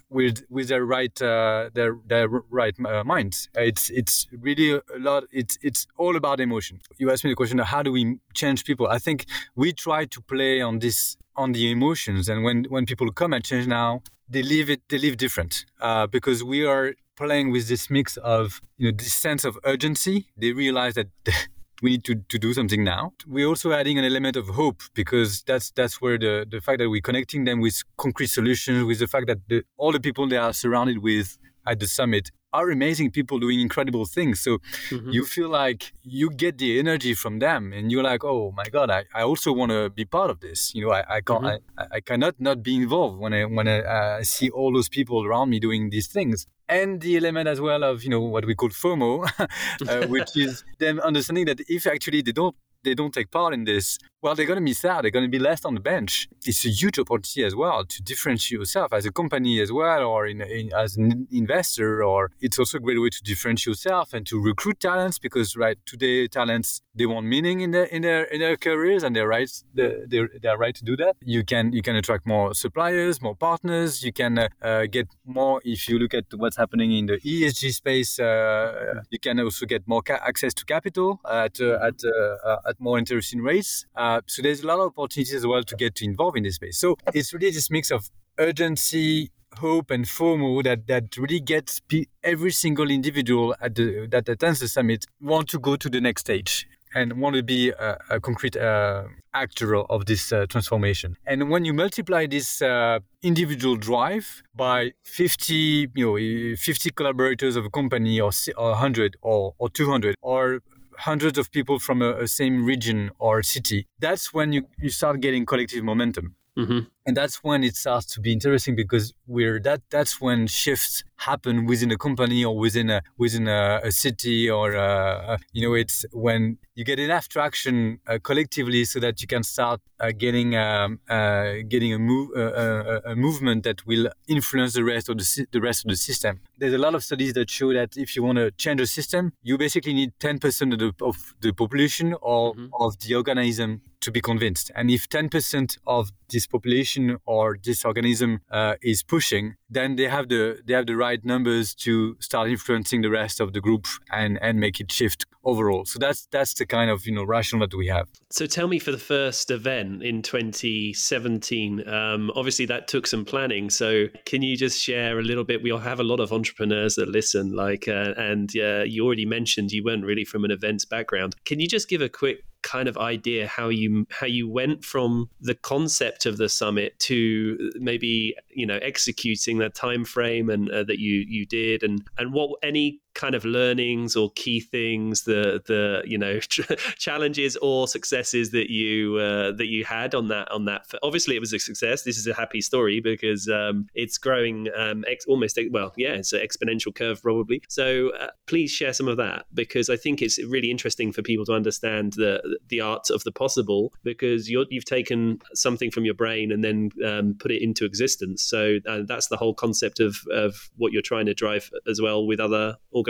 with 0.10 0.44
with 0.50 0.68
their 0.68 0.86
right 0.86 1.22
uh, 1.22 1.70
their 1.74 1.98
their 2.06 2.28
right 2.28 2.76
uh, 2.86 3.04
minds. 3.06 3.48
It's 3.56 3.90
it's 3.90 4.28
really 4.32 4.72
a 4.74 5.00
lot. 5.00 5.24
It's 5.32 5.58
it's 5.62 5.88
all 5.98 6.18
about 6.18 6.42
emotion. 6.42 6.82
You 6.98 7.12
asked 7.12 7.24
me 7.24 7.30
the 7.32 7.36
question: 7.36 7.60
How 7.60 7.82
do 7.82 7.94
we 7.94 8.20
change 8.34 8.66
people? 8.66 8.88
I 8.88 9.00
think 9.00 9.26
we 9.56 9.72
try 9.72 10.04
to 10.04 10.22
play 10.22 10.60
on 10.60 10.80
this 10.80 11.16
on 11.38 11.54
the 11.54 11.72
emotions, 11.72 12.28
and 12.28 12.44
when 12.44 12.66
when 12.66 12.86
people 12.86 13.10
come 13.12 13.32
and 13.32 13.44
change 13.44 13.68
now, 13.68 14.02
they 14.30 14.44
live 14.44 14.70
it. 14.70 14.82
They 14.90 14.98
live 14.98 15.16
different 15.16 15.66
uh, 15.80 16.08
because 16.08 16.44
we 16.44 16.66
are 16.66 16.94
playing 17.16 17.52
with 17.52 17.70
this 17.70 17.90
mix 17.90 18.18
of 18.18 18.60
you 18.78 18.92
know 18.92 18.98
this 18.98 19.14
sense 19.14 19.46
of 19.46 19.58
urgency. 19.64 20.28
They 20.36 20.52
realize 20.52 20.96
that. 20.96 21.08
we 21.84 21.90
need 21.92 22.06
to, 22.06 22.16
to 22.30 22.40
do 22.40 22.54
something 22.54 22.84
now. 22.84 23.14
We're 23.28 23.48
also 23.48 23.74
adding 23.74 24.00
an 24.00 24.06
element 24.06 24.36
of 24.38 24.48
hope 24.48 24.82
because 24.96 25.44
that's 25.44 25.70
that's 25.72 26.02
where 26.02 26.18
the, 26.18 26.48
the 26.50 26.62
fact 26.62 26.80
that 26.80 26.90
we're 26.90 27.02
connecting 27.10 27.44
them 27.44 27.60
with 27.60 27.84
concrete 27.98 28.28
solutions, 28.28 28.86
with 28.86 29.00
the 29.00 29.08
fact 29.08 29.28
that 29.28 29.40
the, 29.50 29.64
all 29.78 29.92
the 29.92 30.00
people 30.00 30.28
they 30.28 30.38
are 30.38 30.54
surrounded 30.54 31.00
with 31.00 31.38
at 31.68 31.80
the 31.80 31.88
summit 31.88 32.32
are 32.54 32.70
amazing 32.70 33.10
people 33.12 33.40
doing 33.40 33.60
incredible 33.60 34.06
things. 34.06 34.40
So 34.40 34.60
mm-hmm. 34.90 35.10
you 35.10 35.26
feel 35.26 35.50
like 35.50 35.92
you 36.04 36.30
get 36.30 36.60
the 36.60 36.80
energy 36.80 37.14
from 37.16 37.40
them 37.40 37.74
and 37.74 37.92
you're 37.92 38.04
like, 38.04 38.24
oh 38.24 38.54
my 38.56 38.66
God, 38.66 38.90
I, 38.92 39.04
I 39.14 39.24
also 39.24 39.52
want 39.52 39.72
to 39.72 39.90
be 39.90 40.06
part 40.06 40.30
of 40.30 40.40
this. 40.40 40.74
You 40.76 40.86
know, 40.86 40.92
I, 40.92 41.18
I 41.18 41.22
can't, 41.22 41.44
mm-hmm. 41.44 41.80
I, 41.80 41.98
I 41.98 42.00
cannot 42.00 42.36
not 42.40 42.64
be 42.64 42.76
involved 42.76 43.20
when 43.20 43.34
I, 43.34 43.46
when 43.46 43.68
I 43.68 43.80
uh, 43.80 44.24
see 44.24 44.50
all 44.52 44.72
those 44.72 44.88
people 44.88 45.26
around 45.26 45.50
me 45.50 45.60
doing 45.60 45.90
these 45.90 46.08
things 46.08 46.46
and 46.74 47.02
the 47.02 47.18
element 47.18 47.48
as 47.48 47.62
well 47.62 47.84
of 47.84 48.04
you 48.04 48.10
know 48.10 48.22
what 48.22 48.46
we 48.46 48.56
call 48.56 48.70
FOMO, 48.70 49.30
uh, 49.88 50.08
which 50.08 50.36
is 50.36 50.64
them 50.80 51.00
understanding 51.00 51.46
that 51.46 51.60
if 51.68 51.86
actually 51.86 52.22
they 52.22 52.32
don't 52.32 52.56
they 52.84 52.94
don't 52.94 53.14
take 53.14 53.32
part 53.32 53.54
in 53.54 53.64
this, 53.64 53.98
well, 54.24 54.36
they're 54.36 54.46
going 54.46 54.58
to 54.58 54.62
miss 54.62 54.86
out. 54.86 55.02
They're 55.02 55.12
going 55.12 55.26
to 55.26 55.38
be 55.38 55.38
left 55.40 55.66
on 55.66 55.74
the 55.74 55.82
bench. 55.82 56.30
It's 56.46 56.66
a 56.66 56.70
huge 56.70 56.98
opportunity 56.98 57.44
as 57.44 57.56
well 57.56 57.84
to 57.84 58.02
differentiate 58.02 58.58
yourself 58.58 58.94
as 58.94 59.06
a 59.06 59.12
company 59.12 59.60
as 59.60 59.72
well, 59.72 60.04
or 60.04 60.26
in, 60.26 60.42
in, 60.42 60.72
as 60.74 60.96
an 60.96 61.28
investor. 61.30 62.04
Or 62.04 62.32
it's 62.40 62.58
also 62.58 62.78
a 62.78 62.82
great 62.82 63.02
way 63.02 63.10
to 63.10 63.22
differentiate 63.22 63.68
yourself 63.68 64.14
and 64.14 64.26
to 64.28 64.42
recruit 64.42 64.80
talents 64.80 65.20
because 65.20 65.58
right 65.58 65.78
today 65.86 66.28
talents 66.28 66.82
they 66.96 67.06
want 67.06 67.26
meaning 67.26 67.62
in 67.62 67.72
their 67.72 67.86
in 67.86 68.02
their 68.04 68.24
in 68.24 68.40
their 68.40 68.56
careers 68.56 69.04
and 69.04 69.16
they're 69.16 69.28
right 69.28 69.50
they're, 69.74 70.30
they're 70.42 70.58
right 70.58 70.76
to 70.76 70.86
do 70.86 70.96
that. 70.98 71.16
You 71.22 71.44
can 71.44 71.74
you 71.74 71.82
can 71.82 71.96
attract 71.98 72.26
more 72.26 72.54
suppliers, 72.54 73.22
more 73.22 73.36
partners. 73.36 74.04
You 74.04 74.14
can 74.14 74.40
uh, 74.40 74.48
uh, 74.62 74.86
get 74.86 75.08
more 75.26 75.62
if 75.66 75.90
you 75.90 76.00
look 76.00 76.14
at 76.14 76.26
what's 76.36 76.56
happening 76.56 76.94
in 76.94 77.08
the 77.08 77.18
ESG 77.20 77.74
space. 77.74 78.20
Uh, 78.20 79.02
you 79.10 79.20
can 79.20 79.40
also 79.42 79.66
get 79.66 79.86
more 79.86 80.02
ca- 80.02 80.22
access 80.26 80.54
to 80.54 80.66
capital 80.66 81.20
at 81.30 81.60
uh, 81.60 81.88
at 81.88 82.02
uh, 82.06 82.58
at 82.74 82.80
more 82.80 82.98
interesting 82.98 83.42
rates. 83.42 83.86
Uh, 83.96 84.22
so 84.26 84.42
there's 84.42 84.62
a 84.64 84.68
lot 84.68 84.80
of 84.80 84.94
opportunities 84.98 85.34
as 85.34 85.46
well 85.46 85.64
to 85.64 85.76
get 85.76 86.02
involved 86.02 86.38
in 86.38 86.44
this 86.44 86.56
space. 86.56 86.78
So 86.78 86.96
it's 87.14 87.34
really 87.34 87.52
this 87.52 87.70
mix 87.70 87.92
of 87.92 88.10
urgency, 88.38 89.32
hope, 89.58 89.92
and 89.92 90.06
FOMO 90.06 90.64
that 90.64 90.88
that 90.88 91.18
really 91.18 91.40
gets 91.40 91.82
every 92.24 92.52
single 92.52 92.90
individual 92.90 93.56
at 93.62 93.76
the 93.76 94.08
that 94.10 94.28
attends 94.30 94.60
the 94.60 94.68
summit 94.68 95.06
want 95.22 95.50
to 95.50 95.60
go 95.60 95.76
to 95.76 95.90
the 95.90 96.02
next 96.02 96.22
stage 96.22 96.68
and 96.96 97.14
want 97.14 97.36
to 97.36 97.44
be 97.44 97.70
a, 97.72 97.98
a 98.10 98.20
concrete 98.20 98.56
uh, 98.56 99.04
actor 99.34 99.76
of 99.76 100.06
this 100.06 100.32
uh, 100.32 100.46
transformation. 100.48 101.18
And 101.26 101.50
when 101.50 101.66
you 101.66 101.74
multiply 101.74 102.28
this 102.28 102.62
uh, 102.62 103.00
individual 103.24 103.76
drive 103.78 104.44
by 104.56 104.92
50, 105.04 105.90
you 105.96 106.52
know, 106.52 106.56
50 106.56 106.92
collaborators 106.92 107.56
of 107.56 107.66
a 107.66 107.70
company 107.70 108.20
or, 108.22 108.32
or 108.58 108.70
100 108.72 109.18
or, 109.22 109.56
or 109.58 109.70
200 109.70 110.16
or 110.22 110.60
hundreds 111.00 111.38
of 111.38 111.52
people 111.52 111.80
from 111.80 112.02
a, 112.02 112.14
a, 112.22 112.28
same 112.28 112.66
region 112.66 113.12
or 113.20 113.44
city, 113.44 113.88
that's 114.00 114.34
when 114.34 114.54
you, 114.54 114.68
you 114.80 114.90
start 114.90 115.20
getting 115.22 115.46
collective 115.46 115.84
momentum. 115.84 116.36
Mm-hmm. 116.58 116.80
And 117.06 117.18
that's 117.18 117.44
when 117.44 117.64
it 117.64 117.76
starts 117.76 118.06
to 118.14 118.22
be 118.22 118.32
interesting 118.32 118.76
because 118.76 119.14
we're 119.28 119.60
that 119.62 119.82
that's 119.90 120.22
when 120.22 120.48
shifts 120.48 121.04
happen 121.18 121.66
within 121.66 121.92
a 121.92 121.98
company 121.98 122.44
or 122.46 122.58
within 122.58 122.90
a 122.90 123.02
within 123.18 123.48
a, 123.48 123.82
a 123.84 123.92
city 123.92 124.50
or 124.50 124.76
uh, 124.76 125.38
you 125.52 125.62
know 125.68 125.74
it's 125.74 126.06
when 126.14 126.58
you 126.76 126.84
get 126.86 127.00
enough 127.00 127.28
traction 127.28 128.00
uh, 128.08 128.18
collectively 128.24 128.84
so 128.86 129.00
that 129.00 129.22
you 129.22 129.28
can 129.28 129.44
start 129.44 129.80
uh, 130.00 130.12
getting 130.18 130.56
um, 130.56 131.00
uh, 131.10 131.56
getting 131.68 131.94
a 131.94 132.00
move 132.00 132.30
a, 132.36 133.02
a, 133.06 133.16
movement 133.16 133.64
that 133.64 133.86
will 133.86 134.10
influence 134.28 134.74
the 134.74 134.84
rest 134.84 135.10
of 135.10 135.18
the 135.18 135.48
the 135.52 135.62
rest 135.62 135.86
of 135.86 135.90
the 135.90 135.98
system. 135.98 136.40
There's 136.58 136.74
a 136.74 136.84
lot 136.86 136.96
of 136.96 137.04
studies 137.04 137.34
that 137.34 137.50
show 137.50 137.74
that 137.74 137.98
if 137.98 138.16
you 138.16 138.24
want 138.24 138.38
to 138.38 138.52
change 138.52 138.80
a 138.82 138.88
system, 138.88 139.34
you 139.42 139.58
basically 139.58 139.94
need 139.94 140.14
10% 140.20 140.74
of 140.74 140.80
the, 140.80 140.94
of 141.06 141.36
the 141.42 141.52
population 141.52 142.16
or 142.22 142.54
mm-hmm. 142.54 142.68
of 142.80 142.98
the 143.00 143.16
organism 143.16 143.82
to 144.04 144.12
be 144.12 144.22
convinced. 144.22 144.72
And 144.76 144.92
if 144.92 145.10
10% 145.10 145.78
of 145.88 146.12
this 146.30 146.46
population 146.46 146.93
or 147.26 147.58
this 147.64 147.86
organism 147.86 148.42
uh, 148.52 148.76
is 148.82 149.04
pushing, 149.04 149.56
then 149.74 149.96
they 149.96 150.08
have 150.08 150.30
the 150.30 150.60
they 150.66 150.74
have 150.74 150.86
the 150.86 150.96
right 150.96 151.24
numbers 151.24 151.74
to 151.76 152.16
start 152.20 152.50
influencing 152.50 153.02
the 153.02 153.10
rest 153.10 153.40
of 153.40 153.54
the 153.54 153.62
group 153.62 153.86
and 154.12 154.40
and 154.42 154.60
make 154.60 154.80
it 154.80 154.92
shift 154.92 155.26
overall. 155.44 155.86
So 155.86 156.00
that's 156.00 156.28
that's 156.32 156.54
the 156.54 156.66
kind 156.66 156.90
of 156.90 157.06
you 157.06 157.14
know 157.14 157.24
rationale 157.24 157.68
that 157.68 157.78
we 157.78 157.88
have. 157.88 158.08
So 158.30 158.46
tell 158.46 158.68
me 158.68 158.80
for 158.80 158.92
the 158.92 158.98
first 158.98 159.52
event 159.52 160.04
in 160.04 160.22
2017. 160.22 161.88
Um, 161.88 162.32
obviously 162.36 162.66
that 162.68 162.88
took 162.88 163.08
some 163.08 163.26
planning. 163.26 163.70
So 163.70 164.08
can 164.26 164.42
you 164.42 164.56
just 164.58 164.82
share 164.82 165.20
a 165.20 165.24
little 165.24 165.44
bit? 165.44 165.62
We 165.62 165.72
all 165.72 165.80
have 165.80 166.00
a 166.00 166.04
lot 166.04 166.20
of 166.20 166.32
entrepreneurs 166.32 166.96
that 166.96 167.10
listen, 167.10 167.52
like, 167.52 167.88
uh, 167.88 168.14
and 168.18 168.52
uh, 168.58 168.84
you 168.84 169.06
already 169.06 169.26
mentioned 169.26 169.72
you 169.72 169.84
weren't 169.84 170.06
really 170.06 170.26
from 170.26 170.46
an 170.46 170.52
events 170.52 170.86
background. 170.86 171.36
Can 171.46 171.60
you 171.60 171.68
just 171.68 171.90
give 171.90 172.02
a 172.02 172.10
quick 172.10 172.44
kind 172.64 172.88
of 172.88 172.98
idea 172.98 173.46
how 173.46 173.70
you 173.70 174.08
how 174.10 174.26
you 174.26 174.50
went 174.50 174.84
from 174.84 175.30
the 175.42 175.54
concept 175.54 176.26
of 176.26 176.38
the 176.38 176.50
summit 176.50 176.98
to 176.98 177.72
maybe 177.76 178.36
you 178.50 178.66
know 178.66 178.80
executing 178.82 179.60
that 179.64 179.76
time 179.76 180.06
frame 180.06 180.50
and 180.50 180.70
uh, 180.70 180.84
that 180.84 181.00
you 181.00 181.26
you 181.28 181.46
did 181.46 181.84
and 181.84 182.04
and 182.18 182.34
what 182.34 182.60
any 182.64 183.00
kind 183.14 183.36
of 183.36 183.46
learnings 183.46 184.16
or 184.16 184.32
key 184.32 184.60
things 184.60 185.24
the 185.24 185.62
the 185.68 186.02
you 186.06 186.18
know 186.18 186.40
challenges 186.98 187.56
or 187.58 187.88
successes 187.88 188.52
that 188.52 188.70
you 188.70 189.18
uh, 189.18 189.52
that 189.52 189.68
you 189.68 189.86
had 189.86 190.16
on 190.16 190.28
that 190.28 190.52
on 190.52 190.66
that 190.66 190.86
obviously 191.04 191.36
it 191.36 191.40
was 191.40 191.54
a 191.54 191.60
success 191.60 192.04
this 192.04 192.18
is 192.18 192.28
a 192.28 192.34
happy 192.34 192.62
story 192.62 193.00
because 193.00 193.48
um, 193.48 193.88
it's 193.94 194.18
growing 194.18 194.68
um, 194.76 195.04
ex- 195.08 195.26
almost 195.26 195.60
well 195.72 195.94
yeah 195.98 196.14
it's 196.14 196.34
an 196.34 196.42
exponential 196.42 196.94
curve 196.94 197.22
probably 197.22 197.62
so 197.70 198.10
uh, 198.20 198.28
please 198.48 198.72
share 198.72 198.94
some 198.94 199.08
of 199.08 199.18
that 199.18 199.46
because 199.54 199.90
I 199.90 199.96
think 199.96 200.22
it's 200.22 200.44
really 200.46 200.72
interesting 200.72 201.12
for 201.12 201.22
people 201.22 201.46
to 201.46 201.54
understand 201.54 202.14
the 202.14 202.58
the 202.70 202.82
art 202.82 203.10
of 203.10 203.24
the 203.24 203.32
possible 203.32 203.94
because 204.04 204.50
you 204.50 204.60
have 204.60 204.86
taken 204.86 205.40
something 205.54 205.92
from 205.92 206.06
your 206.06 206.14
brain 206.14 206.52
and 206.52 206.64
then 206.64 206.90
um, 207.06 207.36
put 207.40 207.52
it 207.52 207.62
into 207.62 207.86
existence 207.86 208.42
so 208.44 208.80
uh, 208.88 209.02
that's 209.08 209.28
the 209.28 209.38
whole 209.38 209.54
concept 209.54 210.00
of 210.00 210.18
of 210.32 210.70
what 210.78 210.92
you're 210.92 211.02
trying 211.02 211.26
to 211.26 211.34
drive 211.34 211.70
as 211.88 212.02
well 212.02 212.26
with 212.26 212.40
other 212.40 212.78
organizations. 212.94 213.03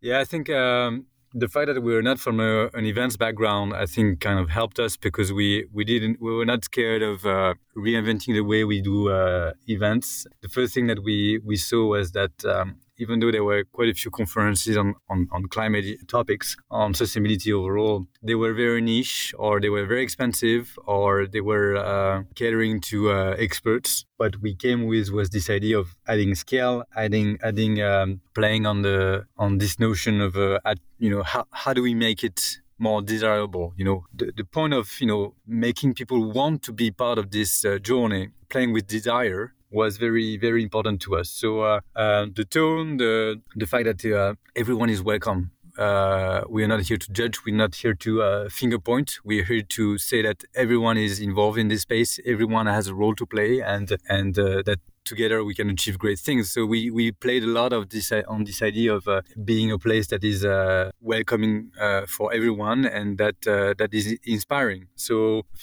Yeah, 0.00 0.20
I 0.20 0.24
think 0.24 0.50
um, 0.50 1.06
the 1.32 1.48
fact 1.48 1.66
that 1.68 1.80
we 1.82 1.94
were 1.94 2.02
not 2.02 2.18
from 2.18 2.40
a, 2.40 2.66
an 2.74 2.86
events 2.86 3.16
background, 3.16 3.74
I 3.74 3.86
think, 3.86 4.20
kind 4.20 4.38
of 4.38 4.50
helped 4.50 4.78
us 4.78 4.96
because 4.96 5.32
we 5.32 5.66
we 5.72 5.84
didn't 5.84 6.20
we 6.20 6.34
were 6.34 6.46
not 6.46 6.64
scared 6.64 7.02
of 7.02 7.24
uh, 7.24 7.54
reinventing 7.76 8.34
the 8.34 8.40
way 8.42 8.64
we 8.64 8.80
do 8.80 9.10
uh, 9.10 9.52
events. 9.66 10.26
The 10.42 10.48
first 10.48 10.74
thing 10.74 10.86
that 10.88 11.02
we 11.02 11.40
we 11.44 11.56
saw 11.56 11.86
was 11.86 12.12
that 12.12 12.44
um, 12.44 12.76
even 13.00 13.18
though 13.18 13.32
there 13.32 13.42
were 13.42 13.64
quite 13.72 13.88
a 13.88 13.94
few 13.94 14.10
conferences 14.10 14.76
on, 14.76 14.94
on, 15.08 15.28
on 15.32 15.46
climate 15.48 15.86
topics, 16.06 16.56
on 16.70 16.92
sustainability 16.92 17.52
overall, 17.52 18.06
they 18.22 18.34
were 18.34 18.52
very 18.52 18.80
niche 18.80 19.34
or 19.38 19.60
they 19.60 19.70
were 19.70 19.86
very 19.86 20.02
expensive 20.02 20.78
or 20.86 21.26
they 21.26 21.40
were 21.40 21.76
uh, 21.76 22.22
catering 22.34 22.80
to 22.80 23.10
uh, 23.10 23.34
experts. 23.38 24.04
What 24.18 24.36
we 24.42 24.54
came 24.54 24.86
with 24.86 25.10
was 25.10 25.30
this 25.30 25.48
idea 25.48 25.78
of 25.78 25.96
adding 26.06 26.34
scale, 26.34 26.84
adding, 26.94 27.38
adding, 27.42 27.80
um, 27.82 28.20
playing 28.34 28.66
on 28.66 28.82
the, 28.82 29.26
on 29.38 29.58
this 29.58 29.80
notion 29.80 30.20
of, 30.20 30.36
uh, 30.36 30.60
at, 30.64 30.78
you 30.98 31.10
know, 31.10 31.22
how, 31.22 31.46
how 31.52 31.72
do 31.72 31.82
we 31.82 31.94
make 31.94 32.22
it 32.22 32.58
more 32.78 33.02
desirable. 33.02 33.72
You 33.76 33.84
know, 33.84 34.04
the, 34.14 34.32
the 34.36 34.44
point 34.44 34.74
of, 34.74 34.90
you 35.00 35.06
know, 35.06 35.34
making 35.46 35.94
people 35.94 36.32
want 36.32 36.62
to 36.64 36.72
be 36.72 36.90
part 36.90 37.18
of 37.18 37.30
this 37.30 37.64
uh, 37.64 37.78
journey, 37.78 38.30
playing 38.48 38.72
with 38.72 38.86
desire 38.86 39.54
was 39.70 39.96
very 39.96 40.36
very 40.36 40.62
important 40.62 41.00
to 41.02 41.16
us. 41.16 41.30
So 41.30 41.60
uh, 41.60 41.80
uh, 41.96 42.26
the 42.34 42.44
tone, 42.44 42.96
the 42.96 43.40
the 43.56 43.66
fact 43.66 43.84
that 43.84 44.04
uh, 44.04 44.34
everyone 44.56 44.90
is 44.90 45.02
welcome. 45.02 45.50
Uh, 45.78 46.42
we 46.48 46.62
are 46.64 46.68
not 46.68 46.80
here 46.82 46.98
to 46.98 47.12
judge. 47.12 47.38
We're 47.46 47.54
not 47.54 47.74
here 47.74 47.94
to 47.94 48.22
uh, 48.22 48.48
finger 48.48 48.78
point. 48.78 49.18
We're 49.24 49.44
here 49.44 49.62
to 49.62 49.98
say 49.98 50.20
that 50.22 50.44
everyone 50.54 50.98
is 50.98 51.20
involved 51.20 51.58
in 51.58 51.68
this 51.68 51.82
space. 51.82 52.18
Everyone 52.26 52.66
has 52.66 52.88
a 52.88 52.94
role 52.94 53.14
to 53.14 53.24
play, 53.24 53.60
and 53.60 53.96
and 54.08 54.38
uh, 54.38 54.62
that 54.66 54.80
together 55.12 55.36
we 55.50 55.54
can 55.60 55.68
achieve 55.76 55.96
great 55.98 56.20
things. 56.28 56.44
So 56.54 56.60
we, 56.64 56.80
we 56.98 57.04
played 57.26 57.42
a 57.50 57.52
lot 57.60 57.72
of 57.78 57.82
this 57.94 58.06
uh, 58.12 58.22
on 58.34 58.44
this 58.44 58.60
idea 58.70 58.90
of 58.98 59.02
uh, 59.08 59.22
being 59.50 59.68
a 59.76 59.78
place 59.86 60.06
that 60.12 60.22
is 60.32 60.44
uh, 60.44 60.90
welcoming 61.12 61.54
uh, 61.86 62.02
for 62.16 62.26
everyone 62.38 62.80
and 62.98 63.18
that 63.22 63.38
uh, 63.46 63.74
that 63.80 63.90
is 63.92 64.06
inspiring. 64.36 64.82
So 65.06 65.14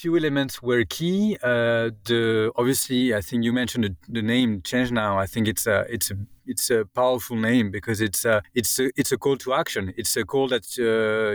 few 0.04 0.12
elements 0.22 0.54
were 0.62 0.84
key. 0.98 1.20
Uh, 1.42 1.86
the 2.10 2.52
obviously 2.62 3.02
I 3.20 3.22
think 3.28 3.40
you 3.46 3.54
mentioned 3.62 3.84
the, 3.88 3.94
the, 4.18 4.26
name 4.36 4.62
Change 4.72 4.92
Now. 4.92 5.12
I 5.26 5.28
think 5.34 5.48
it's 5.54 5.66
a 5.76 5.78
it's 5.96 6.12
a 6.12 6.18
it's 6.54 6.68
a 6.70 6.80
powerful 7.02 7.38
name 7.50 7.72
because 7.78 8.00
it's 8.08 8.24
a, 8.24 8.42
it's 8.60 8.80
a, 8.80 8.86
it's 9.00 9.12
a 9.12 9.18
call 9.18 9.38
to 9.46 9.50
action. 9.54 9.94
It's 9.98 10.16
a 10.22 10.24
call 10.34 10.48
that 10.54 10.66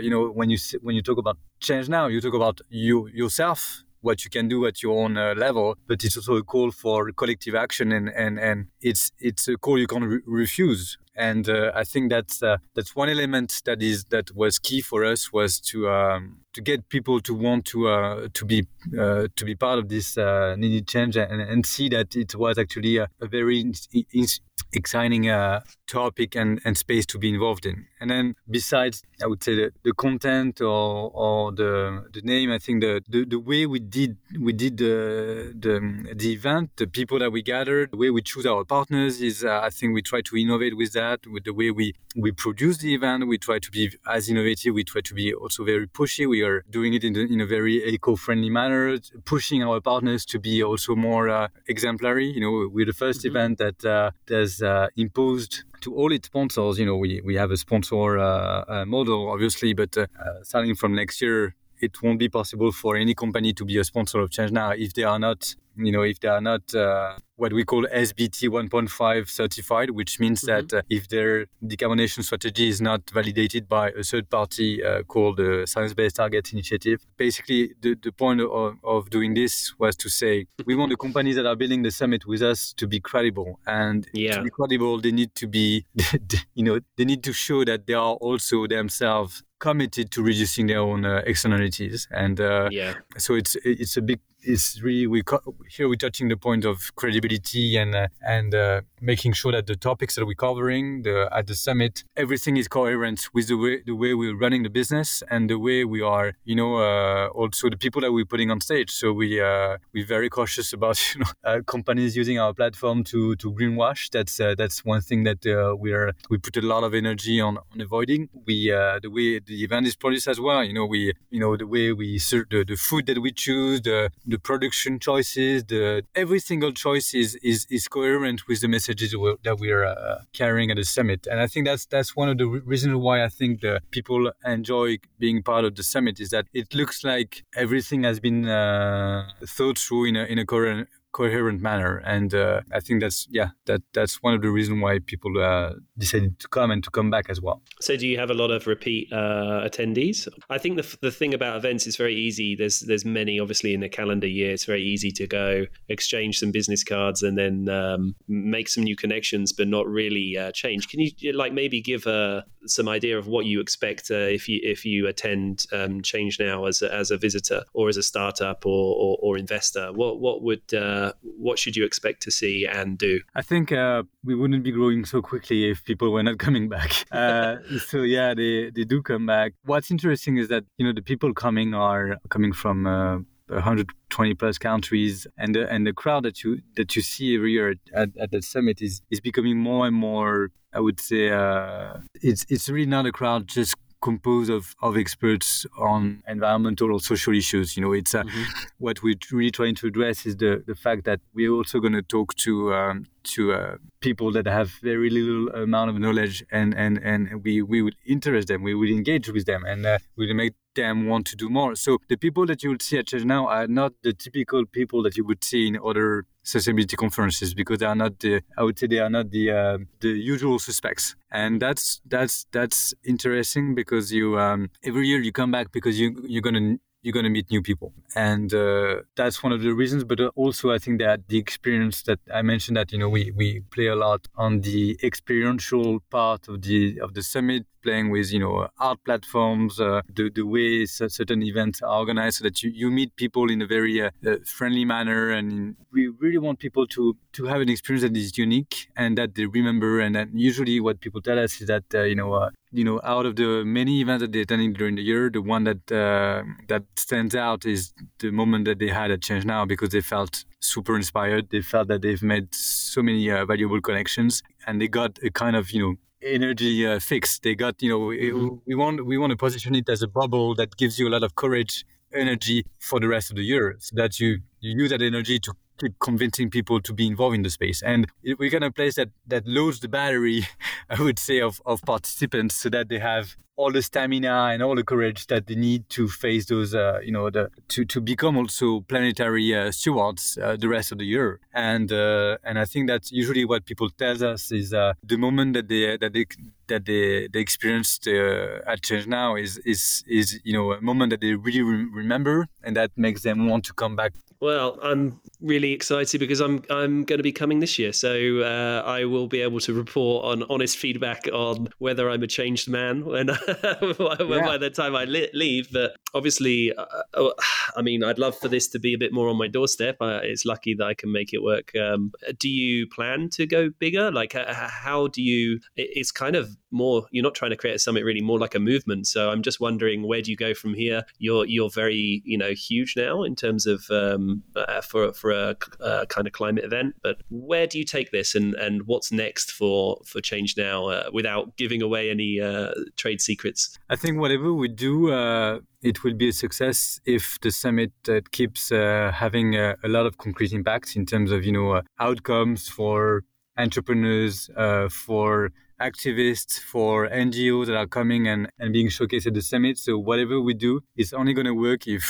you 0.05 0.11
know 0.13 0.23
when 0.39 0.49
you 0.53 0.59
when 0.87 0.95
you 0.97 1.03
talk 1.03 1.19
about 1.25 1.37
change 1.61 1.89
now, 1.89 2.05
you 2.13 2.21
talk 2.21 2.37
about 2.43 2.57
you 2.69 2.97
yourself 3.23 3.85
what 4.03 4.25
you 4.25 4.31
can 4.31 4.49
do 4.49 4.67
at 4.67 4.83
your 4.83 5.03
own 5.03 5.17
uh, 5.17 5.35
level, 5.37 5.77
but 5.89 6.05
it's 6.05 6.17
also 6.17 6.37
a 6.37 6.43
call 6.43 6.71
for 6.71 7.11
collective 7.13 7.55
action, 7.55 7.91
and 7.93 8.09
and 8.11 8.39
and 8.39 8.67
it's 8.81 9.11
it's 9.19 9.49
a 9.49 9.57
call 9.57 9.79
you 9.79 9.87
can't 9.87 10.05
re- 10.05 10.21
refuse. 10.27 10.99
And 11.15 11.49
uh, 11.49 11.73
I 11.75 11.85
think 11.85 12.11
that's 12.11 12.43
uh, 12.43 12.57
that's 12.75 12.97
one 12.97 13.11
element 13.11 13.63
that 13.67 13.83
is 13.83 14.05
that 14.07 14.35
was 14.35 14.59
key 14.59 14.81
for 14.81 15.05
us 15.05 15.33
was 15.33 15.61
to 15.61 15.89
um, 15.89 16.39
to 16.55 16.61
get 16.61 16.89
people 16.89 17.21
to 17.21 17.35
want 17.35 17.65
to 17.67 17.89
uh, 17.89 18.29
to 18.33 18.45
be 18.45 18.67
uh, 18.99 19.29
to 19.37 19.45
be 19.45 19.55
part 19.55 19.79
of 19.79 19.89
this 19.89 20.17
uh, 20.17 20.55
needed 20.57 20.89
change 20.89 21.17
and, 21.17 21.41
and 21.41 21.67
see 21.67 21.89
that 21.91 22.17
it 22.17 22.35
was 22.35 22.59
actually 22.59 22.97
a, 22.97 23.09
a 23.21 23.27
very 23.27 23.61
in, 23.61 23.75
in, 24.13 24.27
exciting 24.73 25.29
uh, 25.29 25.61
topic 25.87 26.35
and, 26.35 26.61
and 26.65 26.77
space 26.77 27.05
to 27.07 27.19
be 27.19 27.29
involved 27.29 27.67
in. 27.67 27.87
And 28.01 28.11
then 28.11 28.35
besides, 28.51 29.03
I 29.23 29.27
would 29.27 29.43
say 29.43 29.55
the, 29.55 29.73
the 29.85 29.93
content 29.93 30.61
or, 30.61 31.11
or 31.13 31.53
the, 31.53 32.07
the 32.13 32.23
name, 32.23 32.51
I 32.51 32.59
think 32.59 32.83
the, 32.83 33.03
the, 33.09 33.25
the 33.25 33.39
way 33.39 33.67
we 33.67 33.81
did 33.81 34.17
we 34.41 34.53
did 34.53 34.79
the, 34.79 35.55
the, 35.59 36.15
the 36.15 36.33
event, 36.33 36.71
the 36.77 36.87
people 36.87 37.19
that 37.19 37.31
we 37.31 37.43
gathered, 37.43 37.93
the 37.93 37.97
way 37.99 38.11
we 38.11 38.23
choose 38.23 38.47
our 38.47 38.65
partners 38.65 39.21
is 39.21 39.45
I 39.45 39.71
think 39.71 39.95
we 39.95 40.03
try 40.03 40.23
to 40.23 40.37
innovate 40.37 40.77
with 40.77 40.93
that, 40.95 41.02
with 41.33 41.45
the 41.45 41.55
way 41.55 41.71
we, 41.71 41.95
we 42.17 42.33
produce 42.33 42.79
the 42.79 42.95
event. 42.95 43.27
We 43.27 43.39
try 43.39 43.59
to 43.59 43.71
be 43.71 43.91
as 44.07 44.29
innovative. 44.29 44.75
We 44.75 44.85
try 44.85 45.03
to 45.03 45.15
be 45.15 45.33
also 45.33 45.65
very 45.65 45.87
pushy. 45.87 46.29
We 46.29 46.43
are 46.43 46.65
doing 46.71 46.95
it 46.95 47.05
in, 47.05 47.13
the, 47.13 47.21
in 47.21 47.41
a 47.41 47.47
very 47.47 47.77
eco-friendly 47.95 48.51
manner, 48.51 48.99
pushing 49.25 49.63
our 49.63 49.81
partners 49.81 50.25
to 50.27 50.39
be 50.39 50.63
also 50.63 50.95
more 50.95 51.29
uh, 51.29 51.49
exemplary. 51.69 52.27
You 52.27 52.41
know, 52.41 52.69
we're 52.73 52.87
the 52.87 52.93
1st 52.93 53.19
mm-hmm. 53.19 53.29
event 53.29 53.59
that 53.59 53.85
uh, 53.85 54.11
does 54.27 54.63
uh, 54.63 54.89
imposed 54.97 55.65
to 55.83 55.95
all 55.95 56.13
its 56.13 56.27
sponsors. 56.27 56.79
You 56.79 56.87
know, 56.87 56.97
we, 56.97 57.21
we 57.25 57.35
have 57.37 57.51
a 57.51 57.57
sponsor 57.57 58.19
uh, 58.19 58.65
uh, 58.69 58.85
model, 58.87 59.31
obviously, 59.31 59.73
but 59.75 59.97
starting 60.43 60.75
from 60.75 60.95
next 60.95 61.21
year, 61.21 61.55
it 61.83 62.03
won't 62.03 62.19
be 62.19 62.29
possible 62.29 62.73
for 62.73 62.97
any 62.97 63.15
company 63.15 63.53
to 63.53 63.65
be 63.65 63.79
a 63.79 63.85
sponsor 63.85 64.21
of 64.21 64.31
Change 64.31 64.53
Now 64.53 64.71
if 64.71 64.95
they 64.95 65.05
are 65.05 65.19
not 65.19 65.55
you 65.77 65.93
know, 65.93 66.03
if 66.03 66.21
they 66.21 66.29
are 66.29 66.41
not 66.41 66.75
uh, 66.75 67.17
what 67.37 67.53
we 67.53 67.65
call 67.65 67.87
SBT 67.87 68.49
1.5 68.49 69.29
certified, 69.29 69.91
which 69.91 70.21
means 70.21 70.43
mm-hmm. 70.43 70.67
that 70.67 70.79
uh, 70.79 70.83
if 70.89 71.09
their 71.09 71.47
decarbonation 71.65 72.23
strategy 72.23 72.69
is 72.69 72.81
not 72.81 73.09
validated 73.11 73.69
by 73.69 73.91
a 73.91 74.03
third 74.03 74.29
party 74.29 74.83
uh, 74.83 75.03
called 75.05 75.39
the 75.39 75.65
Science 75.67 75.95
Based 75.95 76.17
Target 76.17 76.53
Initiative, 76.53 77.05
basically 77.17 77.75
the, 77.81 77.97
the 78.03 78.13
point 78.13 78.41
of, 78.41 78.77
of 78.85 79.11
doing 79.11 79.35
this 79.35 79.75
was 79.79 79.97
to 79.97 80.09
say 80.09 80.47
we 80.67 80.75
want 80.75 80.91
the 80.91 80.97
companies 80.97 81.37
that 81.37 81.47
are 81.47 81.57
building 81.57 81.83
the 81.83 81.91
summit 81.91 82.27
with 82.27 82.43
us 82.43 82.73
to 82.75 82.87
be 82.87 83.01
credible. 83.01 83.59
And 83.67 84.07
yeah. 84.13 84.37
to 84.37 84.43
be 84.43 84.51
credible, 84.51 85.01
they 85.01 85.13
need 85.13 85.35
to 85.37 85.47
be, 85.47 85.87
you 86.55 86.65
know, 86.65 86.81
they 86.97 87.05
need 87.05 87.23
to 87.25 87.33
show 87.33 87.65
that 87.65 87.87
they 87.87 87.95
are 87.95 88.15
also 88.15 88.67
themselves 88.67 89.43
committed 89.63 90.11
to 90.11 90.23
reducing 90.25 90.67
their 90.67 90.81
own 90.81 91.05
uh, 91.05 91.23
externalities. 91.25 92.09
And 92.11 92.41
uh, 92.41 92.69
yeah. 92.73 92.95
so 93.17 93.35
it's 93.35 93.57
it's 93.65 93.97
a 93.97 94.03
big 94.03 94.21
it's 94.45 94.81
really 94.83 95.07
we 95.07 95.23
co- 95.23 95.55
here 95.71 95.89
we're 95.89 95.97
touching 95.97 96.29
the 96.29 96.37
point 96.37 96.65
of 96.65 96.95
credibility 96.97 97.77
and 97.77 97.95
uh, 97.95 98.09
and 98.27 98.55
uh, 98.55 98.81
making 99.01 99.33
sure 99.33 99.53
that 99.53 99.67
the 99.67 99.77
topics 99.77 100.15
that 100.17 100.27
we're 100.27 100.35
covering 100.35 101.03
the, 101.03 101.29
at 101.33 101.47
the 101.47 101.55
summit 101.55 102.05
everything 102.17 102.57
is 102.57 102.69
coherent 102.69 103.29
with 103.33 103.49
the 103.49 103.57
way 103.57 103.83
the 103.87 103.95
way 103.95 104.15
we're 104.15 104.37
running 104.37 104.63
the 104.63 104.71
business 104.71 105.23
and 105.31 105.49
the 105.51 105.59
way 105.59 105.85
we 105.85 106.03
are 106.03 106.35
you 106.45 106.55
know 106.55 106.77
uh, 106.77 107.29
also 107.35 107.71
the 107.71 107.77
people 107.77 108.01
that 108.01 108.13
we're 108.13 108.25
putting 108.25 108.51
on 108.51 108.61
stage. 108.61 108.91
So 108.91 109.13
we 109.13 109.41
uh, 109.41 109.79
we're 109.93 110.07
very 110.07 110.29
cautious 110.29 110.73
about 110.73 110.99
you 111.15 111.21
know 111.21 111.31
uh, 111.45 111.61
companies 111.67 112.17
using 112.17 112.39
our 112.39 112.55
platform 112.55 113.05
to 113.05 113.37
to 113.37 113.53
greenwash. 113.53 114.11
That's 114.11 114.41
uh, 114.41 114.55
that's 114.57 114.85
one 114.85 115.01
thing 115.01 115.25
that 115.25 115.41
we're 115.79 116.13
we 116.31 116.39
put 116.39 116.57
a 116.57 116.63
lot 116.63 116.85
of 116.85 116.95
energy 116.95 117.41
on 117.41 117.59
on 117.59 117.81
avoiding. 117.81 118.29
We 118.47 118.71
the 118.71 119.11
way 119.11 119.39
the 119.39 119.65
event 119.65 119.87
is 119.87 119.97
produced 119.97 120.29
as 120.29 120.39
well 120.41 120.63
you 120.65 120.73
know 120.73 120.87
we 120.87 121.13
you 121.31 121.41
know 121.41 121.57
the 121.57 121.67
way 121.67 121.93
we 121.93 122.19
serve 122.19 122.47
the, 122.51 122.65
the 122.65 122.77
food 122.77 123.07
that 123.07 123.19
we 123.19 123.31
choose 123.33 123.83
the 123.83 124.11
the 124.33 124.39
production 124.39 124.99
choices, 124.99 125.65
the 125.65 126.03
every 126.15 126.41
single 126.41 126.73
choice 126.73 127.15
is 127.15 127.37
is, 127.37 127.67
is 127.71 127.87
coherent 127.89 128.49
with 128.49 128.61
the 128.61 128.69
messages 128.69 129.11
that 129.47 129.57
we're 129.61 129.85
uh, 129.85 130.23
carrying 130.33 130.71
at 130.71 130.77
the 130.77 130.85
summit. 130.85 131.27
And 131.31 131.41
I 131.41 131.47
think 131.47 131.67
that's 131.67 131.87
that's 131.87 132.17
one 132.17 132.29
of 132.29 132.39
the 132.39 132.47
reasons 132.47 132.97
why 132.97 133.25
I 133.25 133.29
think 133.29 133.61
the 133.61 133.81
people 133.91 134.33
enjoy 134.45 134.99
being 135.19 135.43
part 135.43 135.65
of 135.65 135.77
the 135.77 135.83
summit 135.83 136.19
is 136.21 136.31
that 136.31 136.47
it 136.53 136.75
looks 136.75 137.05
like 137.05 137.45
everything 137.55 138.03
has 138.05 138.19
been 138.21 138.49
uh, 138.49 139.29
thought 139.47 139.79
through 139.79 140.07
in 140.07 140.17
a 140.17 140.25
in 140.25 140.39
a 140.39 140.47
coherent 140.47 140.89
coherent 141.13 141.61
manner. 141.61 141.99
And 141.99 142.35
uh, 142.35 142.63
I 142.73 142.81
think 142.81 143.01
that's 143.01 143.29
yeah 143.31 143.51
that 143.67 143.83
that's 143.93 144.23
one 144.23 144.35
of 144.35 144.43
the 144.43 144.51
reasons 144.51 144.83
why 144.83 144.99
people 144.99 145.43
uh, 145.43 145.75
decided 145.99 146.39
to 146.41 146.49
come 146.49 146.71
and 146.71 146.83
to 146.85 146.91
come 146.91 147.11
back 147.11 147.27
as 147.29 147.41
well. 147.41 147.63
So 147.81 147.97
do 147.97 148.07
you 148.07 148.19
have 148.19 148.31
a 148.31 148.35
lot 148.35 148.51
of 148.51 148.67
repeat 148.67 149.13
uh, 149.13 149.69
attendees? 149.69 150.29
I 150.51 150.59
think 150.59 150.77
the 150.77 150.97
the 151.01 151.11
thing 151.11 151.35
about 151.35 151.57
events 151.57 151.87
is 151.87 151.97
very 151.97 152.15
easy. 152.15 152.57
There's 152.57 152.81
there's 152.81 153.05
many 153.05 153.39
obviously 153.39 153.75
in 153.75 153.81
the 153.81 153.89
calendar 153.89 154.27
year. 154.27 154.53
It's 154.53 154.65
very 154.65 154.83
easy 154.83 155.11
to 155.13 155.27
go 155.27 155.67
exchange 155.89 156.39
some 156.39 156.51
business 156.51 156.83
cards 156.85 157.23
and 157.23 157.37
then 157.37 157.69
um, 157.69 158.15
make 158.29 158.69
some 158.69 158.85
new 158.85 158.97
connections, 158.97 159.53
but 159.53 159.69
not 159.69 159.87
really 159.87 160.37
uh, 160.37 160.53
change. 160.53 160.89
Can 160.89 161.01
you 161.01 161.33
like 161.33 161.53
maybe 161.53 161.81
give 161.81 162.07
uh, 162.07 162.43
some 162.67 162.89
idea 162.89 163.19
of 163.19 163.27
what 163.27 163.47
you 163.47 163.61
expect 163.61 164.11
uh, 164.11 164.15
if 164.15 164.49
you 164.49 164.61
if 164.63 164.85
you 164.85 165.07
attend 165.07 165.67
um, 165.73 166.01
Change 166.03 166.39
Now 166.39 166.67
as 166.67 166.83
a, 166.83 166.93
as 166.93 167.11
a 167.11 167.17
visitor 167.17 167.63
or 167.75 167.89
as 167.89 167.97
a 167.97 168.03
startup 168.03 168.65
or, 168.67 168.97
or, 168.97 169.19
or 169.23 169.39
investor? 169.39 169.93
What 169.93 170.21
what 170.21 170.43
would 170.43 170.73
uh, 171.03 171.13
what 171.23 171.59
should 171.59 171.77
you 171.77 171.85
expect 171.85 172.23
to 172.23 172.31
see 172.31 172.67
and 172.67 172.99
do? 172.99 173.21
I 173.35 173.43
think 173.43 173.73
uh, 173.73 174.05
we 174.25 174.35
wouldn't 174.35 174.63
be 174.63 174.73
growing 174.73 175.05
so 175.05 175.21
quickly 175.21 175.71
if 175.71 175.85
people 175.85 176.13
were 176.13 176.23
not 176.23 176.39
coming 176.47 176.69
back. 176.69 177.05
Uh, 177.11 177.57
so 177.87 178.03
yeah, 178.03 178.35
they, 178.35 178.71
they 178.71 178.85
do 178.85 179.03
come 179.03 179.27
back. 179.27 179.53
What's 179.65 179.91
interesting 179.91 180.37
is 180.37 180.49
that 180.49 180.65
you 180.79 180.87
know 180.87 180.93
the 180.93 181.03
people 181.03 181.33
coming 181.35 181.75
are 181.75 182.17
coming 182.29 182.53
from 182.53 182.85
120 182.85 184.31
uh, 184.31 184.35
plus 184.39 184.59
countries, 184.59 185.27
and 185.37 185.55
the, 185.55 185.71
and 185.73 185.87
the 185.87 185.93
crowd 185.93 186.23
that 186.25 186.43
you 186.43 186.61
that 186.77 186.95
you 186.97 187.03
see 187.03 187.35
every 187.35 187.53
year 187.53 187.75
at, 187.95 188.11
at 188.19 188.31
the 188.31 188.43
summit 188.43 188.81
is 188.81 189.03
is 189.11 189.21
becoming 189.21 189.59
more 189.59 189.87
and 189.87 189.97
more. 189.97 190.51
I 190.75 190.81
would 190.81 191.01
say 191.01 191.31
uh, 191.31 191.99
it's 192.23 192.47
it's 192.49 192.69
really 192.69 192.87
not 192.87 193.05
a 193.07 193.13
crowd 193.13 193.47
just 193.47 193.75
composed 194.03 194.51
of, 194.51 194.75
of 194.83 194.97
experts 194.97 195.65
on 195.79 196.23
environmental 196.29 196.93
or 196.93 197.01
social 197.01 197.35
issues. 197.35 197.77
You 197.77 197.83
know, 197.85 197.93
it's 197.93 198.15
uh, 198.15 198.25
mm-hmm. 198.25 198.43
what 198.79 199.03
we're 199.03 199.15
really 199.31 199.51
trying 199.51 199.77
to 199.77 199.87
address 199.87 200.27
is 200.27 200.37
the, 200.37 200.63
the 200.67 200.75
fact 200.75 201.05
that 201.05 201.21
we're 201.33 201.53
also 201.53 201.81
going 201.81 201.95
to 201.95 202.03
talk 202.03 202.35
to 202.37 202.75
um, 202.75 203.07
to 203.25 203.53
uh, 203.53 203.77
people 204.01 204.33
that 204.33 204.47
have 204.47 204.73
very 204.83 205.09
little 205.09 205.49
amount 205.51 205.91
of 205.91 205.99
knowledge, 205.99 206.45
and 206.51 206.75
and 206.75 206.99
and 206.99 207.43
we 207.45 207.63
we 207.63 207.81
will 207.83 207.95
interest 208.05 208.49
them, 208.49 208.63
we 208.63 208.75
will 208.75 208.91
engage 208.91 209.31
with 209.31 209.47
them, 209.47 209.65
and 209.65 209.87
uh, 209.87 209.99
we'll 210.17 210.35
make 210.35 210.55
them 210.75 211.07
want 211.07 211.27
to 211.27 211.37
do 211.37 211.49
more. 211.49 211.75
So 211.77 211.99
the 212.09 212.17
people 212.17 212.47
that 212.47 212.63
you 212.63 212.71
would 212.71 212.83
see 212.83 212.99
at 212.99 213.07
Change 213.07 213.25
Now 213.25 213.47
are 213.47 213.67
not 213.67 213.93
the 214.03 214.13
typical 214.13 214.65
people 214.67 215.03
that 215.05 215.17
you 215.17 215.25
would 215.25 215.45
see 215.45 215.69
in 215.69 215.79
other 215.79 216.25
sustainability 216.45 216.97
conferences 216.97 217.55
because 217.55 217.79
they 217.79 217.87
are 217.87 217.95
not 217.95 218.19
the 218.21 218.43
I 218.57 218.63
would 218.63 218.79
say 218.79 218.87
they 218.87 218.99
are 218.99 219.11
not 219.11 219.31
the 219.31 219.51
uh, 219.51 219.79
the 220.01 220.09
usual 220.09 220.59
suspects. 220.59 221.15
And 221.31 221.61
that's 221.61 222.01
that's 222.07 222.47
that's 222.53 222.95
interesting 223.05 223.75
because 223.75 224.13
you 224.13 224.39
um, 224.39 224.71
every 224.83 225.07
year 225.09 225.21
you 225.21 225.33
come 225.33 225.51
back 225.51 225.73
because 225.73 225.99
you 225.99 226.25
you're 226.27 226.43
gonna 226.43 226.77
you're 227.03 227.21
to 227.21 227.29
meet 227.29 227.51
new 227.51 227.63
people. 227.63 227.93
And 228.15 228.55
uh, 228.55 229.03
that's 229.17 229.43
one 229.43 229.53
of 229.53 229.61
the 229.61 229.73
reasons 229.73 230.05
but 230.05 230.21
also 230.37 230.71
i 230.73 230.79
think 230.79 231.01
that 231.01 231.29
the 231.29 231.39
experience 231.39 232.03
that 232.03 232.19
i 232.33 232.43
mentioned 232.43 232.77
that 232.77 232.93
you 232.93 232.99
know 232.99 233.09
we, 233.09 233.33
we 233.33 233.61
play 233.71 233.87
a 233.87 233.97
lot 233.97 234.27
on 234.37 234.61
the 234.61 234.99
experiential 235.03 236.01
part 236.11 236.49
of 236.49 236.63
the 236.63 237.01
of 237.01 237.15
the 237.15 237.23
summit 237.23 237.67
playing 237.83 238.11
with 238.11 238.33
you 238.33 238.39
know 238.39 238.69
art 238.79 238.99
platforms 239.05 239.81
uh, 239.81 240.01
the, 240.15 240.31
the 240.35 240.43
way 240.43 240.87
certain 240.87 241.43
events 241.43 241.83
are 241.83 241.99
organized 241.99 242.39
so 242.39 242.45
that 242.45 242.63
you, 242.63 242.71
you 242.71 242.91
meet 242.91 243.15
people 243.17 243.51
in 243.51 243.61
a 243.63 243.67
very 243.67 244.01
uh, 244.01 244.11
uh, 244.27 244.37
friendly 244.45 244.85
manner 244.85 245.31
and 245.31 245.77
we 245.93 246.09
really 246.09 246.39
want 246.39 246.59
people 246.59 246.87
to 246.87 247.17
to 247.33 247.45
have 247.47 247.61
an 247.61 247.69
experience 247.69 248.03
that 248.03 248.17
is 248.17 248.37
unique 248.39 248.89
and 248.97 249.19
that 249.19 249.35
they 249.35 249.47
remember 249.47 250.01
and 250.01 250.15
that 250.15 250.29
usually 250.33 250.81
what 250.81 251.01
people 251.01 251.21
tell 251.21 251.39
us 251.39 251.61
is 251.61 251.67
that 251.67 251.85
uh, 251.95 252.03
you 252.03 252.15
know 252.15 252.33
uh, 252.33 252.51
you 252.71 252.85
know 252.85 253.01
out 253.05 253.27
of 253.27 253.37
the 253.37 253.65
many 253.65 254.01
events 254.01 254.23
that 254.23 254.33
they 254.33 254.41
attended 254.41 254.77
during 254.77 254.95
the 254.97 255.03
year 255.03 255.31
the 255.31 255.43
one 255.43 255.65
that 255.65 255.93
uh, 255.93 256.43
that 256.69 256.85
stands 256.97 257.35
out 257.35 257.65
is 257.67 257.93
the 258.19 258.31
moment 258.31 258.65
that 258.65 258.79
they 258.79 258.89
had 258.89 259.11
at 259.11 259.21
change 259.23 259.45
now 259.45 259.65
because 259.65 259.91
they 259.91 260.01
felt 260.01 260.45
super 260.61 260.95
inspired. 260.95 261.51
They 261.51 261.61
felt 261.61 261.89
that 261.89 262.03
they've 262.03 262.23
made 262.23 262.55
so 262.55 263.03
many 263.03 263.29
valuable 263.29 263.81
connections 263.81 264.43
and 264.67 264.81
they 264.81 264.89
got 264.89 265.19
a 265.23 265.31
kind 265.31 265.57
of 265.57 265.73
you 265.73 265.81
know 265.83 265.95
energy 266.23 266.87
uh, 266.87 266.99
fix. 266.99 267.39
They 267.39 267.55
got, 267.55 267.83
you 267.83 267.89
know, 267.89 268.01
mm-hmm. 268.01 268.57
we 268.67 268.75
want 268.75 269.07
we 269.07 269.19
want 269.19 269.31
to 269.31 269.37
position 269.37 269.75
it 269.75 269.89
as 269.89 270.03
a 270.03 270.09
bubble 270.09 270.55
that 270.57 270.77
gives 270.77 270.99
you 270.99 271.09
a 271.09 271.11
lot 271.11 271.23
of 271.23 271.35
courage, 271.35 271.85
energy 272.15 272.65
for 272.79 273.01
the 273.01 273.09
rest 273.09 273.31
of 273.31 273.37
the 273.37 273.43
year, 273.43 273.77
so 273.79 273.97
that 273.97 274.21
you 274.21 274.41
you 274.61 274.77
use 274.83 274.91
that 274.91 275.03
energy 275.03 275.39
to 275.41 275.55
keep 275.83 275.99
convincing 275.99 276.51
people 276.51 276.81
to 276.81 276.93
be 276.93 277.07
involved 277.07 277.35
in 277.35 277.43
the 277.43 277.51
space. 277.51 277.83
And 277.83 278.07
we're 278.39 278.51
kind 278.51 278.65
of 278.65 278.75
place 278.75 278.95
that 278.97 279.11
that 279.27 279.47
loads 279.47 279.81
the 279.81 279.89
battery, 279.89 280.47
I 280.91 281.03
would 281.03 281.19
say, 281.19 281.41
of 281.41 281.61
of 281.67 281.83
participants, 281.83 282.55
so 282.55 282.69
that 282.71 282.89
they 282.89 282.99
have 282.99 283.37
all 283.57 283.71
the 283.71 283.83
stamina 283.83 284.49
and 284.53 284.63
all 284.63 284.75
the 284.75 284.83
courage 284.83 285.27
that 285.27 285.47
they 285.47 285.55
need 285.55 285.89
to 285.91 286.09
face 286.09 286.47
those, 286.47 286.75
uh, 286.75 286.99
you 287.05 287.13
know, 287.13 287.29
the, 287.31 287.51
to 287.69 287.85
to 287.85 288.01
become 288.01 288.37
also 288.37 288.81
planetary 288.81 289.55
uh, 289.55 289.71
stewards 289.71 290.39
uh, 290.43 290.57
the 290.57 290.69
rest 290.69 290.93
of 290.93 290.99
the 290.99 291.05
year. 291.05 291.41
And 291.53 291.93
uh, 291.93 292.39
and 292.45 292.59
I 292.59 292.65
think 292.65 292.89
that's 292.89 293.13
usually 293.13 293.45
what 293.45 293.65
people 293.65 293.91
tell 293.91 294.23
us 294.25 294.53
is 294.53 294.73
uh, 294.73 294.95
the 295.03 295.19
moment 295.19 295.55
that 295.55 295.69
they 295.69 295.97
that 295.99 296.13
they 296.13 296.27
that 296.69 296.87
they 296.87 297.29
they 297.33 297.41
experienced 297.41 298.09
uh, 298.09 298.71
at 298.73 298.83
Change 298.83 299.07
Now 299.07 299.37
is 299.37 299.59
is 299.59 300.03
is 300.07 300.41
you 300.45 300.55
know 300.55 300.73
a 300.73 300.81
moment 300.81 301.11
that 301.11 301.21
they 301.21 301.35
really 301.35 301.63
re- 301.63 301.91
remember 301.93 302.49
and 302.63 302.77
that 302.77 302.91
makes 302.97 303.23
them 303.23 303.49
want 303.49 303.65
to 303.65 303.75
come 303.75 303.97
back 303.97 304.13
well, 304.43 304.77
I'm 304.83 305.21
really 305.43 305.73
excited 305.73 306.19
because 306.19 306.41
I'm 306.41 306.63
I'm 306.71 307.05
going 307.05 307.19
to 307.19 307.23
be 307.23 307.33
coming 307.33 307.61
this 307.61 307.79
year, 307.79 307.93
so 307.93 308.41
uh, 308.41 308.83
I 308.87 309.05
will 309.05 309.27
be 309.27 309.41
able 309.41 309.61
to 309.61 309.75
report 309.75 310.25
on 310.25 310.45
honest 310.49 310.79
feedback 310.79 311.29
on 311.33 311.69
whether 311.79 312.09
I'm 312.09 312.23
a 312.23 312.27
changed 312.27 312.69
man 312.69 313.05
when 313.05 313.29
yeah. 313.49 313.75
by 313.81 314.59
the 314.59 314.73
time 314.75 314.95
I 314.95 315.05
leave. 315.05 315.73
But 315.73 315.97
obviously, 316.15 316.73
uh, 316.75 316.87
uh, 317.15 317.31
I 317.77 317.83
mean, 317.83 318.05
I'd 318.05 318.19
love 318.19 318.39
for 318.39 318.49
this 318.49 318.69
to 318.69 318.79
be 318.79 318.95
a 318.95 318.99
bit 318.99 319.13
more 319.13 319.29
on 319.29 319.37
my 319.37 319.49
doorstep. 319.49 319.97
Uh, 320.01 320.21
it's 320.23 320.45
lucky 320.45 320.75
that 320.75 320.87
I 320.87 320.95
can 320.95 321.13
make 321.13 321.33
it 321.33 321.43
work. 321.43 321.75
Um, 321.77 322.13
do 322.39 322.49
you 322.49 322.87
plan 322.87 323.29
to 323.31 323.47
go 323.47 323.71
bigger? 323.79 324.11
Like, 324.11 324.35
how 324.35 325.09
do 325.09 325.23
you? 325.23 325.61
It's 325.77 326.13
kind 326.13 326.37
of 326.37 326.57
more. 326.71 327.07
You're 327.11 327.25
not 327.25 327.35
trying 327.35 327.51
to 327.51 327.57
create 327.57 327.77
a 327.77 327.79
summit, 327.79 328.05
really, 328.05 328.23
more 328.23 328.39
like 328.39 328.55
a 328.55 328.61
movement. 328.61 329.07
So 329.07 329.31
I'm 329.31 329.43
just 329.43 329.61
wondering, 329.61 330.07
where 330.07 330.23
do 330.23 330.31
you 330.31 330.37
go 330.37 330.55
from 330.55 330.75
here? 330.75 331.03
You're 331.19 331.47
you're 331.47 331.71
very 331.71 332.23
you 332.25 332.39
know 332.39 332.53
huge 332.53 332.95
now 332.97 333.23
in 333.23 333.35
terms 333.35 333.67
of. 333.67 333.85
Um, 333.91 334.43
uh, 334.57 334.81
for 334.81 335.13
for 335.13 335.32
a, 335.33 335.57
a, 335.81 336.07
kind 336.07 336.27
of 336.27 336.33
climate 336.33 336.65
event. 336.65 336.95
But 337.03 337.19
where 337.31 337.67
do 337.67 337.79
you 337.79 337.85
take 337.85 338.11
this, 338.11 338.35
and 338.35 338.55
and 338.55 338.87
what's 338.87 339.11
next 339.13 339.51
for 339.53 340.01
for 340.05 340.21
Change 340.21 340.57
Now, 340.57 340.89
uh, 340.89 341.11
without 341.13 341.57
giving 341.57 341.83
away 341.83 342.11
any 342.11 342.41
uh, 342.41 342.73
trade 342.97 343.21
secrets? 343.21 343.79
I 343.91 343.97
think 343.97 344.19
whatever 344.19 344.53
we 344.53 344.69
do, 344.69 345.13
uh, 345.13 345.61
it 345.83 346.05
will 346.05 346.15
be 346.15 346.29
a 346.29 346.33
success 346.33 347.01
if 347.05 347.39
the 347.41 347.51
summit 347.51 347.93
uh, 348.09 348.21
keeps 348.31 348.71
having 348.71 349.57
a, 349.57 349.77
a, 349.83 349.89
lot 349.89 350.07
of 350.07 350.19
concrete 350.19 350.53
impacts 350.53 350.97
in 350.97 351.07
terms 351.07 351.33
of 351.33 351.45
you 351.45 351.53
know 351.53 351.83
outcomes 351.99 352.69
for 352.69 353.25
entrepreneurs, 353.57 354.51
for 354.91 355.51
activists, 355.83 356.59
for 356.61 357.09
NGOs 357.09 357.67
that 357.67 357.77
are 357.77 357.87
coming 357.87 358.29
and, 358.29 358.49
and 358.59 358.73
being 358.73 358.89
showcased 358.89 359.27
at 359.27 359.35
the 359.35 359.43
summit. 359.43 359.79
So 359.79 359.99
whatever 359.99 360.41
we 360.41 360.55
do 360.55 360.81
is 360.97 361.13
only 361.13 361.35
going 361.35 361.47
to 361.47 361.55
work 361.55 361.87
if 361.87 362.05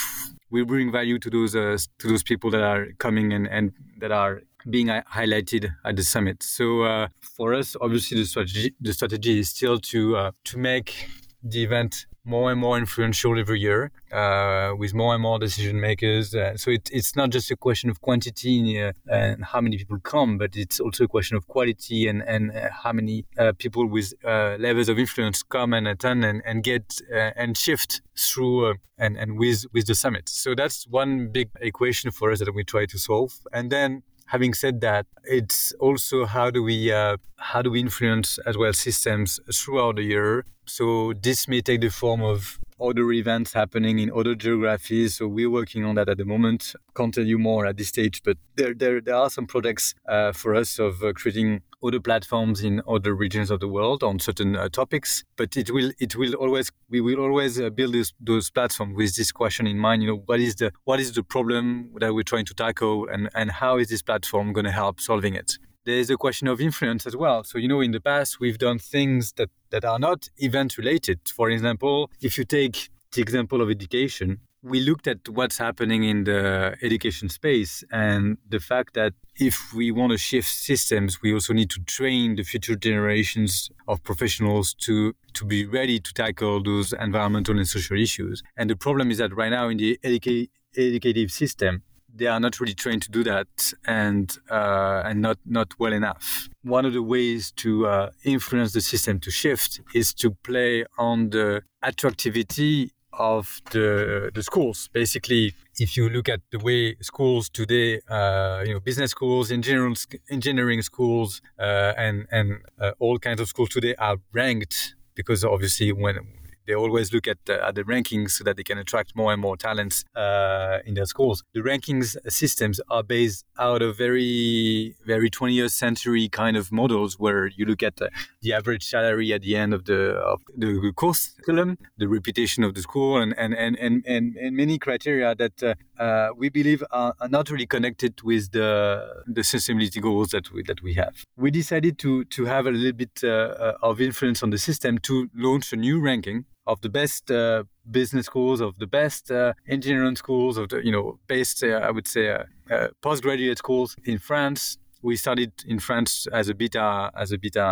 we 0.53 0.63
bring 0.65 0.93
value 0.93 1.19
to 1.19 1.31
those 1.31 1.57
uh, 1.57 1.77
to 1.99 2.09
those 2.09 2.23
people 2.23 2.51
that 2.51 2.63
are 2.63 2.89
coming 2.99 3.33
and, 3.33 3.49
and 3.49 3.73
that 3.99 4.13
are 4.13 4.43
being 4.71 4.87
highlighted 4.87 5.75
at 5.85 5.97
the 5.97 6.05
summit. 6.05 6.43
So 6.43 6.83
uh, 6.83 7.09
for 7.21 7.55
us, 7.55 7.75
obviously, 7.81 8.19
the 8.19 8.27
strategy 8.27 8.75
the 8.81 8.93
strategy 8.93 9.41
is 9.41 9.49
still 9.49 9.79
to 9.81 10.17
uh, 10.17 10.31
to 10.45 10.59
make 10.59 11.09
the 11.43 11.63
event 11.63 12.07
more 12.25 12.53
and 12.53 12.61
more 12.61 12.79
influential 12.79 13.39
every 13.39 13.59
year 13.59 13.91
uh, 14.13 14.73
with 14.77 14.95
more 14.95 15.15
and 15.15 15.23
more 15.23 15.39
decision 15.39 15.81
makers. 15.81 16.35
Uh, 16.35 16.57
so 16.57 16.71
it, 16.71 16.89
it's 16.93 17.17
not 17.17 17.31
just 17.31 17.51
a 17.51 17.57
question 17.57 17.91
of 17.91 18.01
quantity 18.01 18.81
uh, 18.81 18.93
and 19.11 19.45
how 19.45 19.61
many 19.61 19.77
people 19.77 19.99
come, 20.01 20.39
but 20.39 20.57
it's 20.57 20.79
also 20.79 21.05
a 21.05 21.09
question 21.09 21.37
of 21.37 21.47
quality 21.49 22.07
and, 22.07 22.23
and 22.23 22.53
uh, 22.53 22.69
how 22.71 22.93
many 22.93 23.25
uh, 23.39 23.53
people 23.59 23.87
with 23.87 24.15
uh, 24.25 24.57
levels 24.59 24.89
of 24.89 24.99
influence 24.99 25.43
come 25.43 25.73
and 25.73 25.89
attend 25.89 26.25
and, 26.25 26.43
and 26.45 26.63
get 26.63 27.01
and 27.37 27.57
shift 27.57 28.01
through 28.17 28.75
and, 28.99 29.17
and 29.17 29.39
with, 29.39 29.65
with 29.73 29.87
the 29.87 29.95
summit. 29.95 30.29
So 30.29 30.55
that's 30.55 30.87
one 30.87 31.29
big 31.29 31.51
equation 31.61 32.11
for 32.13 32.31
us 32.31 32.39
that 32.39 32.55
we 32.55 32.63
try 32.63 32.87
to 32.87 32.99
solve. 32.99 33.33
And 33.53 33.71
then 33.71 34.03
having 34.33 34.55
said 34.55 34.81
that, 34.81 35.05
it's 35.25 35.73
also 35.79 36.25
how 36.25 36.51
do 36.51 36.63
we 36.63 36.91
uh, 36.91 37.17
how 37.37 37.61
do 37.61 37.71
we 37.71 37.81
influence 37.81 38.39
as 38.47 38.57
well 38.57 38.73
systems 38.73 39.39
throughout 39.53 39.97
the 39.97 40.03
year. 40.03 40.45
So 40.67 41.13
this 41.13 41.47
may 41.49 41.61
take 41.61 41.81
the 41.83 41.91
form 41.91 42.23
of 42.23 42.59
other 42.81 43.11
events 43.13 43.53
happening 43.53 43.99
in 43.99 44.11
other 44.11 44.35
geographies. 44.35 45.17
So 45.17 45.29
we're 45.29 45.51
working 45.51 45.85
on 45.85 45.95
that 45.97 46.09
at 46.09 46.19
the 46.19 46.25
moment. 46.25 46.75
Can't 46.95 47.13
tell 47.15 47.25
you 47.25 47.39
more 47.39 47.67
at 47.67 47.77
this 47.77 47.89
stage, 47.89 48.23
but 48.23 48.37
there 48.57 48.75
there, 48.75 49.01
there 49.01 49.15
are 49.15 49.31
some 49.31 49.47
projects 49.47 49.95
uh, 50.09 50.33
for 50.33 50.55
us 50.55 50.79
of 50.79 51.03
uh, 51.03 51.13
creating 51.13 51.63
other 51.85 52.01
platforms 52.01 52.63
in 52.63 52.81
other 52.89 53.15
regions 53.15 53.51
of 53.51 53.61
the 53.61 53.69
world 53.69 54.03
on 54.03 54.19
certain 54.19 54.57
uh, 54.57 54.69
topics. 54.69 55.25
But 55.37 55.57
it 55.57 55.71
will 55.71 55.93
it 55.99 56.17
will 56.17 56.35
always 56.35 56.71
we 56.89 57.01
will 57.01 57.21
always 57.21 57.61
uh, 57.61 57.71
build 57.71 57.95
this, 57.95 58.13
those 58.21 58.51
platforms 58.51 58.97
with 58.97 59.17
this 59.17 59.33
question 59.33 59.67
in 59.67 59.79
mind. 59.79 60.03
You 60.03 60.09
know, 60.09 60.23
what 60.27 60.41
is 60.41 60.57
the 60.57 60.73
what 60.85 61.01
is 61.01 61.13
the 61.13 61.23
problem 61.23 61.91
that 62.01 62.15
we're 62.15 62.23
trying 62.23 62.47
to 62.47 62.55
tackle, 62.55 63.09
and 63.09 63.29
and 63.35 63.51
how 63.51 63.79
is 63.79 63.89
this 63.89 64.03
platform 64.03 64.53
going 64.53 64.67
to 64.67 64.73
help 64.73 65.01
solving 65.01 65.35
it? 65.35 65.59
There 65.85 65.99
is 65.99 66.11
a 66.11 66.17
question 66.17 66.47
of 66.47 66.61
influence 66.61 67.07
as 67.07 67.17
well. 67.17 67.43
So 67.45 67.59
you 67.59 67.69
know, 67.69 67.81
in 67.81 67.91
the 67.91 68.01
past 68.01 68.39
we've 68.41 68.59
done 68.59 68.79
things 68.79 69.33
that 69.33 69.51
that 69.73 69.85
are 69.85 69.99
not 69.99 70.29
event 70.39 70.79
related. 70.79 71.19
For 71.29 71.51
example, 71.51 72.11
if 72.21 72.39
you 72.39 72.45
take 72.45 72.91
the 73.13 73.21
example 73.21 73.61
of 73.61 73.69
education, 73.71 74.39
we 74.63 74.81
looked 74.81 75.09
at 75.09 75.29
what's 75.29 75.59
happening 75.59 76.05
in 76.05 76.25
the 76.25 76.77
education 76.83 77.29
space 77.29 77.83
and 77.91 78.39
the 78.49 78.61
fact 78.61 78.95
that 78.95 79.13
if 79.37 79.75
we 79.75 79.91
want 79.91 80.13
to 80.13 80.19
shift 80.19 80.49
systems, 80.49 81.21
we 81.21 81.33
also 81.33 81.53
need 81.53 81.71
to 81.71 81.81
train 81.81 82.37
the 82.37 82.45
future 82.45 82.77
generations 82.77 83.71
of 83.89 84.03
professionals 84.05 84.73
to, 84.75 85.15
to 85.35 85.45
be 85.45 85.67
ready 85.67 85.99
to 85.99 86.13
tackle 86.15 86.63
those 86.63 86.93
environmental 86.93 87.57
and 87.57 87.67
social 87.67 87.99
issues. 87.99 88.43
And 88.57 88.71
the 88.71 88.77
problem 88.77 89.11
is 89.11 89.19
that 89.19 89.35
right 89.35 89.51
now 89.51 89.69
in 89.69 89.79
the 89.79 89.99
educa- 90.05 90.49
educative 90.77 91.33
system, 91.33 91.83
they 92.15 92.27
are 92.27 92.41
not 92.41 92.61
really 92.61 92.75
trained 92.75 93.03
to 93.03 93.11
do 93.11 93.25
that 93.25 93.73
and 93.87 94.39
uh, 94.51 95.03
and 95.05 95.21
not 95.23 95.39
not 95.47 95.73
well 95.79 95.93
enough. 95.93 96.49
One 96.63 96.85
of 96.85 96.93
the 96.93 97.03
ways 97.03 97.53
to 97.57 97.87
uh, 97.87 98.11
influence 98.25 98.73
the 98.73 98.81
system 98.81 99.21
to 99.21 99.31
shift 99.31 99.81
is 99.95 100.15
to 100.15 100.33
play 100.43 100.85
on 100.99 101.31
the 101.31 101.63
attractivity 101.83 102.93
of 103.13 103.61
the 103.71 104.31
the 104.35 104.43
schools. 104.43 104.89
Basically, 104.93 105.55
if 105.79 105.97
you 105.97 106.09
look 106.09 106.29
at 106.29 106.41
the 106.51 106.59
way 106.59 106.97
schools 107.01 107.49
today, 107.49 108.01
uh, 108.09 108.63
you 108.67 108.75
know, 108.75 108.81
business 108.81 109.11
schools, 109.11 109.51
engineering 109.51 109.97
engineering 110.31 110.83
schools, 110.83 111.41
uh, 111.59 111.93
and 111.97 112.27
and 112.31 112.59
uh, 112.81 112.93
all 112.99 113.19
kinds 113.19 113.41
of 113.41 113.49
schools 113.49 113.71
today 113.71 113.95
are 113.99 114.17
ranked 114.33 114.95
because 115.15 115.45
obviously 115.45 115.93
when 115.93 116.19
they 116.67 116.75
always 116.75 117.13
look 117.13 117.27
at, 117.27 117.39
uh, 117.49 117.69
at 117.69 117.75
the 117.75 117.83
rankings 117.83 118.33
so 118.33 118.45
that 118.45 118.57
they 118.57 118.63
can 118.63 118.79
attract 118.79 119.15
more 119.17 119.33
and 119.33 119.41
more 119.41 119.57
talents 119.57 120.05
uh, 120.15 120.79
in 120.85 120.95
their 120.95 121.07
schools. 121.07 121.45
The 121.55 121.61
rankings 121.61 122.17
systems 122.29 122.81
are 122.91 123.03
based 123.03 123.45
out 123.59 123.83
of 123.83 123.97
very, 123.97 124.95
very 125.07 125.31
20th 125.31 125.73
century 125.73 126.29
kind 126.29 126.57
of 126.57 126.73
models 126.73 127.19
where 127.19 127.47
you 127.49 127.65
look 127.65 127.83
at 127.83 127.97
the, 127.97 128.11
the 128.41 128.53
average 128.53 128.85
salary 128.85 129.33
at 129.33 129.43
the 129.43 129.57
end 129.57 129.75
of 129.75 129.85
the, 129.85 130.13
of 130.15 130.41
the 130.57 130.93
course 130.95 131.35
curriculum, 131.43 131.79
the 131.99 132.09
reputation 132.09 132.65
of 132.65 132.75
the 132.75 132.83
school, 132.83 133.19
and, 133.19 133.35
and, 133.39 133.55
and, 133.55 133.77
and, 133.79 134.05
and, 134.07 134.37
and 134.37 134.57
many 134.57 134.79
criteria 134.79 135.35
that 135.35 135.63
uh, 135.63 135.75
uh, 136.03 136.31
we 136.37 136.49
believe 136.49 136.83
are, 136.91 137.15
are, 137.21 137.29
not 137.29 137.51
really 137.51 137.67
connected 137.67 138.21
with 138.23 138.53
the, 138.53 139.23
the 139.27 139.43
sustainability 139.43 140.01
goals 140.01 140.31
that 140.31 140.53
we, 140.53 140.63
that 140.65 140.83
we 140.83 140.95
have. 140.95 141.25
We 141.37 141.51
decided 141.51 141.99
to, 141.99 142.25
to 142.25 142.45
have 142.47 142.67
a 142.67 142.71
little 142.71 142.93
bit 142.93 143.21
uh, 143.23 143.29
uh, 143.29 143.75
of 143.83 144.01
influence 144.01 144.43
on 144.43 144.51
the 144.51 144.59
system 144.59 144.99
to 144.99 145.29
launch 145.35 145.73
a 145.73 145.77
new 145.77 146.01
ranking 146.01 146.45
of 146.73 146.81
the 146.81 146.89
best 146.89 147.31
uh, 147.31 147.65
business 147.91 148.27
schools, 148.27 148.61
of 148.61 148.79
the 148.79 148.87
best 148.87 149.31
uh, 149.31 149.53
engineering 149.69 150.17
schools, 150.17 150.57
of 150.57 150.69
the 150.71 150.85
you 150.85 150.93
know 150.93 151.19
best 151.29 151.63
uh, 151.63 151.89
I 151.89 151.91
would 151.91 152.09
say 152.09 152.31
uh, 152.31 152.45
uh, 152.71 152.89
postgraduate 153.01 153.59
schools 153.59 153.95
in 154.05 154.19
France. 154.19 154.79
We 155.03 155.17
started 155.17 155.53
in 155.67 155.79
France 155.81 156.29
as 156.33 156.49
a 156.49 156.55
beta 156.55 157.11
as 157.17 157.33
a 157.33 157.39
beta 157.39 157.69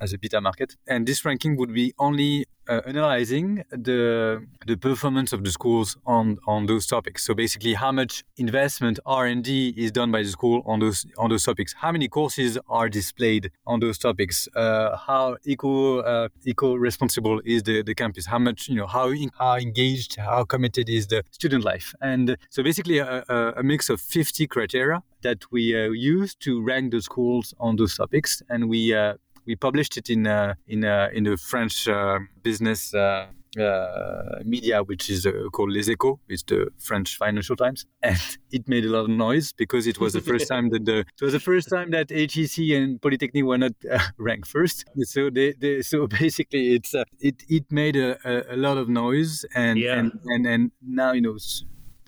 as 0.00 0.12
a 0.12 0.18
beta 0.18 0.40
market, 0.40 0.76
and 0.86 1.06
this 1.06 1.24
ranking 1.24 1.56
would 1.58 1.72
be 1.72 1.92
only 1.98 2.46
uh, 2.68 2.80
analyzing 2.86 3.64
the 3.70 4.44
the 4.66 4.76
performance 4.76 5.32
of 5.32 5.44
the 5.44 5.50
schools 5.50 5.96
on 6.06 6.38
on 6.46 6.66
those 6.66 6.86
topics. 6.86 7.24
So 7.26 7.34
basically, 7.34 7.74
how 7.74 7.92
much 7.92 8.24
investment 8.36 8.98
R 9.06 9.26
and 9.26 9.42
D 9.44 9.74
is 9.76 9.92
done 9.92 10.10
by 10.10 10.22
the 10.22 10.28
school 10.28 10.62
on 10.66 10.80
those 10.80 11.06
on 11.18 11.30
those 11.30 11.44
topics. 11.44 11.74
How 11.74 11.92
many 11.92 12.08
courses 12.08 12.58
are 12.68 12.88
displayed 12.88 13.50
on 13.66 13.80
those 13.80 13.98
topics? 13.98 14.48
Uh, 14.54 14.96
how 14.96 15.36
eco 15.44 16.00
uh, 16.00 16.28
eco 16.44 16.74
responsible 16.74 17.40
is 17.44 17.62
the, 17.62 17.82
the 17.82 17.94
campus? 17.94 18.26
How 18.26 18.38
much 18.38 18.68
you 18.68 18.76
know 18.76 18.86
how 18.86 19.12
how 19.38 19.56
engaged, 19.56 20.16
how 20.16 20.44
committed 20.44 20.88
is 20.88 21.06
the 21.08 21.22
student 21.30 21.64
life? 21.64 21.94
And 22.00 22.36
so 22.50 22.62
basically, 22.62 22.98
a, 22.98 23.24
a 23.56 23.62
mix 23.62 23.90
of 23.90 24.00
50 24.00 24.46
criteria 24.46 25.02
that 25.22 25.50
we 25.50 25.74
uh, 25.74 25.90
use 25.90 26.34
to 26.36 26.62
rank 26.62 26.92
the 26.92 27.02
schools 27.02 27.54
on 27.58 27.76
those 27.76 27.96
topics, 27.96 28.42
and 28.48 28.68
we 28.68 28.94
uh, 28.94 29.14
we 29.46 29.56
published 29.56 29.96
it 29.96 30.10
in 30.10 30.26
uh, 30.26 30.54
in 30.66 30.84
uh, 30.84 31.08
in 31.12 31.24
the 31.24 31.36
French 31.36 31.88
uh, 31.88 32.18
business. 32.42 32.94
Uh, 32.94 34.40
media, 34.44 34.82
which 34.82 35.08
is 35.08 35.26
uh, 35.26 35.30
called 35.52 35.70
Les 35.70 35.88
Echos, 35.88 36.18
it's 36.28 36.42
the 36.42 36.66
French 36.76 37.16
Financial 37.16 37.54
Times, 37.54 37.86
and 38.02 38.18
it 38.50 38.68
made 38.68 38.84
a 38.84 38.88
lot 38.88 39.04
of 39.04 39.10
noise 39.10 39.52
because 39.52 39.86
it 39.86 40.00
was 40.00 40.12
the 40.12 40.20
first 40.20 40.48
time 40.48 40.70
that 40.70 40.84
the 40.84 40.98
it 40.98 41.22
was 41.22 41.34
the 41.34 41.38
first 41.38 41.68
time 41.68 41.92
that 41.92 42.10
HEC 42.10 42.58
and 42.76 43.00
Polytechnique 43.00 43.44
were 43.44 43.56
not 43.56 43.70
uh, 43.88 44.00
ranked 44.18 44.48
first. 44.48 44.84
So 45.02 45.30
they, 45.30 45.52
they 45.52 45.82
so 45.82 46.08
basically 46.20 46.74
it's 46.74 46.96
it 47.20 47.44
it 47.48 47.70
made 47.70 47.94
a, 47.94 48.18
a, 48.24 48.56
a, 48.56 48.56
lot 48.56 48.76
of 48.76 48.88
noise, 48.88 49.44
and, 49.54 49.78
yeah. 49.78 50.00
and 50.00 50.10
and 50.24 50.46
and 50.46 50.72
now 50.82 51.12
you 51.12 51.20
know 51.20 51.36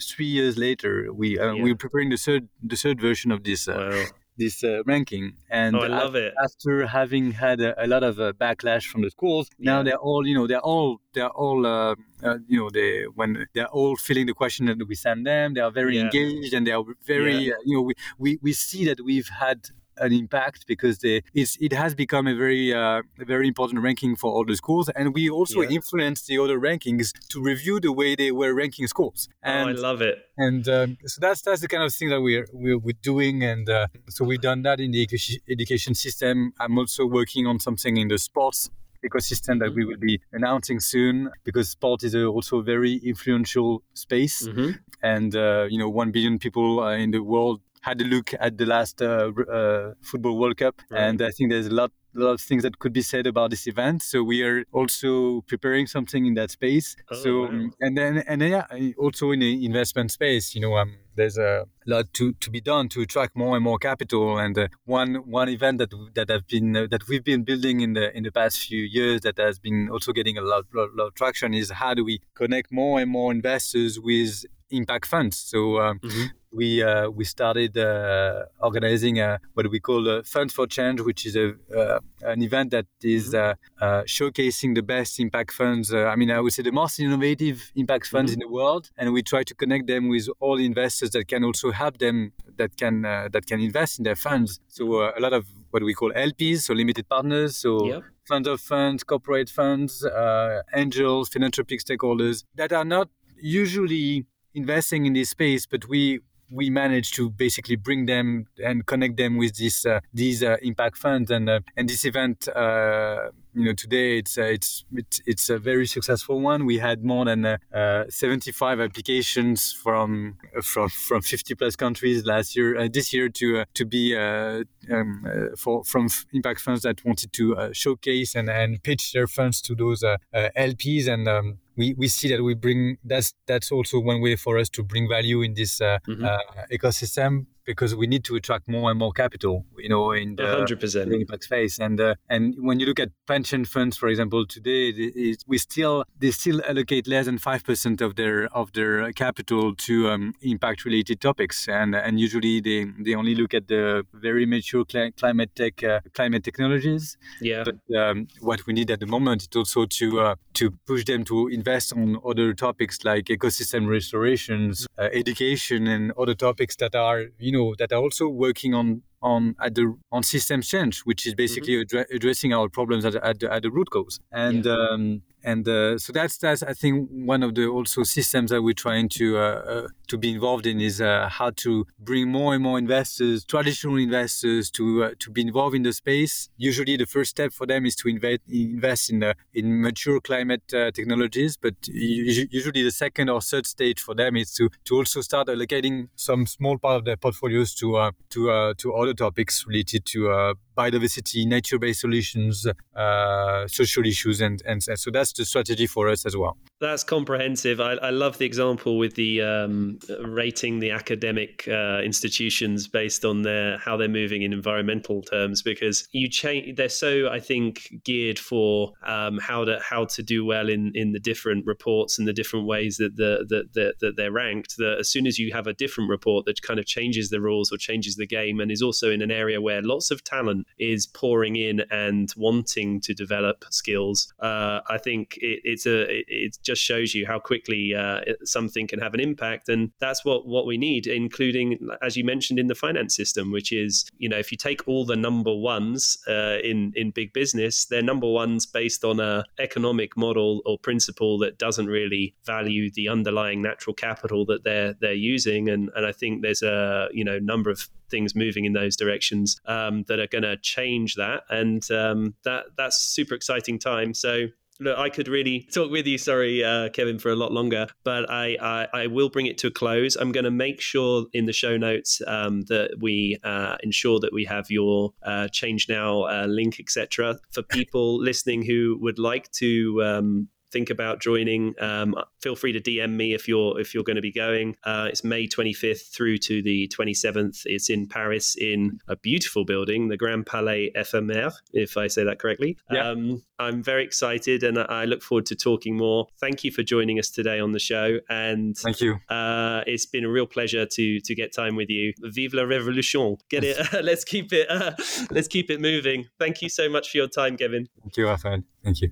three 0.03 0.27
years 0.27 0.59
later, 0.59 1.13
we 1.13 1.39
uh, 1.39 1.53
yeah. 1.53 1.63
we're 1.63 1.77
preparing 1.77 2.11
the 2.11 2.17
third 2.17 2.49
the 2.61 2.75
third 2.75 3.01
version 3.01 3.31
of 3.31 3.45
this 3.45 3.69
uh, 3.69 3.77
wow 3.77 4.05
this 4.37 4.63
uh, 4.65 4.83
ranking. 4.85 5.35
And 5.51 5.77
oh, 5.77 5.81
I 5.81 5.89
love 5.89 6.15
it. 6.15 6.35
After 6.43 6.87
having 6.87 7.33
had 7.33 7.61
a, 7.61 7.85
a 7.85 7.87
lot 7.87 8.03
of 8.03 8.21
uh, 8.21 8.33
backlash 8.33 8.85
from 8.87 9.03
the 9.03 9.11
schools, 9.11 9.49
yeah. 9.59 9.73
now 9.73 9.83
they're 9.83 9.97
all, 9.97 10.27
you 10.27 10.35
know, 10.35 10.47
they're 10.47 10.61
all, 10.61 11.01
they're 11.15 11.29
all, 11.29 11.67
uh, 11.67 11.95
uh, 12.23 12.39
you 12.47 12.59
know, 12.59 12.71
they 12.71 13.05
when 13.15 13.47
they're 13.55 13.69
all 13.69 13.97
filling 13.97 14.27
the 14.27 14.35
question 14.35 14.67
that 14.67 14.87
we 14.89 14.95
send 14.95 15.27
them, 15.27 15.55
they 15.55 15.61
are 15.61 15.71
very 15.71 15.97
yeah. 15.97 16.03
engaged 16.03 16.53
and 16.55 16.67
they 16.67 16.73
are 16.73 16.85
very, 17.05 17.37
yeah. 17.37 17.55
Uh, 17.55 17.57
you 17.65 17.77
know, 17.77 17.83
we, 17.83 17.95
we 18.19 18.39
we 18.43 18.53
see 18.53 18.85
that 18.85 19.01
we've 19.05 19.29
had 19.29 19.69
an 19.99 20.13
impact 20.13 20.67
because 20.67 20.99
they, 20.99 21.23
it 21.35 21.73
has 21.73 21.95
become 21.95 22.27
a 22.27 22.35
very 22.35 22.73
uh, 22.73 23.03
a 23.21 23.25
very 23.25 23.49
important 23.49 23.83
ranking 23.83 24.17
for 24.17 24.33
all 24.33 24.45
the 24.45 24.57
schools, 24.57 24.89
and 24.91 25.15
we 25.15 25.29
also 25.29 25.61
yeah. 25.63 25.71
influence 25.71 26.23
the 26.23 26.39
other 26.39 26.59
rankings 26.59 27.13
to 27.29 27.43
review 27.43 27.81
the 27.81 27.93
way 27.93 28.15
they 28.15 28.33
were 28.33 28.55
ranking 28.55 28.87
schools. 28.87 29.29
And, 29.43 29.69
oh, 29.69 29.73
I 29.73 29.75
love 29.75 30.03
it. 30.03 30.19
And 30.37 30.69
um, 30.69 30.99
so 31.07 31.19
that's 31.21 31.43
that's 31.43 31.61
the 31.61 31.69
kind 31.69 31.83
of 31.83 31.93
thing 31.93 32.11
that 32.11 32.21
we're 32.21 32.47
we're, 32.53 32.79
we're 32.79 33.01
doing, 33.03 33.43
and 33.43 33.69
uh, 33.69 33.87
so 34.09 34.25
we've 34.25 34.41
done 34.41 34.63
that 34.63 34.81
in 34.81 34.91
the 34.91 35.09
education 35.49 35.95
system. 35.95 36.53
I'm 36.61 36.79
also 36.79 37.07
working 37.07 37.47
on 37.47 37.59
something 37.61 37.97
in 37.97 38.09
the 38.09 38.19
sports 38.19 38.71
ecosystem 39.05 39.61
that 39.61 39.75
we 39.75 39.85
will 39.85 39.99
be 39.99 40.21
announcing 40.33 40.81
soon 40.81 41.31
because 41.45 41.71
sport 41.71 42.03
is 42.03 42.15
a, 42.15 42.25
also 42.25 42.59
a 42.59 42.63
very 42.63 42.95
influential 43.05 43.83
space 43.95 44.47
mm-hmm. 44.47 44.73
and 45.03 45.37
uh, 45.37 45.67
you 45.69 45.79
know 45.79 45.89
1 45.89 46.11
billion 46.11 46.39
people 46.39 46.81
uh, 46.81 46.97
in 46.97 47.11
the 47.11 47.21
world 47.21 47.61
had 47.87 48.01
a 48.01 48.05
look 48.05 48.35
at 48.41 48.59
the 48.59 48.67
last 48.67 49.01
uh, 49.01 49.31
uh, 49.59 49.95
football 50.03 50.37
World 50.41 50.57
Cup, 50.57 50.83
right. 50.91 51.05
and 51.05 51.23
I 51.23 51.31
think 51.31 51.51
there's 51.51 51.69
a 51.69 51.75
lot 51.83 51.93
lot 52.19 52.33
of 52.33 52.41
things 52.41 52.63
that 52.63 52.79
could 52.79 52.95
be 52.95 53.03
said 53.03 53.27
about 53.27 53.51
this 53.51 53.67
event. 53.67 54.03
So 54.03 54.23
we 54.23 54.43
are 54.43 54.65
also 54.73 55.43
preparing 55.43 55.87
something 55.87 56.25
in 56.25 56.35
that 56.35 56.51
space. 56.51 56.97
Oh, 57.11 57.17
so 57.23 57.31
wow. 57.43 57.71
and 57.81 57.97
then 57.97 58.19
and 58.27 58.41
then 58.41 58.51
yeah, 58.51 58.93
also 58.99 59.31
in 59.31 59.41
the 59.41 59.65
investment 59.65 60.11
space, 60.11 60.55
you 60.55 60.61
know, 60.61 60.77
um, 60.77 60.97
there's 61.15 61.39
a 61.39 61.67
lot 61.87 62.13
to, 62.15 62.33
to 62.33 62.51
be 62.51 62.61
done 62.61 62.89
to 62.91 63.03
attract 63.03 63.37
more 63.37 63.55
and 63.57 63.65
more 63.65 63.79
capital. 63.79 64.39
And 64.39 64.59
uh, 64.59 64.69
one 64.85 65.17
one 65.41 65.49
event 65.49 65.79
that 65.79 65.93
that 66.15 66.29
have 66.31 66.47
been 66.47 66.77
uh, 66.77 66.87
that 66.91 67.07
we've 67.09 67.25
been 67.25 67.45
building 67.45 67.81
in 67.81 67.93
the 67.93 68.17
in 68.17 68.23
the 68.25 68.33
past 68.33 68.59
few 68.59 68.83
years 68.83 69.21
that 69.21 69.39
has 69.39 69.59
been 69.59 69.89
also 69.93 70.13
getting 70.13 70.37
a 70.39 70.43
lot, 70.43 70.65
lot, 70.75 70.89
lot 70.95 71.07
of 71.09 71.15
traction 71.15 71.55
is 71.55 71.71
how 71.71 71.95
do 71.95 72.05
we 72.05 72.21
connect 72.35 72.73
more 72.73 72.99
and 73.01 73.11
more 73.11 73.31
investors 73.31 74.01
with 74.01 74.45
impact 74.71 75.07
funds. 75.07 75.37
So 75.39 75.81
um, 75.81 76.01
mm-hmm 76.01 76.27
we 76.57 76.83
uh, 76.83 77.11
we 77.11 77.25
started 77.25 77.77
uh, 77.77 78.47
organizing 78.61 79.21
a, 79.21 79.39
what 79.55 79.71
we 79.71 79.79
call 79.79 80.09
a 80.09 80.25
Funds 80.25 80.53
for 80.55 80.67
Change, 80.67 81.01
which 81.03 81.27
is 81.27 81.37
a 81.37 81.55
uh, 81.77 82.01
an 82.23 82.43
event 82.43 82.71
that 82.71 82.87
is 83.03 83.35
mm-hmm. 83.35 83.85
uh, 83.85 84.03
showcasing 84.05 84.75
the 84.75 84.83
best 84.83 85.21
impact 85.21 85.53
funds. 85.53 85.93
I 85.93 86.17
mean, 86.17 86.31
I 86.31 86.41
would 86.41 86.53
say 86.53 86.63
the 86.63 86.73
most 86.73 86.99
innovative 86.99 87.71
impact 87.77 88.07
funds 88.07 88.33
mm-hmm. 88.33 88.43
in 88.43 88.49
the 88.49 88.53
world, 88.53 88.91
and 88.97 89.13
we 89.13 89.23
try 89.23 89.43
to 89.45 89.55
connect 89.55 89.87
them 89.87 90.09
with 90.09 90.29
all 90.41 90.59
investors 90.59 91.11
that 91.11 91.29
can 91.29 91.45
also 91.45 91.71
help 91.71 91.99
them 91.99 92.33
that 92.57 92.77
can 92.77 93.03
that 93.03 93.45
can 93.47 93.61
invest 93.61 93.99
in 93.99 94.05
their 94.05 94.17
funds. 94.17 94.61
So 94.69 94.85
a 95.19 95.21
lot 95.21 95.35
of 95.35 95.45
what 95.71 95.83
we 95.83 95.93
call 95.93 96.11
LPs, 96.13 96.61
so 96.61 96.73
limited 96.73 97.07
partners, 97.09 97.57
so 97.57 97.85
yep. 97.87 98.03
fund 98.27 98.47
of 98.47 98.61
funds, 98.61 99.05
corporate 99.05 99.51
funds, 99.51 100.05
uh, 100.05 100.63
angels, 100.75 101.29
philanthropic 101.29 101.81
stakeholders 101.81 102.45
that 102.55 102.73
are 102.73 102.85
not 102.85 103.09
usually 103.39 104.25
investing 104.55 105.05
in 105.05 105.13
this 105.13 105.31
space, 105.31 105.67
but 105.67 105.87
we 105.87 106.21
we 106.51 106.71
managed 106.71 107.15
to 107.15 107.31
basically 107.31 107.77
bring 107.77 108.07
them 108.07 108.47
and 108.65 108.87
connect 108.87 109.17
them 109.17 109.37
with 109.37 109.57
this 109.57 109.85
uh, 109.87 110.01
these 110.13 110.43
uh, 110.43 110.57
impact 110.63 110.97
funds 110.97 111.31
and 111.31 111.49
uh, 111.49 111.61
and 111.77 111.89
this 111.89 112.05
event 112.05 112.49
uh, 112.49 113.31
you 113.55 113.65
know 113.65 113.73
today 113.73 114.19
it's 114.19 114.39
uh, 114.39 114.43
it's 114.43 114.85
it's 114.93 115.21
it's 115.27 115.51
a 115.51 115.59
very 115.59 115.87
successful 115.87 116.41
one. 116.41 116.67
We 116.67 116.79
had 116.79 117.05
more 117.05 117.25
than 117.25 117.45
uh, 117.45 117.57
uh 117.75 118.05
75 118.09 118.81
applications 118.81 119.73
from 119.73 120.37
from 120.63 120.89
from 120.89 121.23
50 121.23 121.55
plus 121.55 121.77
countries 121.77 122.25
last 122.25 122.57
year, 122.57 122.89
this 122.89 123.13
year 123.13 123.29
to 123.29 123.65
to 123.75 123.85
be 123.85 124.17
um, 124.17 125.53
for 125.57 125.85
from 125.85 126.09
impact 126.33 126.61
funds 126.61 126.83
that 126.83 127.05
wanted 127.05 127.33
to 127.33 127.71
showcase 127.73 128.35
and, 128.35 128.49
and 128.49 128.83
pitch 128.83 129.13
their 129.13 129.27
funds 129.27 129.61
to 129.63 129.75
those 129.75 130.05
LPs 130.35 131.09
and. 131.09 131.29
Um, 131.29 131.59
we, 131.77 131.95
we 131.95 132.09
see 132.09 132.29
that 132.29 132.43
we 132.43 132.55
bring 132.55 132.99
that's 133.05 133.35
that's 133.47 133.71
also 133.71 134.01
one 134.01 134.21
way 134.21 134.37
for 134.37 134.59
us 134.59 134.69
to 134.71 134.83
bring 134.83 135.09
value 135.09 135.43
in 135.43 135.55
this 135.55 135.79
mm-hmm. 135.81 136.25
ecosystem 136.73 137.47
because 137.67 137.95
we 137.95 138.07
need 138.07 138.25
to 138.25 138.37
attract 138.37 138.69
more 138.69 138.91
and 138.91 138.99
more 138.99 139.13
capital, 139.13 139.67
you 139.77 139.89
know, 139.89 140.13
in 140.13 140.37
the 140.37 140.43
100%. 140.43 141.13
impact 141.13 141.45
space. 141.45 141.79
And 141.79 142.01
uh, 142.01 142.15
and 142.31 142.55
when 142.59 142.81
you 142.81 142.87
look 142.87 143.01
at 143.01 143.11
pension 143.27 143.65
funds, 143.65 143.97
for 143.97 144.09
example, 144.09 144.47
today 144.47 144.91
it, 144.91 145.45
we 145.47 145.59
still 145.59 146.05
they 146.19 146.31
still 146.31 146.63
allocate 146.67 147.07
less 147.07 147.27
than 147.27 147.39
five 147.39 147.65
percent 147.65 148.01
of 148.01 148.17
their 148.17 148.47
of 148.55 148.73
their 148.73 149.13
capital 149.13 149.75
to 149.75 150.11
um, 150.11 150.35
impact 150.43 150.85
related 150.85 151.21
topics, 151.21 151.69
and 151.69 151.95
and 151.95 152.21
usually 152.21 152.61
they 152.61 152.87
they 153.05 153.15
only 153.15 153.35
look 153.35 153.53
at 153.53 153.69
the 153.69 154.05
very 154.15 154.47
mature 154.47 154.85
cl- 154.89 155.11
climate 155.13 155.51
tech 155.55 155.83
uh, 155.83 156.01
climate 156.15 156.45
technologies. 156.45 157.17
Yeah. 157.41 157.65
But 157.65 157.79
um, 157.97 158.29
what 158.41 158.67
we 158.67 158.73
need 158.73 158.91
at 158.91 159.01
the 159.01 159.07
moment 159.07 159.43
is 159.43 159.57
also 159.57 159.87
to 159.87 160.21
uh, 160.21 160.35
to 160.55 160.71
push 160.87 161.05
them 161.05 161.25
to 161.25 161.49
invest 161.49 161.93
on 161.93 162.19
other 162.25 162.55
topics 162.55 163.05
like 163.05 163.27
ecosystem 163.27 163.89
restorations, 163.89 164.87
uh, 164.99 165.09
education, 165.13 165.87
and 165.87 166.13
other 166.17 166.35
topics 166.35 166.77
that 166.77 166.95
are 166.95 167.25
you 167.39 167.53
know 167.53 167.56
know 167.57 167.75
that 167.79 167.93
are 167.93 168.03
also 168.07 168.29
working 168.29 168.75
on 168.75 169.03
on 169.23 169.57
at 169.61 169.75
the 169.75 169.85
on 170.13 170.23
system 170.23 170.63
change, 170.63 171.01
which 171.01 171.27
is 171.27 171.35
basically 171.35 171.75
mm-hmm. 171.75 171.97
addre- 171.97 172.11
addressing 172.17 172.53
our 172.53 172.69
problems 172.69 173.05
at, 173.05 173.15
at, 173.17 173.41
the, 173.41 173.53
at 173.53 173.63
the 173.63 173.71
root 173.71 173.91
cause. 173.91 174.21
And 174.31 174.65
yeah. 174.65 174.89
um, 174.91 175.23
and 175.47 175.67
uh, 175.69 175.97
so 175.97 176.13
that's 176.13 176.37
that's 176.39 176.65
I 176.65 176.73
think 176.73 177.09
one 177.09 177.45
of 177.45 177.55
the 177.55 177.67
also 177.69 178.03
systems 178.03 178.51
that 178.51 178.63
we're 178.63 178.75
trying 178.75 179.09
to 179.11 179.39
uh, 179.39 179.41
uh, 179.41 179.89
to 180.09 180.19
be 180.19 180.33
involved 180.33 180.67
in 180.67 180.81
is 180.81 181.01
uh, 181.01 181.29
how 181.31 181.51
to 181.51 181.87
bring 182.01 182.29
more 182.29 182.55
and 182.55 182.63
more 182.65 182.79
investors, 182.79 183.45
traditional 183.45 183.97
investors, 183.97 184.73
to 184.73 185.05
uh, 185.05 185.11
to 185.21 185.31
be 185.31 185.43
involved 185.43 185.77
in 185.77 185.85
the 185.85 185.93
space. 185.93 186.49
Usually, 186.57 186.97
the 186.97 187.07
first 187.07 187.31
step 187.31 187.53
for 187.53 187.65
them 187.65 187.87
is 187.87 187.95
to 187.97 188.09
invest 188.09 188.41
invest 188.49 189.11
in 189.11 189.23
uh, 189.23 189.35
in 189.55 189.81
mature 189.81 190.21
climate 190.21 190.67
technologies, 190.67 191.57
but 191.57 191.75
usually 191.87 192.83
the 192.83 192.91
second 192.91 193.31
or 193.31 193.41
third 193.41 193.67
stage 193.67 194.01
for 194.01 194.17
them 194.17 194.35
is 194.35 194.53
to 194.55 194.69
to 194.87 194.97
also 194.97 195.21
start 195.21 195.47
allocating 195.47 196.09
some 196.17 196.45
small 196.47 196.77
part 196.77 196.97
of 196.97 197.05
their 197.05 197.17
portfolios 197.17 197.73
to 197.77 198.11
to 198.31 198.75
to 198.77 198.95
other 198.95 199.15
topics 199.15 199.65
related 199.69 200.05
to 200.07 200.57
biodiversity, 200.77 201.47
nature-based 201.47 202.01
solutions, 202.01 202.67
uh, 202.95 203.67
social 203.67 204.07
issues, 204.07 204.41
and, 204.41 204.63
and 204.67 204.83
so 204.83 205.11
that's 205.11 205.33
the 205.33 205.45
strategy 205.45 205.87
for 205.87 206.09
us 206.09 206.27
as 206.27 206.37
well. 206.37 206.57
That's 206.81 207.03
comprehensive. 207.05 207.81
I, 207.81 207.93
I 207.95 208.11
love 208.11 208.39
the 208.39 208.45
example 208.45 208.99
with 208.99 209.15
the 209.15 209.41
um, 209.43 209.99
rating 210.25 210.81
the 210.81 210.91
academic 210.91 211.67
uh, 211.69 212.01
institutions 212.05 212.87
based 212.87 213.25
on 213.25 213.43
their 213.43 213.79
how 213.79 213.97
they're 213.97 214.09
moving 214.09 214.43
in 214.43 214.53
environmental 214.53 215.23
terms 215.23 215.63
because 215.63 216.07
you 216.13 216.29
change. 216.29 216.77
They're 216.77 216.89
so 216.89 217.31
I 217.31 217.41
think 217.41 218.03
geared 218.05 218.39
for 218.39 218.93
um, 219.05 219.39
how 219.39 219.65
to 219.65 219.81
how 219.83 220.05
to 220.05 220.23
do 220.23 220.45
well 220.45 220.69
in 220.69 220.93
in 220.95 221.13
the 221.13 221.21
different 221.21 221.67
reports 221.67 222.19
and 222.19 222.29
the 222.29 222.33
different 222.35 222.67
ways 222.67 222.99
that 222.99 223.17
the 223.17 223.47
that, 223.49 223.73
that, 223.75 223.95
that 224.01 224.17
they're 224.17 224.33
ranked. 224.33 224.77
That 224.77 224.99
as 225.01 225.09
soon 225.09 225.27
as 225.27 225.39
you 225.39 225.53
have 225.53 225.67
a 225.67 225.73
different 225.73 226.11
report 226.11 226.45
that 226.45 226.61
kind 226.61 226.79
of 226.79 226.87
changes 226.87 227.31
the 227.31 227.41
rules 227.41 227.73
or 227.73 227.79
changes 227.79 228.17
the 228.17 228.27
game 228.27 228.61
and 228.61 228.71
is 228.71 228.83
also 228.83 229.11
in 229.11 229.23
an 229.23 229.31
area 229.31 229.61
where 229.61 229.81
lots 229.83 230.11
of 230.11 230.23
talent 230.25 230.66
is 230.79 231.07
pouring 231.07 231.57
in 231.57 231.81
and 231.91 232.33
wanting 232.37 233.01
to 233.01 233.15
develop 233.15 233.65
skills, 233.71 234.33
uh, 234.41 234.81
I 234.89 234.99
think 234.99 235.37
it, 235.39 235.61
it's 235.65 235.87
a 235.87 236.03
it, 236.03 236.25
it, 236.29 236.59
just 236.63 236.83
shows 236.83 237.15
you 237.15 237.27
how 237.27 237.39
quickly 237.39 237.95
uh, 237.95 238.21
something 238.45 238.87
can 238.87 238.99
have 238.99 239.15
an 239.15 239.21
impact, 239.21 239.69
and 239.69 239.91
that's 239.99 240.25
what 240.25 240.47
what 240.47 240.67
we 240.67 240.77
need, 240.77 241.07
including 241.07 241.79
as 242.03 242.17
you 242.17 242.25
mentioned 242.25 242.59
in 242.59 242.67
the 242.67 242.75
finance 242.75 243.15
system, 243.15 243.53
which 243.53 243.73
is 243.73 244.09
you 244.19 244.29
know 244.29 244.39
if 244.39 244.51
you 244.51 244.59
take 244.59 244.87
all 244.89 245.05
the 245.05 245.17
number 245.17 245.55
ones 245.55 246.19
uh, 246.29 246.59
in 246.63 246.93
in 246.97 247.11
big 247.11 247.33
business, 247.33 247.87
they're 247.87 248.03
number 248.03 248.29
ones 248.29 248.67
based 248.67 249.05
on 249.05 249.21
a 249.21 249.45
economic 249.59 250.17
model 250.17 250.63
or 250.67 250.79
principle 250.79 251.39
that 251.39 251.59
doesn't 251.59 251.87
really 251.87 252.35
value 252.45 252.91
the 252.93 253.09
underlying 253.09 253.63
natural 253.63 253.95
capital 253.95 254.45
that 254.47 254.65
they're 254.65 254.95
they're 255.01 255.13
using, 255.13 255.69
and 255.69 255.91
and 255.97 256.07
I 256.07 256.13
think 256.13 256.43
there's 256.43 256.63
a 256.63 257.09
you 257.13 257.25
know 257.25 257.39
number 257.39 257.71
of 257.71 257.89
things 258.11 258.35
moving 258.35 258.65
in 258.65 258.73
those 258.73 258.97
directions 258.97 259.61
um, 259.67 260.05
that 260.09 260.19
are 260.19 260.27
going 260.27 260.43
to 260.43 260.57
change 260.59 261.15
that, 261.15 261.43
and 261.51 261.89
um, 261.91 262.35
that 262.45 262.67
that's 262.77 262.99
super 262.99 263.35
exciting 263.35 263.79
time. 263.79 264.15
So 264.15 264.49
look, 264.81 264.99
I 264.99 265.09
could 265.09 265.29
really 265.29 265.67
talk 265.73 265.91
with 265.91 266.07
you, 266.07 266.19
sorry, 266.19 266.63
uh, 266.63 266.89
Kevin, 266.91 267.19
for 267.19 267.31
a 267.31 267.37
lot 267.37 267.53
longer, 267.53 267.87
but 268.05 268.31
I, 268.31 268.57
I, 268.61 268.89
I, 269.03 269.07
will 269.07 269.29
bring 269.29 269.47
it 269.47 269.59
to 269.59 269.69
a 269.69 269.71
close. 269.71 270.17
I'm 270.17 270.33
going 270.33 270.45
to 270.45 270.51
make 270.51 270.81
sure 270.81 271.27
in 271.33 271.47
the 271.47 271.53
show 271.53 271.77
notes 271.77 272.21
um, 272.27 272.63
that 272.63 272.97
we 273.01 273.39
uh, 273.45 273.77
ensure 273.83 274.21
that 274.21 274.33
we 274.33 274.45
have 274.45 274.71
your 274.71 275.13
uh, 275.23 275.49
ChangeNow 275.51 276.45
uh, 276.45 276.47
link, 276.47 276.79
etc., 276.81 277.39
for 277.51 277.63
people 277.63 278.19
listening 278.23 278.65
who 278.65 278.99
would 279.01 279.19
like 279.19 279.51
to 279.53 280.03
um, 280.03 280.49
think 280.77 280.91
about 280.91 281.23
joining, 281.23 281.75
um, 281.81 282.15
feel 282.43 282.55
free 282.55 282.73
to 282.73 282.81
DM 282.81 283.13
me 283.13 283.33
if 283.33 283.49
you're 283.49 283.81
if 283.81 283.95
you're 283.95 284.05
going 284.05 284.17
to 284.17 284.23
be 284.23 284.33
going. 284.33 284.77
Uh, 284.85 285.09
it's 285.11 285.25
May 285.25 285.49
25th 285.49 286.13
through 286.15 286.37
to 286.49 286.63
the 286.63 286.87
27th. 286.89 287.63
It's 287.65 287.89
in 287.89 288.07
Paris 288.07 288.55
in 288.57 288.99
a 289.09 289.17
beautiful 289.17 289.65
building, 289.65 290.09
the 290.09 290.19
Grand 290.19 290.45
Palais 290.45 290.91
Éphémère, 290.95 291.55
if 291.73 291.97
I 291.97 292.09
say 292.09 292.25
that 292.25 292.39
correctly. 292.39 292.77
Yeah. 292.91 293.09
Um, 293.09 293.43
I'm 293.59 293.83
very 293.83 294.05
excited 294.05 294.63
and 294.63 294.79
I 294.79 295.07
look 295.07 295.23
forward 295.23 295.47
to 295.47 295.57
talking 295.57 295.97
more. 295.97 296.27
Thank 296.39 296.63
you 296.63 296.71
for 296.71 296.83
joining 296.83 297.19
us 297.19 297.31
today 297.31 297.59
on 297.59 297.73
the 297.73 297.79
show. 297.79 298.19
And 298.29 298.77
thank 298.77 299.01
you. 299.01 299.17
Uh, 299.31 299.81
it's 299.87 300.05
been 300.05 300.25
a 300.25 300.31
real 300.31 300.47
pleasure 300.47 300.85
to 300.85 301.21
to 301.21 301.35
get 301.35 301.55
time 301.55 301.75
with 301.75 301.89
you. 301.89 302.13
Vive 302.21 302.53
la 302.53 302.65
révolution! 302.65 303.39
Get 303.49 303.65
it? 303.65 303.79
let's 304.05 304.25
keep 304.25 304.53
it. 304.53 304.71
Uh, 304.71 304.93
let's 305.31 305.49
keep 305.49 305.71
it 305.71 305.81
moving. 305.81 306.27
Thank 306.39 306.61
you 306.61 306.69
so 306.69 306.91
much 306.91 307.11
for 307.11 307.17
your 307.17 307.29
time, 307.29 307.57
Kevin. 307.57 307.89
Thank 308.03 308.19
you, 308.19 308.27
Raphael. 308.27 308.63
Thank 308.85 309.01
you. 309.01 309.11